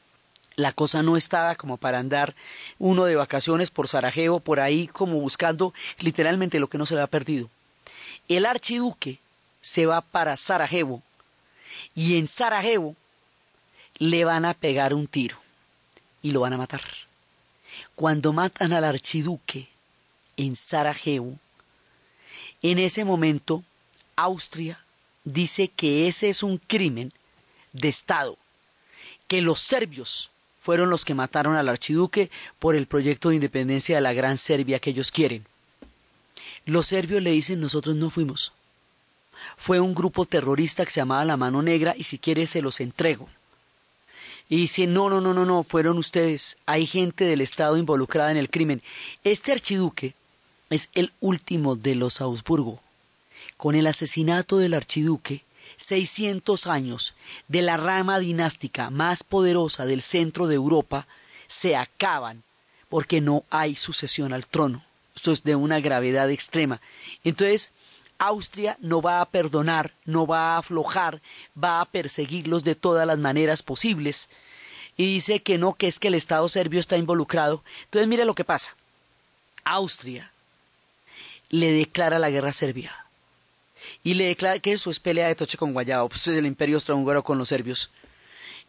La 0.55 0.71
cosa 0.71 1.01
no 1.01 1.17
estaba 1.17 1.55
como 1.55 1.77
para 1.77 1.99
andar 1.99 2.35
uno 2.77 3.05
de 3.05 3.15
vacaciones 3.15 3.71
por 3.71 3.87
Sarajevo, 3.87 4.39
por 4.39 4.59
ahí 4.59 4.87
como 4.87 5.19
buscando 5.19 5.73
literalmente 5.99 6.59
lo 6.59 6.67
que 6.67 6.77
no 6.77 6.85
se 6.85 6.95
le 6.95 7.01
ha 7.01 7.07
perdido. 7.07 7.49
El 8.27 8.45
archiduque 8.45 9.19
se 9.61 9.85
va 9.85 10.01
para 10.01 10.37
Sarajevo 10.37 11.01
y 11.95 12.17
en 12.17 12.27
Sarajevo 12.27 12.95
le 13.97 14.25
van 14.25 14.45
a 14.45 14.53
pegar 14.53 14.93
un 14.93 15.07
tiro 15.07 15.37
y 16.21 16.31
lo 16.31 16.41
van 16.41 16.53
a 16.53 16.57
matar. 16.57 16.81
Cuando 17.95 18.33
matan 18.33 18.73
al 18.73 18.83
archiduque 18.83 19.67
en 20.37 20.55
Sarajevo, 20.55 21.37
en 22.63 22.79
ese 22.79 23.03
momento, 23.03 23.63
Austria 24.15 24.83
dice 25.25 25.67
que 25.67 26.07
ese 26.07 26.29
es 26.29 26.43
un 26.43 26.57
crimen 26.57 27.11
de 27.73 27.89
Estado, 27.89 28.37
que 29.27 29.41
los 29.41 29.59
serbios 29.59 30.31
fueron 30.61 30.89
los 30.89 31.03
que 31.03 31.13
mataron 31.13 31.57
al 31.57 31.67
archiduque 31.67 32.31
por 32.59 32.75
el 32.75 32.87
proyecto 32.87 33.29
de 33.29 33.35
independencia 33.35 33.95
de 33.95 34.01
la 34.01 34.13
Gran 34.13 34.37
Serbia 34.37 34.79
que 34.79 34.91
ellos 34.91 35.11
quieren. 35.11 35.45
Los 36.65 36.87
serbios 36.87 37.21
le 37.21 37.31
dicen 37.31 37.59
nosotros 37.59 37.97
no 37.97 38.09
fuimos. 38.09 38.53
Fue 39.57 39.81
un 39.81 39.93
grupo 39.93 40.25
terrorista 40.25 40.85
que 40.85 40.91
se 40.91 41.01
llamaba 41.01 41.25
La 41.25 41.35
Mano 41.35 41.61
Negra 41.61 41.95
y 41.97 42.03
si 42.03 42.17
quiere 42.17 42.47
se 42.47 42.61
los 42.61 42.79
entrego. 42.79 43.27
Y 44.47 44.55
dice, 44.57 44.87
no, 44.87 45.09
no, 45.09 45.19
no, 45.19 45.33
no, 45.33 45.45
no, 45.45 45.63
fueron 45.63 45.97
ustedes. 45.97 46.57
Hay 46.65 46.85
gente 46.85 47.25
del 47.25 47.41
Estado 47.41 47.75
involucrada 47.75 48.31
en 48.31 48.37
el 48.37 48.49
crimen. 48.49 48.81
Este 49.25 49.51
archiduque 49.51 50.13
es 50.73 50.89
el 50.93 51.11
último 51.19 51.75
de 51.75 51.95
los 51.95 52.21
Augsburgo. 52.21 52.79
Con 53.57 53.75
el 53.75 53.87
asesinato 53.87 54.57
del 54.57 54.73
archiduque, 54.73 55.43
600 55.77 56.67
años 56.67 57.13
de 57.47 57.61
la 57.61 57.77
rama 57.77 58.19
dinástica 58.19 58.89
más 58.89 59.23
poderosa 59.23 59.85
del 59.85 60.01
centro 60.01 60.47
de 60.47 60.55
Europa 60.55 61.07
se 61.47 61.75
acaban 61.75 62.43
porque 62.89 63.21
no 63.21 63.43
hay 63.49 63.75
sucesión 63.75 64.33
al 64.33 64.45
trono. 64.45 64.83
Esto 65.15 65.31
es 65.31 65.43
de 65.43 65.55
una 65.55 65.79
gravedad 65.79 66.29
extrema. 66.29 66.81
Entonces, 67.23 67.71
Austria 68.17 68.77
no 68.79 69.01
va 69.01 69.21
a 69.21 69.25
perdonar, 69.25 69.93
no 70.05 70.25
va 70.25 70.55
a 70.55 70.57
aflojar, 70.59 71.21
va 71.61 71.81
a 71.81 71.85
perseguirlos 71.85 72.63
de 72.63 72.75
todas 72.75 73.05
las 73.05 73.19
maneras 73.19 73.63
posibles. 73.63 74.29
Y 74.95 75.05
dice 75.05 75.41
que 75.41 75.57
no, 75.57 75.73
que 75.73 75.87
es 75.87 75.99
que 75.99 76.09
el 76.09 76.15
Estado 76.15 76.47
serbio 76.49 76.79
está 76.79 76.97
involucrado. 76.97 77.63
Entonces, 77.85 78.07
mire 78.07 78.25
lo 78.25 78.35
que 78.35 78.43
pasa. 78.43 78.75
Austria 79.63 80.32
le 81.53 81.71
declara 81.71 82.17
la 82.17 82.31
guerra 82.31 82.49
a 82.49 82.53
Serbia. 82.53 83.05
Y 84.03 84.15
le 84.15 84.25
declara 84.25 84.57
que 84.57 84.71
eso 84.71 84.89
es 84.89 84.99
pelea 84.99 85.27
de 85.27 85.35
toche 85.35 85.55
con 85.55 85.71
Guayabo, 85.71 86.09
pues 86.09 86.25
es 86.27 86.35
el 86.35 86.47
imperio 86.47 86.77
austrohúngaro 86.77 87.23
con 87.23 87.37
los 87.37 87.49
serbios. 87.49 87.91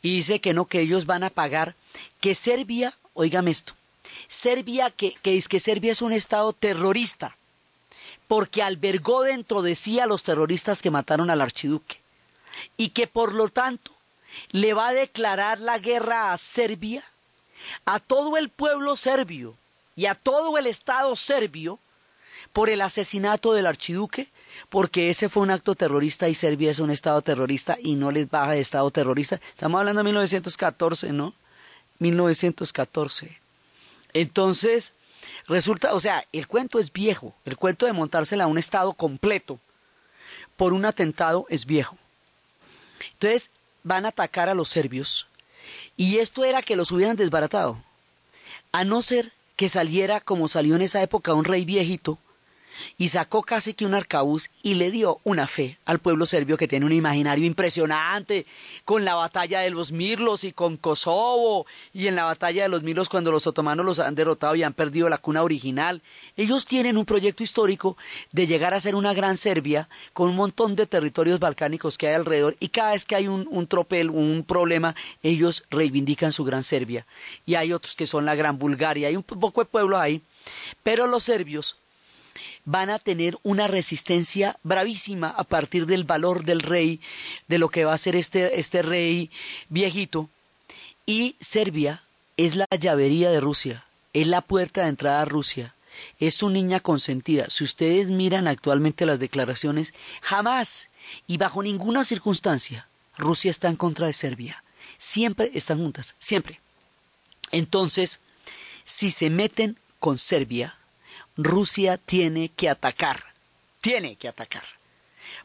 Y 0.02 0.16
dice 0.16 0.38
que 0.38 0.52
no, 0.52 0.66
que 0.66 0.82
ellos 0.82 1.06
van 1.06 1.24
a 1.24 1.30
pagar, 1.30 1.76
que 2.20 2.34
Serbia, 2.34 2.92
oígame 3.14 3.52
esto, 3.52 3.72
Serbia, 4.28 4.90
que, 4.90 5.14
que 5.22 5.38
es 5.38 5.48
que 5.48 5.60
Serbia 5.60 5.92
es 5.92 6.02
un 6.02 6.12
estado 6.12 6.52
terrorista, 6.52 7.38
porque 8.28 8.62
albergó 8.62 9.22
dentro 9.22 9.62
de 9.62 9.76
sí 9.76 9.98
a 9.98 10.06
los 10.06 10.22
terroristas 10.22 10.82
que 10.82 10.90
mataron 10.90 11.30
al 11.30 11.40
archiduque, 11.40 12.00
y 12.76 12.90
que 12.90 13.06
por 13.06 13.32
lo 13.34 13.48
tanto 13.48 13.92
le 14.50 14.74
va 14.74 14.88
a 14.88 14.92
declarar 14.92 15.58
la 15.58 15.78
guerra 15.78 16.34
a 16.34 16.36
Serbia, 16.36 17.02
a 17.86 17.98
todo 17.98 18.36
el 18.36 18.50
pueblo 18.50 18.94
serbio 18.94 19.56
y 19.96 20.04
a 20.04 20.14
todo 20.14 20.58
el 20.58 20.66
estado 20.66 21.16
serbio, 21.16 21.78
por 22.52 22.70
el 22.70 22.80
asesinato 22.82 23.52
del 23.52 23.66
archiduque, 23.66 24.28
porque 24.68 25.10
ese 25.10 25.28
fue 25.28 25.42
un 25.42 25.50
acto 25.50 25.74
terrorista 25.74 26.28
y 26.28 26.34
Serbia 26.34 26.70
es 26.70 26.78
un 26.78 26.90
estado 26.90 27.22
terrorista 27.22 27.76
y 27.82 27.96
no 27.96 28.10
les 28.10 28.30
baja 28.30 28.52
de 28.52 28.60
estado 28.60 28.90
terrorista. 28.90 29.40
Estamos 29.48 29.78
hablando 29.78 30.00
de 30.00 30.04
1914, 30.04 31.12
¿no? 31.12 31.34
1914. 31.98 33.38
Entonces, 34.12 34.94
resulta, 35.48 35.94
o 35.94 36.00
sea, 36.00 36.24
el 36.32 36.46
cuento 36.46 36.78
es 36.78 36.92
viejo, 36.92 37.34
el 37.44 37.56
cuento 37.56 37.86
de 37.86 37.92
montársela 37.92 38.44
a 38.44 38.48
un 38.48 38.58
estado 38.58 38.92
completo, 38.92 39.58
por 40.56 40.72
un 40.72 40.84
atentado 40.84 41.46
es 41.48 41.66
viejo. 41.66 41.96
Entonces 43.12 43.50
van 43.82 44.06
a 44.06 44.10
atacar 44.10 44.48
a 44.48 44.54
los 44.54 44.68
serbios 44.68 45.26
y 45.96 46.18
esto 46.18 46.44
era 46.44 46.62
que 46.62 46.76
los 46.76 46.90
hubieran 46.92 47.16
desbaratado. 47.16 47.82
A 48.72 48.84
no 48.84 49.02
ser 49.02 49.32
que 49.56 49.68
saliera 49.68 50.20
como 50.20 50.48
salió 50.48 50.74
en 50.74 50.82
esa 50.82 51.02
época 51.02 51.34
un 51.34 51.44
rey 51.44 51.64
viejito 51.64 52.18
y 52.98 53.08
sacó 53.08 53.42
casi 53.42 53.74
que 53.74 53.86
un 53.86 53.94
arcabuz 53.94 54.50
y 54.62 54.74
le 54.74 54.90
dio 54.90 55.20
una 55.24 55.46
fe 55.46 55.78
al 55.84 55.98
pueblo 55.98 56.26
serbio 56.26 56.56
que 56.56 56.68
tiene 56.68 56.86
un 56.86 56.92
imaginario 56.92 57.46
impresionante 57.46 58.46
con 58.84 59.04
la 59.04 59.14
batalla 59.14 59.60
de 59.60 59.70
los 59.70 59.92
Mirlos 59.92 60.44
y 60.44 60.52
con 60.52 60.76
Kosovo 60.76 61.66
y 61.92 62.06
en 62.06 62.16
la 62.16 62.24
batalla 62.24 62.62
de 62.62 62.68
los 62.68 62.82
Mirlos 62.82 63.08
cuando 63.08 63.32
los 63.32 63.46
otomanos 63.46 63.84
los 63.84 63.98
han 63.98 64.14
derrotado 64.14 64.54
y 64.54 64.62
han 64.62 64.72
perdido 64.72 65.08
la 65.08 65.18
cuna 65.18 65.42
original. 65.42 66.02
Ellos 66.36 66.66
tienen 66.66 66.96
un 66.96 67.04
proyecto 67.04 67.42
histórico 67.42 67.96
de 68.32 68.46
llegar 68.46 68.74
a 68.74 68.80
ser 68.80 68.94
una 68.94 69.14
gran 69.14 69.36
Serbia 69.36 69.88
con 70.12 70.28
un 70.28 70.36
montón 70.36 70.76
de 70.76 70.86
territorios 70.86 71.40
balcánicos 71.40 71.98
que 71.98 72.08
hay 72.08 72.14
alrededor 72.14 72.56
y 72.60 72.68
cada 72.68 72.92
vez 72.92 73.04
que 73.04 73.16
hay 73.16 73.28
un, 73.28 73.46
un 73.50 73.66
tropel, 73.66 74.10
un 74.10 74.44
problema, 74.46 74.94
ellos 75.22 75.64
reivindican 75.70 76.32
su 76.32 76.44
gran 76.44 76.62
Serbia. 76.62 77.06
Y 77.46 77.54
hay 77.54 77.72
otros 77.72 77.94
que 77.94 78.06
son 78.06 78.24
la 78.24 78.34
gran 78.34 78.58
Bulgaria, 78.58 79.08
hay 79.08 79.16
un 79.16 79.22
poco 79.22 79.60
de 79.60 79.66
pueblo 79.66 79.98
ahí. 79.98 80.22
Pero 80.82 81.06
los 81.06 81.22
serbios 81.24 81.76
van 82.64 82.90
a 82.90 82.98
tener 82.98 83.38
una 83.42 83.66
resistencia 83.66 84.56
bravísima 84.62 85.28
a 85.28 85.44
partir 85.44 85.86
del 85.86 86.04
valor 86.04 86.44
del 86.44 86.60
rey, 86.60 87.00
de 87.48 87.58
lo 87.58 87.68
que 87.68 87.84
va 87.84 87.94
a 87.94 87.98
ser 87.98 88.16
este, 88.16 88.58
este 88.58 88.82
rey 88.82 89.30
viejito. 89.68 90.28
Y 91.06 91.36
Serbia 91.40 92.02
es 92.36 92.56
la 92.56 92.66
llavería 92.78 93.30
de 93.30 93.40
Rusia, 93.40 93.84
es 94.12 94.26
la 94.26 94.40
puerta 94.40 94.82
de 94.82 94.88
entrada 94.88 95.22
a 95.22 95.26
Rusia, 95.26 95.74
es 96.18 96.34
su 96.34 96.50
niña 96.50 96.80
consentida. 96.80 97.50
Si 97.50 97.64
ustedes 97.64 98.08
miran 98.08 98.48
actualmente 98.48 99.06
las 99.06 99.20
declaraciones, 99.20 99.92
jamás 100.22 100.88
y 101.26 101.36
bajo 101.36 101.62
ninguna 101.62 102.04
circunstancia 102.04 102.88
Rusia 103.16 103.50
está 103.50 103.68
en 103.68 103.76
contra 103.76 104.06
de 104.06 104.12
Serbia. 104.12 104.62
Siempre 104.98 105.50
están 105.54 105.78
juntas, 105.78 106.14
siempre. 106.18 106.60
Entonces, 107.50 108.20
si 108.84 109.10
se 109.10 109.30
meten 109.30 109.76
con 109.98 110.18
Serbia, 110.18 110.76
Rusia 111.36 111.98
tiene 111.98 112.48
que 112.48 112.68
atacar, 112.68 113.24
tiene 113.80 114.16
que 114.16 114.28
atacar, 114.28 114.64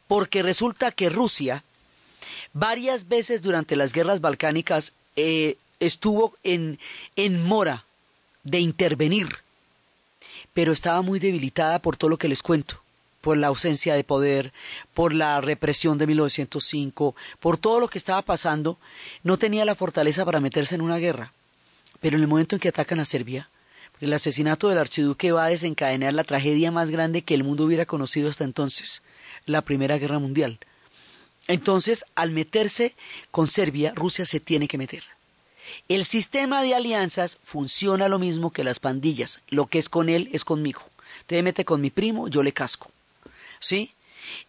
porque 0.07 0.43
resulta 0.43 0.91
que 0.91 1.09
Rusia 1.09 1.63
varias 2.53 3.07
veces 3.07 3.41
durante 3.41 3.75
las 3.75 3.91
guerras 3.93 4.21
balcánicas 4.21 4.93
eh, 5.15 5.57
estuvo 5.79 6.35
en, 6.43 6.79
en 7.15 7.43
mora 7.43 7.85
de 8.43 8.59
intervenir, 8.59 9.37
pero 10.53 10.71
estaba 10.71 11.01
muy 11.01 11.19
debilitada 11.19 11.79
por 11.79 11.97
todo 11.97 12.09
lo 12.09 12.17
que 12.17 12.29
les 12.29 12.43
cuento 12.43 12.81
por 13.21 13.37
la 13.37 13.47
ausencia 13.47 13.95
de 13.95 14.03
poder, 14.03 14.53
por 14.93 15.13
la 15.13 15.41
represión 15.41 15.97
de 15.97 16.07
1905, 16.07 17.15
por 17.39 17.57
todo 17.57 17.79
lo 17.79 17.89
que 17.89 17.97
estaba 17.97 18.21
pasando, 18.21 18.77
no 19.23 19.37
tenía 19.37 19.65
la 19.65 19.75
fortaleza 19.75 20.25
para 20.25 20.39
meterse 20.39 20.75
en 20.75 20.81
una 20.81 20.97
guerra. 20.97 21.33
Pero 21.99 22.15
en 22.15 22.23
el 22.23 22.29
momento 22.29 22.55
en 22.55 22.59
que 22.61 22.69
atacan 22.69 22.99
a 22.99 23.05
Serbia, 23.05 23.49
el 24.01 24.13
asesinato 24.13 24.69
del 24.69 24.77
archiduque 24.77 25.31
va 25.31 25.45
a 25.45 25.49
desencadenar 25.49 26.13
la 26.13 26.23
tragedia 26.23 26.71
más 26.71 26.89
grande 26.89 27.21
que 27.21 27.33
el 27.33 27.43
mundo 27.43 27.65
hubiera 27.65 27.85
conocido 27.85 28.29
hasta 28.29 28.43
entonces, 28.43 29.03
la 29.45 29.61
Primera 29.61 29.97
Guerra 29.97 30.19
Mundial. 30.19 30.59
Entonces, 31.47 32.05
al 32.15 32.31
meterse 32.31 32.93
con 33.31 33.47
Serbia, 33.47 33.93
Rusia 33.95 34.25
se 34.25 34.39
tiene 34.39 34.67
que 34.67 34.77
meter. 34.77 35.03
El 35.87 36.05
sistema 36.05 36.61
de 36.61 36.75
alianzas 36.75 37.39
funciona 37.43 38.07
lo 38.07 38.19
mismo 38.19 38.51
que 38.51 38.63
las 38.63 38.79
pandillas. 38.79 39.41
Lo 39.49 39.67
que 39.67 39.79
es 39.79 39.89
con 39.89 40.09
él 40.09 40.29
es 40.31 40.45
conmigo. 40.45 40.81
Te 41.27 41.41
mete 41.43 41.65
con 41.65 41.81
mi 41.81 41.89
primo, 41.89 42.27
yo 42.27 42.43
le 42.43 42.53
casco. 42.53 42.91
¿Sí? 43.59 43.93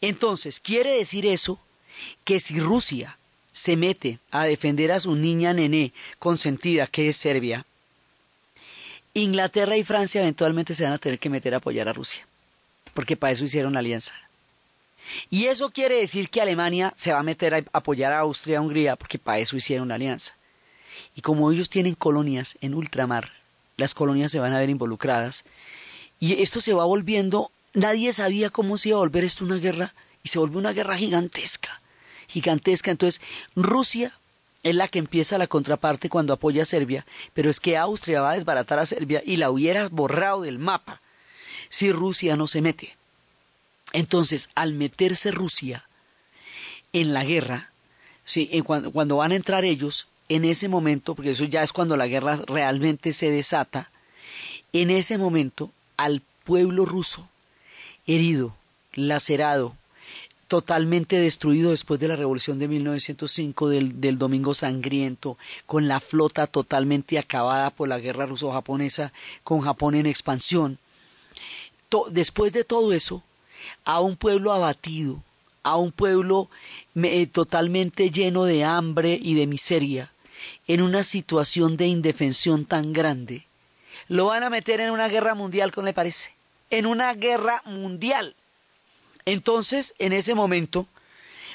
Entonces, 0.00 0.60
quiere 0.60 0.92
decir 0.92 1.26
eso 1.26 1.58
que 2.24 2.38
si 2.38 2.60
Rusia 2.60 3.18
se 3.52 3.76
mete 3.76 4.18
a 4.30 4.44
defender 4.44 4.92
a 4.92 5.00
su 5.00 5.16
niña 5.16 5.52
nené 5.52 5.92
consentida, 6.18 6.86
que 6.86 7.08
es 7.08 7.16
Serbia, 7.16 7.66
Inglaterra 9.14 9.76
y 9.76 9.82
Francia 9.82 10.20
eventualmente 10.20 10.74
se 10.74 10.84
van 10.84 10.92
a 10.92 10.98
tener 10.98 11.18
que 11.18 11.30
meter 11.30 11.54
a 11.54 11.56
apoyar 11.56 11.88
a 11.88 11.92
Rusia, 11.92 12.26
porque 12.94 13.16
para 13.16 13.32
eso 13.32 13.44
hicieron 13.44 13.76
alianza. 13.76 14.14
Y 15.30 15.46
eso 15.46 15.70
quiere 15.70 15.96
decir 15.96 16.30
que 16.30 16.40
Alemania 16.40 16.94
se 16.96 17.12
va 17.12 17.18
a 17.18 17.24
meter 17.24 17.54
a 17.54 17.64
apoyar 17.72 18.12
a 18.12 18.20
Austria 18.20 18.54
y 18.54 18.56
a 18.56 18.60
Hungría, 18.60 18.96
porque 18.96 19.18
para 19.18 19.38
eso 19.38 19.56
hicieron 19.56 19.90
alianza. 19.90 20.36
Y 21.16 21.22
como 21.22 21.50
ellos 21.50 21.70
tienen 21.70 21.94
colonias 21.94 22.56
en 22.60 22.74
ultramar, 22.74 23.32
las 23.76 23.94
colonias 23.94 24.30
se 24.30 24.38
van 24.38 24.52
a 24.52 24.60
ver 24.60 24.70
involucradas, 24.70 25.44
y 26.20 26.40
esto 26.42 26.60
se 26.60 26.74
va 26.74 26.84
volviendo, 26.84 27.50
nadie 27.72 28.12
sabía 28.12 28.50
cómo 28.50 28.78
se 28.78 28.90
iba 28.90 28.98
a 28.98 29.00
volver 29.00 29.24
esto 29.24 29.44
una 29.44 29.56
guerra, 29.56 29.94
y 30.22 30.28
se 30.28 30.38
volvió 30.38 30.58
una 30.58 30.72
guerra 30.72 30.96
gigantesca, 30.98 31.80
gigantesca. 32.28 32.90
Entonces, 32.90 33.20
Rusia 33.56 34.12
es 34.62 34.74
la 34.74 34.88
que 34.88 34.98
empieza 34.98 35.38
la 35.38 35.46
contraparte 35.46 36.08
cuando 36.08 36.32
apoya 36.32 36.62
a 36.62 36.66
Serbia, 36.66 37.06
pero 37.32 37.50
es 37.50 37.60
que 37.60 37.76
Austria 37.76 38.20
va 38.20 38.32
a 38.32 38.34
desbaratar 38.34 38.78
a 38.78 38.86
Serbia 38.86 39.22
y 39.24 39.36
la 39.36 39.50
hubiera 39.50 39.88
borrado 39.88 40.42
del 40.42 40.58
mapa 40.58 41.00
si 41.68 41.92
Rusia 41.92 42.36
no 42.36 42.46
se 42.46 42.60
mete. 42.60 42.96
Entonces, 43.92 44.50
al 44.54 44.74
meterse 44.74 45.30
Rusia 45.30 45.88
en 46.92 47.14
la 47.14 47.24
guerra, 47.24 47.70
sí, 48.24 48.48
cuando, 48.64 48.92
cuando 48.92 49.16
van 49.16 49.32
a 49.32 49.36
entrar 49.36 49.64
ellos, 49.64 50.08
en 50.28 50.44
ese 50.44 50.68
momento, 50.68 51.14
porque 51.14 51.30
eso 51.30 51.44
ya 51.44 51.62
es 51.62 51.72
cuando 51.72 51.96
la 51.96 52.06
guerra 52.06 52.36
realmente 52.46 53.12
se 53.12 53.30
desata, 53.30 53.90
en 54.72 54.90
ese 54.90 55.18
momento 55.18 55.72
al 55.96 56.22
pueblo 56.44 56.84
ruso, 56.84 57.28
herido, 58.06 58.54
lacerado, 58.94 59.74
totalmente 60.50 61.16
destruido 61.16 61.70
después 61.70 62.00
de 62.00 62.08
la 62.08 62.16
revolución 62.16 62.58
de 62.58 62.66
1905 62.66 63.68
del, 63.68 64.00
del 64.00 64.18
Domingo 64.18 64.52
Sangriento, 64.52 65.38
con 65.64 65.86
la 65.86 66.00
flota 66.00 66.48
totalmente 66.48 67.20
acabada 67.20 67.70
por 67.70 67.86
la 67.86 68.00
guerra 68.00 68.26
ruso-japonesa, 68.26 69.12
con 69.44 69.60
Japón 69.60 69.94
en 69.94 70.06
expansión. 70.06 70.78
después 72.10 72.52
de 72.52 72.64
todo 72.64 72.92
eso, 72.92 73.22
a 73.84 74.00
un 74.00 74.16
pueblo 74.16 74.52
abatido, 74.52 75.22
a 75.62 75.76
un 75.76 75.92
pueblo 75.92 76.50
eh, 76.96 77.28
totalmente 77.28 78.10
lleno 78.10 78.42
de 78.42 78.64
hambre 78.64 79.20
y 79.22 79.34
de 79.34 79.46
miseria, 79.46 80.10
en 80.66 80.82
una 80.82 81.04
situación 81.04 81.76
de 81.76 81.86
indefensión 81.86 82.64
tan 82.64 82.92
grande, 82.92 83.46
lo 84.08 84.24
van 84.24 84.42
a 84.42 84.50
meter 84.50 84.80
en 84.80 84.90
una 84.90 85.06
guerra 85.06 85.36
mundial, 85.36 85.70
¿cómo 85.70 85.84
le 85.84 85.92
parece? 85.92 86.34
En 86.70 86.86
una 86.86 87.14
guerra 87.14 87.62
mundial. 87.66 88.34
Entonces, 89.30 89.94
en 90.00 90.12
ese 90.12 90.34
momento, 90.34 90.86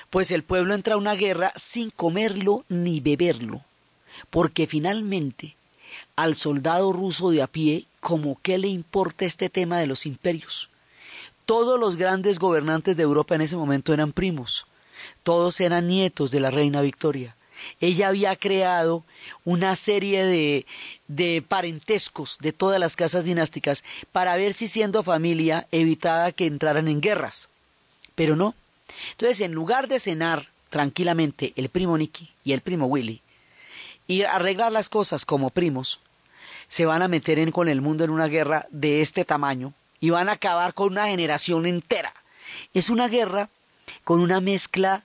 pues 0.10 0.32
el 0.32 0.44
pueblo 0.44 0.74
entra 0.74 0.94
a 0.94 0.98
una 0.98 1.14
guerra 1.14 1.52
sin 1.58 1.90
comerlo 1.90 2.64
ni 2.70 3.02
beberlo, 3.02 3.64
porque 4.30 4.66
finalmente 4.66 5.58
al 6.16 6.36
soldado 6.38 6.94
ruso 6.94 7.32
de 7.32 7.42
a 7.42 7.48
pie, 7.48 7.84
como 8.00 8.40
qué 8.42 8.58
le 8.58 8.70
importa 8.70 9.26
este 9.26 9.50
tema 9.50 9.78
de 9.78 9.88
los 9.88 10.06
imperios. 10.06 10.70
Todos 11.46 11.78
los 11.78 11.98
grandes 11.98 12.40
gobernantes 12.40 12.96
de 12.96 13.04
Europa 13.04 13.36
en 13.36 13.42
ese 13.42 13.58
momento 13.58 13.94
eran 13.94 14.14
primos, 14.14 14.68
todos 15.24 15.60
eran 15.60 15.88
nietos 15.88 16.32
de 16.32 16.40
la 16.40 16.52
reina 16.52 16.82
Victoria. 16.82 17.36
Ella 17.82 18.08
había 18.08 18.38
creado 18.38 19.04
una 19.44 19.76
serie 19.76 20.24
de, 20.24 20.66
de 21.10 21.44
parentescos 21.46 22.38
de 22.40 22.54
todas 22.54 22.80
las 22.80 22.96
casas 22.96 23.26
dinásticas 23.26 23.84
para 24.14 24.38
ver 24.38 24.54
si 24.54 24.70
siendo 24.70 25.04
familia 25.04 25.68
evitaba 25.72 26.32
que 26.32 26.46
entraran 26.46 26.88
en 26.88 27.02
guerras 27.02 27.50
pero 28.16 28.36
no. 28.36 28.56
Entonces, 29.12 29.42
en 29.42 29.54
lugar 29.54 29.88
de 29.88 30.00
cenar 30.00 30.50
tranquilamente 30.70 31.54
el 31.56 31.70
primo 31.70 31.98
Nicky 31.98 32.32
y 32.44 32.54
el 32.54 32.62
primo 32.62 32.88
Willy 32.88 33.22
y 34.08 34.24
arreglar 34.24 34.72
las 34.72 34.90
cosas 34.90 35.26
como 35.26 35.50
primos, 35.50 36.00
se 36.68 36.86
van 36.86 37.02
a 37.02 37.08
meter 37.08 37.40
en, 37.40 37.52
con 37.52 37.70
el 37.70 37.82
mundo 37.82 38.04
en 38.04 38.10
una 38.10 38.28
guerra 38.28 38.68
de 38.70 39.02
este 39.02 39.26
tamaño 39.26 39.74
y 40.00 40.10
van 40.10 40.30
a 40.30 40.34
acabar 40.34 40.74
con 40.74 40.92
una 40.92 41.08
generación 41.08 41.66
entera. 41.66 42.14
Es 42.74 42.90
una 42.90 43.08
guerra 43.08 43.50
con 44.04 44.20
una 44.20 44.40
mezcla 44.40 45.04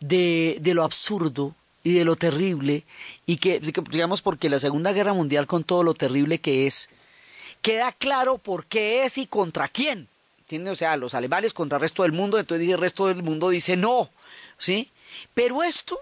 de, 0.00 0.58
de 0.60 0.74
lo 0.74 0.84
absurdo 0.84 1.54
y 1.84 1.94
de 1.94 2.04
lo 2.04 2.16
terrible, 2.16 2.84
y 3.26 3.38
que, 3.38 3.60
digamos, 3.60 4.22
porque 4.22 4.48
la 4.48 4.60
Segunda 4.60 4.92
Guerra 4.92 5.14
Mundial, 5.14 5.46
con 5.46 5.64
todo 5.64 5.82
lo 5.82 5.94
terrible 5.94 6.38
que 6.38 6.66
es, 6.66 6.90
queda 7.60 7.92
claro 7.92 8.38
por 8.38 8.66
qué 8.66 9.04
es 9.04 9.18
y 9.18 9.26
contra 9.26 9.68
quién. 9.68 10.08
O 10.60 10.76
sea, 10.76 10.96
los 10.96 11.14
alemanes 11.14 11.54
contra 11.54 11.76
el 11.76 11.82
resto 11.82 12.02
del 12.02 12.12
mundo, 12.12 12.38
entonces 12.38 12.68
el 12.68 12.78
resto 12.78 13.06
del 13.06 13.22
mundo 13.22 13.48
dice 13.48 13.76
no, 13.76 14.10
¿sí? 14.58 14.90
Pero 15.34 15.62
esto, 15.62 15.98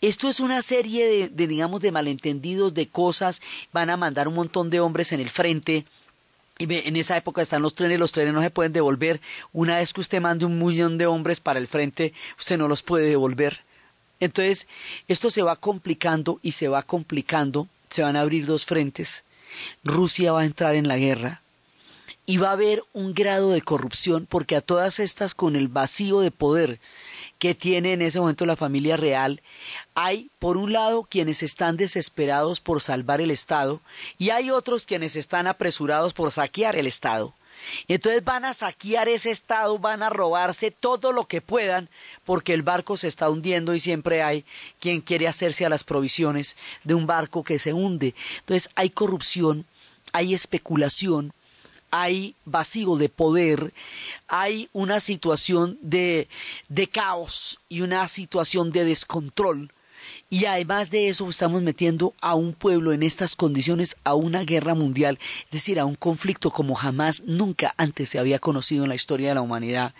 esto 0.00 0.28
es 0.28 0.40
una 0.40 0.62
serie 0.62 1.28
de, 1.28 1.46
digamos, 1.46 1.80
de 1.80 1.92
malentendidos, 1.92 2.74
de 2.74 2.88
cosas, 2.88 3.42
van 3.72 3.90
a 3.90 3.96
mandar 3.96 4.28
un 4.28 4.34
montón 4.34 4.70
de 4.70 4.80
hombres 4.80 5.12
en 5.12 5.20
el 5.20 5.30
frente, 5.30 5.84
y 6.58 6.72
en 6.72 6.96
esa 6.96 7.16
época 7.16 7.42
están 7.42 7.62
los 7.62 7.74
trenes, 7.74 7.98
los 7.98 8.12
trenes 8.12 8.34
no 8.34 8.42
se 8.42 8.50
pueden 8.50 8.72
devolver, 8.72 9.20
una 9.52 9.76
vez 9.76 9.92
que 9.92 10.00
usted 10.00 10.20
mande 10.20 10.46
un 10.46 10.58
millón 10.64 10.98
de 10.98 11.06
hombres 11.06 11.40
para 11.40 11.58
el 11.58 11.66
frente, 11.66 12.12
usted 12.38 12.58
no 12.58 12.68
los 12.68 12.82
puede 12.82 13.08
devolver. 13.08 13.60
Entonces, 14.20 14.68
esto 15.08 15.30
se 15.30 15.42
va 15.42 15.56
complicando 15.56 16.38
y 16.42 16.52
se 16.52 16.68
va 16.68 16.84
complicando, 16.84 17.66
se 17.90 18.02
van 18.02 18.16
a 18.16 18.20
abrir 18.20 18.46
dos 18.46 18.64
frentes, 18.64 19.24
Rusia 19.82 20.32
va 20.32 20.42
a 20.42 20.46
entrar 20.46 20.74
en 20.74 20.88
la 20.88 20.96
guerra, 20.96 21.41
y 22.24 22.36
va 22.36 22.50
a 22.50 22.52
haber 22.52 22.84
un 22.92 23.14
grado 23.14 23.50
de 23.50 23.62
corrupción 23.62 24.26
porque 24.28 24.56
a 24.56 24.60
todas 24.60 24.98
estas 25.00 25.34
con 25.34 25.56
el 25.56 25.68
vacío 25.68 26.20
de 26.20 26.30
poder 26.30 26.80
que 27.38 27.54
tiene 27.54 27.92
en 27.92 28.02
ese 28.02 28.20
momento 28.20 28.46
la 28.46 28.54
familia 28.56 28.96
real, 28.96 29.42
hay 29.94 30.30
por 30.38 30.56
un 30.56 30.72
lado 30.72 31.02
quienes 31.02 31.42
están 31.42 31.76
desesperados 31.76 32.60
por 32.60 32.80
salvar 32.80 33.20
el 33.20 33.32
Estado 33.32 33.80
y 34.18 34.30
hay 34.30 34.50
otros 34.50 34.84
quienes 34.84 35.16
están 35.16 35.48
apresurados 35.48 36.14
por 36.14 36.30
saquear 36.30 36.76
el 36.76 36.86
Estado. 36.86 37.34
Entonces 37.88 38.24
van 38.24 38.44
a 38.44 38.54
saquear 38.54 39.08
ese 39.08 39.30
estado, 39.30 39.78
van 39.78 40.02
a 40.02 40.08
robarse 40.08 40.70
todo 40.70 41.12
lo 41.12 41.26
que 41.26 41.40
puedan, 41.40 41.88
porque 42.24 42.54
el 42.54 42.62
barco 42.62 42.96
se 42.96 43.08
está 43.08 43.30
hundiendo 43.30 43.74
y 43.74 43.80
siempre 43.80 44.22
hay 44.22 44.44
quien 44.80 45.00
quiere 45.00 45.28
hacerse 45.28 45.64
a 45.64 45.68
las 45.68 45.84
provisiones 45.84 46.56
de 46.84 46.94
un 46.94 47.06
barco 47.06 47.44
que 47.44 47.58
se 47.58 47.72
hunde. 47.72 48.14
Entonces 48.40 48.70
hay 48.74 48.90
corrupción, 48.90 49.66
hay 50.12 50.34
especulación, 50.34 51.32
hay 51.92 52.34
vacío 52.44 52.96
de 52.96 53.08
poder, 53.08 53.72
hay 54.26 54.68
una 54.72 54.98
situación 54.98 55.78
de, 55.82 56.26
de 56.68 56.88
caos 56.88 57.60
y 57.68 57.82
una 57.82 58.08
situación 58.08 58.72
de 58.72 58.84
descontrol 58.84 59.70
y 60.32 60.46
además 60.46 60.88
de 60.88 61.08
eso 61.08 61.28
estamos 61.28 61.60
metiendo 61.60 62.14
a 62.22 62.34
un 62.34 62.54
pueblo 62.54 62.92
en 62.92 63.02
estas 63.02 63.36
condiciones 63.36 63.96
a 64.02 64.14
una 64.14 64.44
guerra 64.44 64.74
mundial, 64.74 65.18
es 65.44 65.50
decir, 65.50 65.78
a 65.78 65.84
un 65.84 65.94
conflicto 65.94 66.50
como 66.50 66.74
jamás 66.74 67.22
nunca 67.26 67.74
antes 67.76 68.08
se 68.08 68.18
había 68.18 68.38
conocido 68.38 68.84
en 68.84 68.88
la 68.88 68.94
historia 68.94 69.28
de 69.28 69.34
la 69.34 69.42
humanidad. 69.42 69.94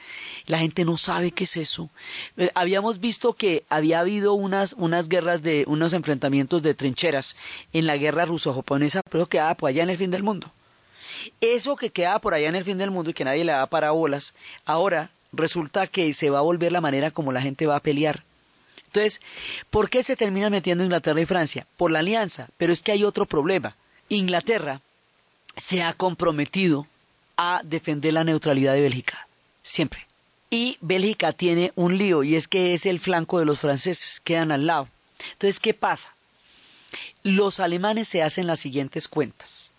La 0.47 0.59
gente 0.59 0.87
no 0.87 0.97
sabe 0.97 1.33
qué 1.33 1.45
es 1.45 1.59
eso. 1.59 1.91
Eh, 2.39 2.51
habíamos 2.55 2.99
visto 2.99 3.35
que 3.35 3.65
había 3.69 4.01
habido 4.01 4.33
unas, 4.33 4.73
unas 4.79 5.11
guerras 5.11 5.43
de 5.43 5.65
unos 5.69 5.93
enfrentamientos 5.93 6.63
de 6.63 6.73
trincheras 6.73 7.37
en 7.75 7.87
la 7.87 7.99
guerra 7.99 8.25
ruso-japonesa, 8.25 9.03
pero 9.11 9.29
quedaba 9.29 9.55
por 9.55 9.69
allá 9.69 9.83
en 9.83 9.91
el 9.91 9.99
fin 9.99 10.11
del 10.11 10.23
mundo. 10.23 10.51
Eso 11.41 11.77
que 11.77 11.91
quedaba 11.91 12.21
por 12.21 12.35
allá 12.35 12.49
en 12.49 12.57
el 12.57 12.65
fin 12.65 12.79
del 12.79 12.91
mundo 12.91 13.11
y 13.11 13.15
que 13.15 13.25
nadie 13.25 13.45
le 13.45 13.53
da 13.53 13.67
para 13.67 13.91
bolas, 13.91 14.35
ahora 14.65 15.11
resulta 15.33 15.87
que 15.87 16.13
se 16.13 16.31
va 16.31 16.39
a 16.39 16.43
volver 16.43 16.73
la 16.73 16.81
manera 16.81 17.11
como 17.11 17.33
la 17.33 17.43
gente 17.43 17.67
va 17.67 17.77
a 17.77 17.81
pelear 17.81 18.25
entonces, 18.93 19.23
¿por 19.71 19.89
qué 19.89 20.03
se 20.03 20.17
termina 20.17 20.51
metiendo 20.51 20.85
Inglaterra 20.85 21.23
y 21.23 21.25
Francia? 21.25 21.67
Por 21.79 21.91
la 21.91 22.01
alianza, 22.01 22.51
pero 22.59 22.75
es 22.75 22.83
que 22.83 22.93
hay 22.93 23.05
otro 23.05 23.25
problema. 23.25 23.75
Inglaterra 24.11 24.83
se 25.57 25.83
ha 25.83 25.95
comprometido 25.95 26.87
a 27.39 27.63
defender 27.65 28.13
la 28.13 28.25
neutralidad 28.25 28.75
de 28.75 28.83
Bélgica, 28.83 29.27
siempre. 29.63 30.07
Y 30.51 30.77
Bélgica 30.83 31.33
tiene 31.33 31.73
un 31.75 31.97
lío, 31.97 32.23
y 32.23 32.37
es 32.37 32.49
que 32.49 32.75
es 32.75 32.85
el 32.85 33.01
flanco 33.01 33.39
de 33.39 33.47
los 33.47 33.61
franceses, 33.61 34.21
quedan 34.21 34.53
al 34.53 34.67
lado. 34.67 34.89
Entonces, 35.33 35.59
¿qué 35.59 35.73
pasa? 35.73 36.15
Los 37.23 37.61
alemanes 37.61 38.09
se 38.09 38.23
hacen 38.23 38.47
las 38.47 38.61
siguientes 38.61 39.09
cuentas. 39.09 39.72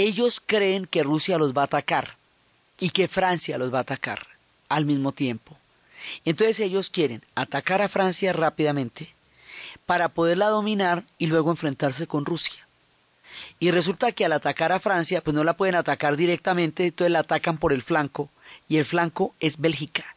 Ellos 0.00 0.40
creen 0.40 0.86
que 0.86 1.02
Rusia 1.02 1.38
los 1.38 1.52
va 1.52 1.62
a 1.62 1.64
atacar 1.64 2.14
y 2.78 2.90
que 2.90 3.08
Francia 3.08 3.58
los 3.58 3.74
va 3.74 3.78
a 3.78 3.80
atacar 3.80 4.28
al 4.68 4.84
mismo 4.84 5.10
tiempo. 5.10 5.56
Entonces 6.24 6.60
ellos 6.60 6.88
quieren 6.88 7.24
atacar 7.34 7.82
a 7.82 7.88
Francia 7.88 8.32
rápidamente 8.32 9.12
para 9.86 10.08
poderla 10.08 10.50
dominar 10.50 11.02
y 11.18 11.26
luego 11.26 11.50
enfrentarse 11.50 12.06
con 12.06 12.26
Rusia. 12.26 12.64
Y 13.58 13.72
resulta 13.72 14.12
que 14.12 14.24
al 14.24 14.34
atacar 14.34 14.70
a 14.70 14.78
Francia, 14.78 15.20
pues 15.20 15.34
no 15.34 15.42
la 15.42 15.56
pueden 15.56 15.74
atacar 15.74 16.16
directamente, 16.16 16.86
entonces 16.86 17.10
la 17.10 17.18
atacan 17.18 17.58
por 17.58 17.72
el 17.72 17.82
flanco, 17.82 18.30
y 18.68 18.76
el 18.76 18.84
flanco 18.84 19.34
es 19.40 19.58
Bélgica. 19.58 20.14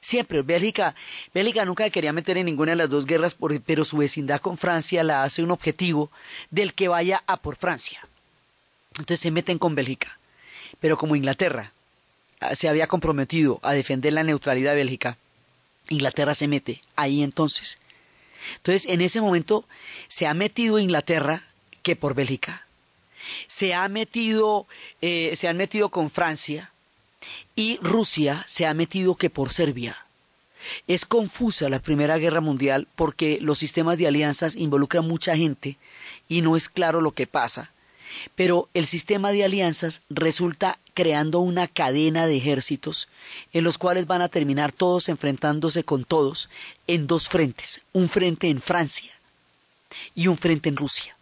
Siempre, 0.00 0.42
Bélgica, 0.42 0.94
Bélgica 1.34 1.64
nunca 1.64 1.90
quería 1.90 2.12
meter 2.12 2.38
en 2.38 2.46
ninguna 2.46 2.70
de 2.70 2.76
las 2.76 2.88
dos 2.88 3.06
guerras, 3.06 3.36
pero 3.66 3.84
su 3.84 3.96
vecindad 3.96 4.40
con 4.40 4.58
Francia 4.58 5.02
la 5.02 5.24
hace 5.24 5.42
un 5.42 5.50
objetivo 5.50 6.12
del 6.50 6.72
que 6.72 6.86
vaya 6.86 7.24
a 7.26 7.38
por 7.38 7.56
Francia. 7.56 8.00
Entonces 8.98 9.20
se 9.20 9.30
meten 9.30 9.58
con 9.58 9.74
Bélgica. 9.74 10.18
Pero 10.80 10.96
como 10.96 11.16
Inglaterra 11.16 11.72
se 12.54 12.68
había 12.68 12.88
comprometido 12.88 13.60
a 13.62 13.72
defender 13.72 14.12
la 14.12 14.24
neutralidad 14.24 14.72
de 14.72 14.78
Bélgica, 14.78 15.16
Inglaterra 15.88 16.34
se 16.34 16.48
mete 16.48 16.80
ahí 16.96 17.22
entonces. 17.22 17.78
Entonces, 18.56 18.86
en 18.90 19.00
ese 19.00 19.20
momento 19.20 19.64
se 20.08 20.26
ha 20.26 20.34
metido 20.34 20.78
Inglaterra 20.78 21.44
que 21.82 21.96
por 21.96 22.14
Bélgica. 22.14 22.66
Se 23.46 23.74
ha 23.74 23.88
metido, 23.88 24.66
eh, 25.00 25.34
se 25.36 25.48
han 25.48 25.56
metido 25.56 25.90
con 25.90 26.10
Francia 26.10 26.72
y 27.54 27.78
Rusia 27.78 28.44
se 28.48 28.66
ha 28.66 28.74
metido 28.74 29.16
que 29.16 29.30
por 29.30 29.52
Serbia. 29.52 29.98
Es 30.86 31.06
confusa 31.06 31.68
la 31.68 31.80
Primera 31.80 32.18
Guerra 32.18 32.40
Mundial 32.40 32.86
porque 32.96 33.38
los 33.40 33.58
sistemas 33.58 33.98
de 33.98 34.06
alianzas 34.06 34.56
involucran 34.56 35.06
mucha 35.06 35.36
gente 35.36 35.76
y 36.28 36.40
no 36.40 36.56
es 36.56 36.68
claro 36.68 37.00
lo 37.00 37.12
que 37.12 37.26
pasa. 37.26 37.71
Pero 38.34 38.68
el 38.74 38.86
sistema 38.86 39.32
de 39.32 39.44
alianzas 39.44 40.02
resulta 40.10 40.78
creando 40.94 41.40
una 41.40 41.68
cadena 41.68 42.26
de 42.26 42.36
ejércitos 42.36 43.08
en 43.52 43.64
los 43.64 43.78
cuales 43.78 44.06
van 44.06 44.22
a 44.22 44.28
terminar 44.28 44.72
todos 44.72 45.08
enfrentándose 45.08 45.84
con 45.84 46.04
todos 46.04 46.50
en 46.86 47.06
dos 47.06 47.28
frentes, 47.28 47.82
un 47.92 48.08
frente 48.08 48.48
en 48.48 48.60
Francia 48.60 49.12
y 50.14 50.26
un 50.26 50.36
frente 50.36 50.68
en 50.68 50.76
Rusia. 50.76 51.16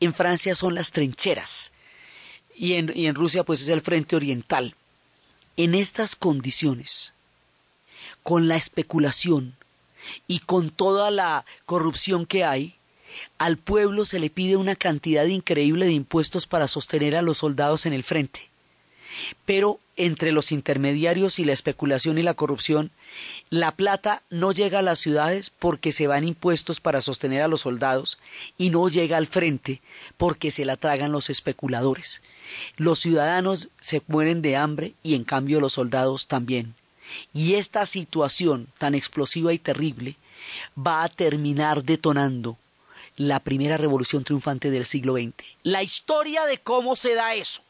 En 0.00 0.14
Francia 0.14 0.54
son 0.54 0.74
las 0.74 0.90
trincheras 0.90 1.72
y 2.54 2.74
en, 2.74 2.92
y 2.94 3.06
en 3.06 3.14
Rusia 3.14 3.44
pues 3.44 3.62
es 3.62 3.68
el 3.68 3.80
frente 3.80 4.16
oriental. 4.16 4.74
En 5.56 5.74
estas 5.74 6.16
condiciones, 6.16 7.12
con 8.22 8.48
la 8.48 8.56
especulación 8.56 9.54
y 10.26 10.40
con 10.40 10.70
toda 10.70 11.10
la 11.10 11.44
corrupción 11.64 12.26
que 12.26 12.44
hay, 12.44 12.76
al 13.38 13.56
pueblo 13.56 14.04
se 14.04 14.18
le 14.18 14.30
pide 14.30 14.56
una 14.56 14.76
cantidad 14.76 15.26
increíble 15.26 15.86
de 15.86 15.92
impuestos 15.92 16.46
para 16.46 16.68
sostener 16.68 17.16
a 17.16 17.22
los 17.22 17.38
soldados 17.38 17.86
en 17.86 17.92
el 17.92 18.02
frente. 18.02 18.48
Pero 19.44 19.80
entre 19.96 20.32
los 20.32 20.52
intermediarios 20.52 21.38
y 21.38 21.44
la 21.44 21.52
especulación 21.52 22.18
y 22.18 22.22
la 22.22 22.34
corrupción, 22.34 22.90
la 23.48 23.72
plata 23.72 24.22
no 24.28 24.52
llega 24.52 24.80
a 24.80 24.82
las 24.82 24.98
ciudades 24.98 25.50
porque 25.50 25.92
se 25.92 26.06
van 26.06 26.24
impuestos 26.24 26.80
para 26.80 27.00
sostener 27.00 27.42
a 27.42 27.48
los 27.48 27.62
soldados 27.62 28.18
y 28.58 28.70
no 28.70 28.88
llega 28.88 29.16
al 29.16 29.26
frente 29.26 29.80
porque 30.18 30.50
se 30.50 30.64
la 30.64 30.76
tragan 30.76 31.12
los 31.12 31.30
especuladores. 31.30 32.22
Los 32.76 33.00
ciudadanos 33.00 33.68
se 33.80 34.02
mueren 34.06 34.42
de 34.42 34.56
hambre 34.56 34.94
y 35.02 35.14
en 35.14 35.24
cambio 35.24 35.60
los 35.60 35.74
soldados 35.74 36.26
también. 36.26 36.74
Y 37.32 37.54
esta 37.54 37.86
situación 37.86 38.68
tan 38.78 38.94
explosiva 38.94 39.52
y 39.52 39.58
terrible 39.58 40.16
va 40.76 41.04
a 41.04 41.08
terminar 41.08 41.84
detonando 41.84 42.58
la 43.16 43.40
primera 43.40 43.76
revolución 43.76 44.24
triunfante 44.24 44.70
del 44.70 44.84
siglo 44.84 45.14
XX. 45.14 45.32
La 45.62 45.82
historia 45.82 46.44
de 46.46 46.58
cómo 46.58 46.96
se 46.96 47.14
da 47.14 47.34
eso 47.34 47.62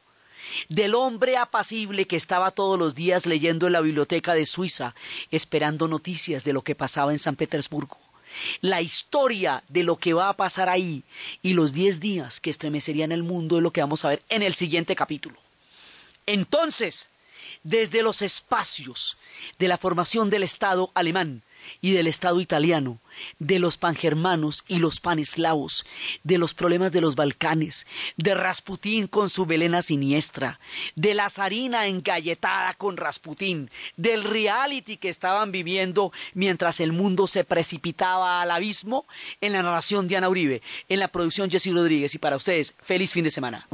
del 0.68 0.94
hombre 0.94 1.36
apacible 1.36 2.07
que 2.07 2.16
estaba 2.16 2.51
todos 2.51 2.78
los 2.78 2.94
días 2.94 3.26
leyendo 3.26 3.66
en 3.66 3.72
la 3.72 3.80
biblioteca 3.80 4.34
de 4.34 4.47
Suiza, 4.47 4.94
esperando 5.30 5.88
noticias 5.88 6.44
de 6.44 6.53
lo 6.53 6.62
que 6.62 6.74
pasaba 6.74 7.12
en 7.12 7.18
San 7.18 7.36
Petersburgo. 7.36 7.99
La 8.61 8.82
historia 8.82 9.64
de 9.68 9.82
lo 9.82 9.97
que 9.97 10.12
va 10.12 10.28
a 10.28 10.36
pasar 10.36 10.68
ahí 10.68 11.05
y 11.42 11.55
los 11.55 11.72
diez 11.72 12.01
días 12.01 12.40
que 12.40 12.51
estremecerían 12.51 13.12
el 13.12 13.22
mundo 13.22 13.57
es 13.57 13.62
lo 13.62 13.72
que 13.72 13.80
vamos 13.80 14.05
a 14.05 14.11
ver 14.11 14.22
en 14.28 14.42
el 14.42 14.55
siguiente 14.55 14.94
capítulo. 14.94 15.38
Entonces, 16.26 17.09
desde 17.62 18.03
los 18.03 18.22
espacios 18.22 19.16
de 19.59 19.68
la 19.68 19.78
formación 19.78 20.28
del 20.28 20.42
Estado 20.42 20.90
alemán, 20.94 21.42
y 21.81 21.93
del 21.93 22.07
Estado 22.07 22.41
italiano, 22.41 22.99
de 23.39 23.59
los 23.59 23.77
pangermanos 23.77 24.64
y 24.69 24.79
los 24.79 25.01
paneslavos, 25.01 25.87
de 26.23 26.39
los 26.39 26.55
problemas 26.55 26.93
de 26.93 27.01
los 27.01 27.14
Balcanes, 27.14 27.87
de 28.17 28.35
Rasputín 28.35 29.07
con 29.07 29.31
su 29.31 29.47
velena 29.47 29.83
siniestra, 29.83 30.61
de 30.95 31.14
la 31.14 31.31
zarina 31.31 31.87
engalletada 31.87 32.75
con 32.75 32.97
Rasputín, 32.97 33.71
del 33.97 34.25
reality 34.25 34.97
que 34.97 35.09
estaban 35.09 35.53
viviendo 35.53 36.12
mientras 36.35 36.81
el 36.81 36.93
mundo 36.93 37.27
se 37.27 37.45
precipitaba 37.45 38.43
al 38.43 38.51
abismo, 38.51 39.07
en 39.41 39.53
la 39.53 39.62
narración 39.62 40.09
de 40.09 40.17
Ana 40.17 40.29
Uribe, 40.29 40.62
en 40.89 40.99
la 40.99 41.09
producción 41.09 41.51
Jessy 41.51 41.73
Rodríguez 41.73 42.14
y 42.14 42.19
para 42.19 42.37
ustedes, 42.37 42.75
feliz 42.81 43.12
fin 43.12 43.25
de 43.25 43.31
semana. 43.31 43.67